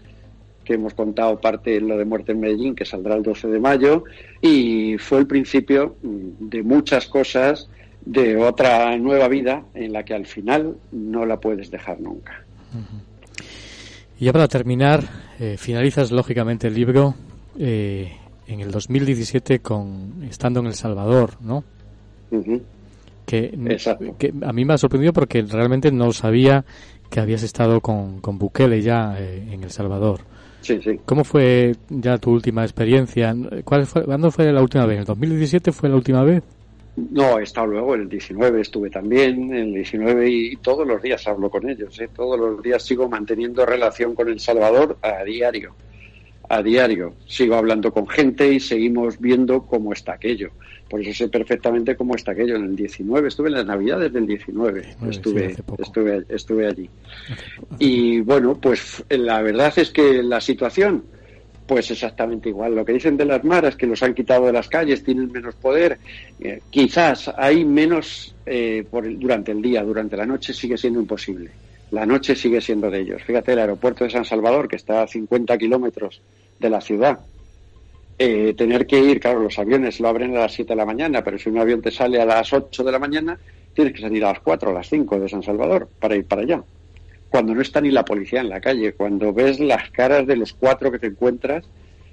[0.64, 3.60] que hemos contado parte en lo de Muerte en Medellín, que saldrá el 12 de
[3.60, 4.04] mayo,
[4.40, 7.68] y fue el principio de muchas cosas
[8.04, 12.44] de otra nueva vida en la que al final no la puedes dejar nunca.
[14.18, 15.04] Y ya para terminar,
[15.38, 17.14] eh, finalizas lógicamente el libro
[17.58, 18.12] eh,
[18.46, 21.64] en el 2017 con estando en El Salvador, ¿no?
[23.26, 23.78] que,
[24.18, 26.64] que, a mí me ha sorprendido porque realmente no sabía
[27.10, 30.20] que habías estado con, con Bukele ya eh, en El Salvador.
[30.64, 30.98] Sí, sí.
[31.04, 33.36] ¿Cómo fue ya tu última experiencia?
[33.64, 35.00] ¿Cuál fue, ¿Cuándo fue la última vez?
[35.00, 36.42] ¿El 2017 fue la última vez?
[36.96, 41.02] No, he estado luego, en el 19 estuve también, en el 19 y todos los
[41.02, 42.08] días hablo con ellos, ¿eh?
[42.14, 45.74] todos los días sigo manteniendo relación con El Salvador a diario,
[46.48, 47.14] a diario.
[47.26, 50.50] Sigo hablando con gente y seguimos viendo cómo está aquello.
[50.88, 52.56] Por eso sé perfectamente cómo está aquello.
[52.56, 56.90] En el 19, estuve en las Navidades del 19, estuve, estuve, estuve allí.
[57.78, 61.04] Y bueno, pues la verdad es que la situación,
[61.66, 62.74] pues exactamente igual.
[62.74, 65.54] Lo que dicen de las maras, que los han quitado de las calles, tienen menos
[65.54, 65.98] poder.
[66.38, 71.50] Eh, quizás hay menos eh, por durante el día, durante la noche sigue siendo imposible.
[71.94, 73.22] La noche sigue siendo de ellos.
[73.22, 76.20] Fíjate, el aeropuerto de San Salvador, que está a 50 kilómetros
[76.58, 77.20] de la ciudad,
[78.18, 81.22] eh, tener que ir, claro, los aviones lo abren a las 7 de la mañana,
[81.22, 83.38] pero si un avión te sale a las 8 de la mañana,
[83.74, 86.24] tienes que salir a las 4 o a las 5 de San Salvador para ir
[86.24, 86.64] para allá.
[87.30, 90.52] Cuando no está ni la policía en la calle, cuando ves las caras de los
[90.52, 91.64] cuatro que te encuentras,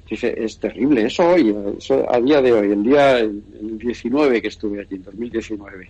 [0.07, 4.47] dice, es terrible eso hoy, eso a día de hoy, el día el 19 que
[4.47, 5.89] estuve allí, en 2019.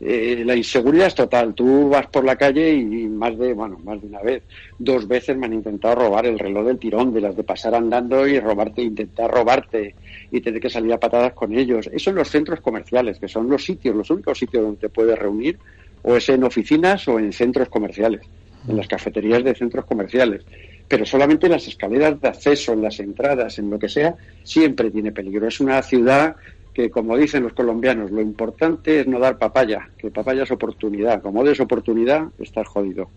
[0.00, 1.54] Eh, la inseguridad es total.
[1.54, 4.42] Tú vas por la calle y, más de, bueno, más de una vez,
[4.78, 8.26] dos veces me han intentado robar el reloj del tirón, de las de pasar andando
[8.26, 9.94] y robarte, intentar robarte
[10.32, 11.88] y tener que salir a patadas con ellos.
[11.92, 15.16] Eso en los centros comerciales, que son los sitios, los únicos sitios donde te puedes
[15.16, 15.58] reunir,
[16.02, 18.22] o es en oficinas o en centros comerciales,
[18.66, 20.42] en las cafeterías de centros comerciales.
[20.88, 25.10] pero solamente las escaleras de acceso, en las entradas, en lo que sea, siempre tiene
[25.10, 25.46] peligro.
[25.48, 26.36] Es una ciudad
[26.72, 31.22] que, como dicen los colombianos, lo importante es no dar papaya, que papaya es oportunidad.
[31.22, 33.08] Como des oportunidad, estás jodido.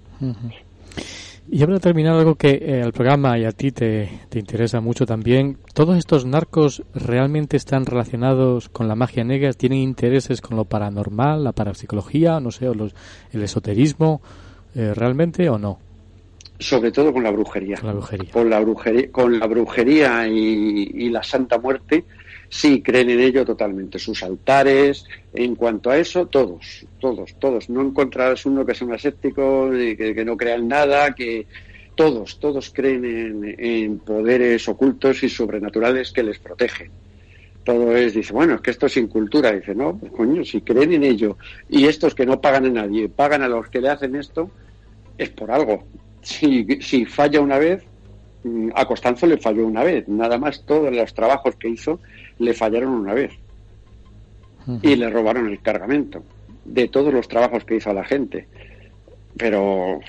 [1.49, 4.81] Y ya para terminar, algo que eh, al programa y a ti te, te, interesa
[4.81, 9.53] mucho también, ¿todos estos narcos realmente están relacionados con la magia negra?
[9.53, 12.95] ¿Tienen intereses con lo paranormal, la parapsicología, no sé, o los,
[13.31, 14.21] el esoterismo,
[14.73, 15.77] eh, realmente o no?
[16.57, 17.77] Sobre todo con la brujería.
[17.77, 18.31] Con la brujería.
[18.31, 22.05] Con la brujería, con la brujería y, y la Santa Muerte,
[22.55, 23.99] sí creen en ello totalmente.
[23.99, 27.69] Sus altares, en cuanto a eso, todos, todos, todos.
[27.69, 31.47] No encontrarás uno que sea un aséptico, que, que no crea en nada, que
[31.95, 36.91] todos, todos creen en, en, poderes ocultos y sobrenaturales que les protegen.
[37.65, 39.51] Todo es, dice, bueno, es que esto es sin cultura.
[39.51, 41.37] Dice, no, pues, coño, si creen en ello
[41.67, 44.49] y estos que no pagan a nadie, pagan a los que le hacen esto,
[45.17, 45.83] es por algo.
[46.21, 47.83] Si, si falla una vez,
[48.43, 51.99] mm, a Costanzo le falló una vez, nada más todos los trabajos que hizo
[52.39, 53.33] le fallaron una vez
[54.67, 54.79] uh -huh.
[54.81, 56.23] y le robaron el cargamento
[56.65, 58.47] de todos los trabajos que hizo a la gente.
[59.37, 59.99] Pero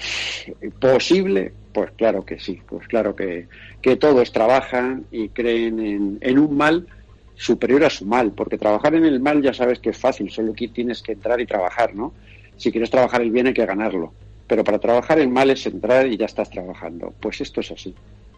[0.80, 3.48] posible, pues claro que sí, pues claro que,
[3.82, 6.86] que todos trabajan y creen en, en, un mal
[7.34, 10.54] superior a su mal, porque trabajar en el mal ya sabes que es fácil, solo
[10.54, 12.14] que tienes que entrar y trabajar, ¿no?
[12.56, 14.14] Si quieres trabajar el bien hay que ganarlo,
[14.46, 17.12] pero para trabajar el mal es entrar y ya estás trabajando.
[17.20, 17.94] Pues esto es así.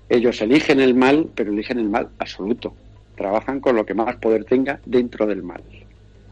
[0.08, 2.74] Ellos eligen el mal, pero eligen el mal absoluto
[3.18, 5.60] trabajan con lo que más poder tenga dentro del mal.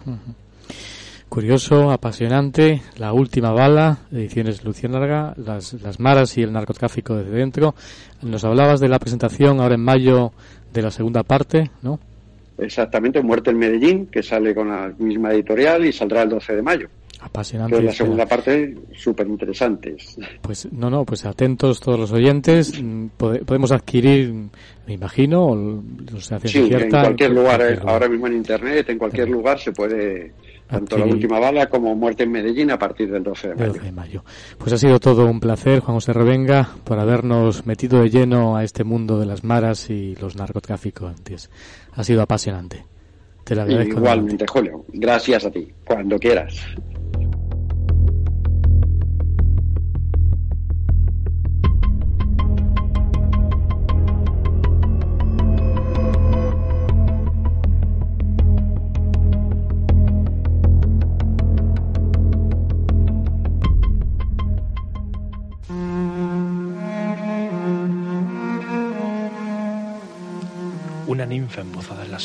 [0.06, 0.34] Uh -huh.
[1.28, 7.74] Curioso, apasionante, la última bala, ediciones Luciérnaga, las, las maras y el narcotráfico desde dentro.
[8.22, 10.32] Nos hablabas de la presentación ahora en mayo
[10.72, 11.98] de la segunda parte, ¿no?
[12.58, 16.62] Exactamente, Muerte en Medellín, que sale con la misma editorial y saldrá el 12 de
[16.62, 16.88] mayo.
[17.20, 17.82] Apasionante.
[17.82, 19.96] la segunda parte, súper interesante.
[20.42, 22.72] Pues no, no, pues atentos todos los oyentes.
[23.16, 24.32] Podemos adquirir,
[24.86, 28.90] me imagino, o sea, sí, cierta, en cualquier lugar, cualquier lugar, ahora mismo en Internet,
[28.90, 30.32] en cualquier lugar se puede,
[30.68, 31.06] tanto adquirir.
[31.06, 33.72] la última bala como Muerte en Medellín a partir del 12 de mayo.
[33.72, 34.24] 12 de mayo.
[34.58, 38.64] Pues ha sido todo un placer, Juan José Revenga, por habernos metido de lleno a
[38.64, 41.50] este mundo de las maras y los narcotraficantes.
[41.94, 42.84] Ha sido apasionante.
[43.46, 43.98] Te lo agradezco.
[43.98, 44.84] Igualmente, Julio.
[44.88, 45.72] Gracias a ti.
[45.84, 46.56] Cuando quieras.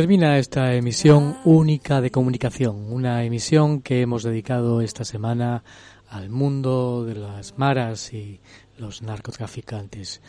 [0.00, 5.62] Termina esta emisión única de comunicación, una emisión que hemos dedicado esta semana
[6.08, 8.40] al mundo de las maras y
[8.78, 10.22] los narcotraficantes.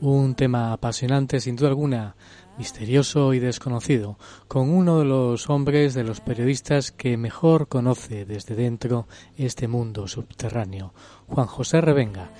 [0.00, 2.16] Un tema apasionante, sin duda alguna,
[2.56, 4.18] misterioso y desconocido,
[4.48, 10.08] con uno de los hombres, de los periodistas que mejor conoce desde dentro este mundo
[10.08, 10.94] subterráneo,
[11.26, 12.30] Juan José Revenga.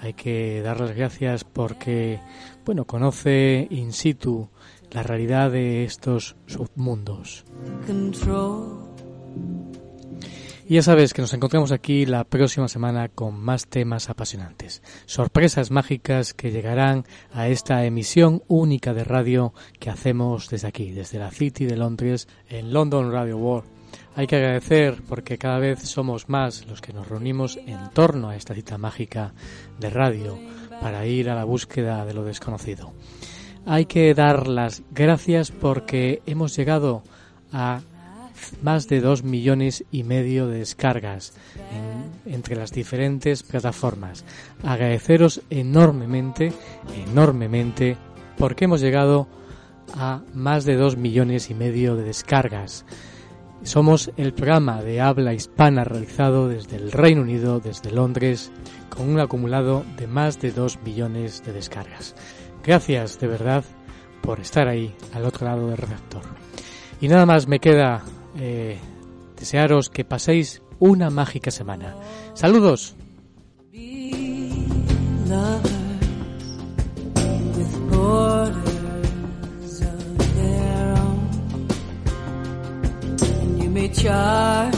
[0.00, 2.18] Hay que darle las gracias porque,
[2.66, 4.48] bueno, conoce in situ
[4.94, 7.44] la realidad de estos submundos.
[10.66, 15.70] Y ya sabes que nos encontramos aquí la próxima semana con más temas apasionantes, sorpresas
[15.70, 21.30] mágicas que llegarán a esta emisión única de radio que hacemos desde aquí, desde la
[21.30, 23.68] City de Londres, en London Radio World.
[24.14, 28.36] Hay que agradecer porque cada vez somos más los que nos reunimos en torno a
[28.36, 29.34] esta cita mágica
[29.78, 30.38] de radio
[30.80, 32.94] para ir a la búsqueda de lo desconocido.
[33.66, 37.02] Hay que dar las gracias porque hemos llegado
[37.52, 37.80] a
[38.62, 41.32] más de dos millones y medio de descargas
[42.26, 44.24] entre las diferentes plataformas.
[44.62, 46.52] Agradeceros enormemente,
[47.06, 47.96] enormemente,
[48.36, 49.28] porque hemos llegado
[49.94, 52.84] a más de dos millones y medio de descargas.
[53.62, 58.52] Somos el programa de habla hispana realizado desde el Reino Unido, desde Londres,
[58.90, 62.14] con un acumulado de más de dos millones de descargas.
[62.66, 63.64] Gracias de verdad
[64.22, 66.22] por estar ahí al otro lado del receptor.
[67.00, 68.02] Y nada más me queda
[68.38, 68.78] eh,
[69.38, 71.94] desearos que paséis una mágica semana.
[72.34, 72.96] Saludos.
[84.06, 84.70] a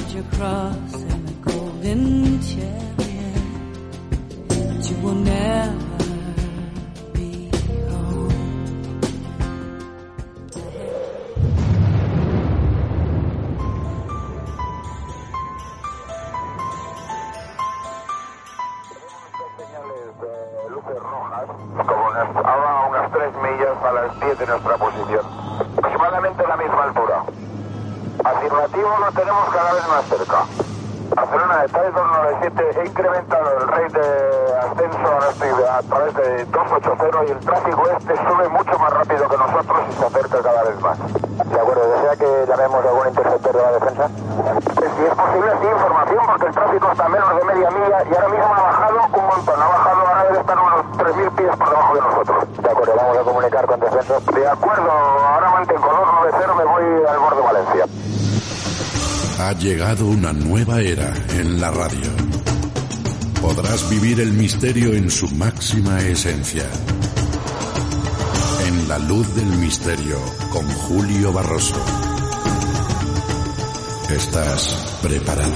[24.27, 25.23] 7 nuestra posición.
[25.79, 27.23] Aproximadamente la misma altura.
[28.25, 30.39] Afirmativo lo tenemos cada vez más cerca.
[31.15, 37.25] Barcelona está en 297, he incrementado el rate de ascenso a, a través de 280
[37.25, 40.81] y el tráfico este sube mucho más rápido que nosotros y se acerca cada vez
[40.81, 40.99] más.
[40.99, 44.05] De acuerdo, ¿desea que llamemos a algún interceptor de la defensa?
[44.07, 47.99] Eh, si es posible, sí, información, porque el tráfico está a menos de media milla
[48.11, 51.57] y ahora mismo ha bajado un montón, ha bajado ahora debe estar unos 3.000 pies
[51.57, 52.36] por debajo de nosotros.
[52.67, 54.15] De acuerdo, vamos a comunicar con defensa.
[54.35, 57.87] De acuerdo, ahora mantengo 290, me voy al borde de Valencia.
[59.39, 62.11] Ha llegado una nueva era en la radio.
[63.41, 66.65] Podrás vivir el misterio en su máxima esencia.
[68.67, 70.17] En la luz del misterio
[70.51, 71.77] con Julio Barroso.
[74.11, 75.53] ¿Estás preparado?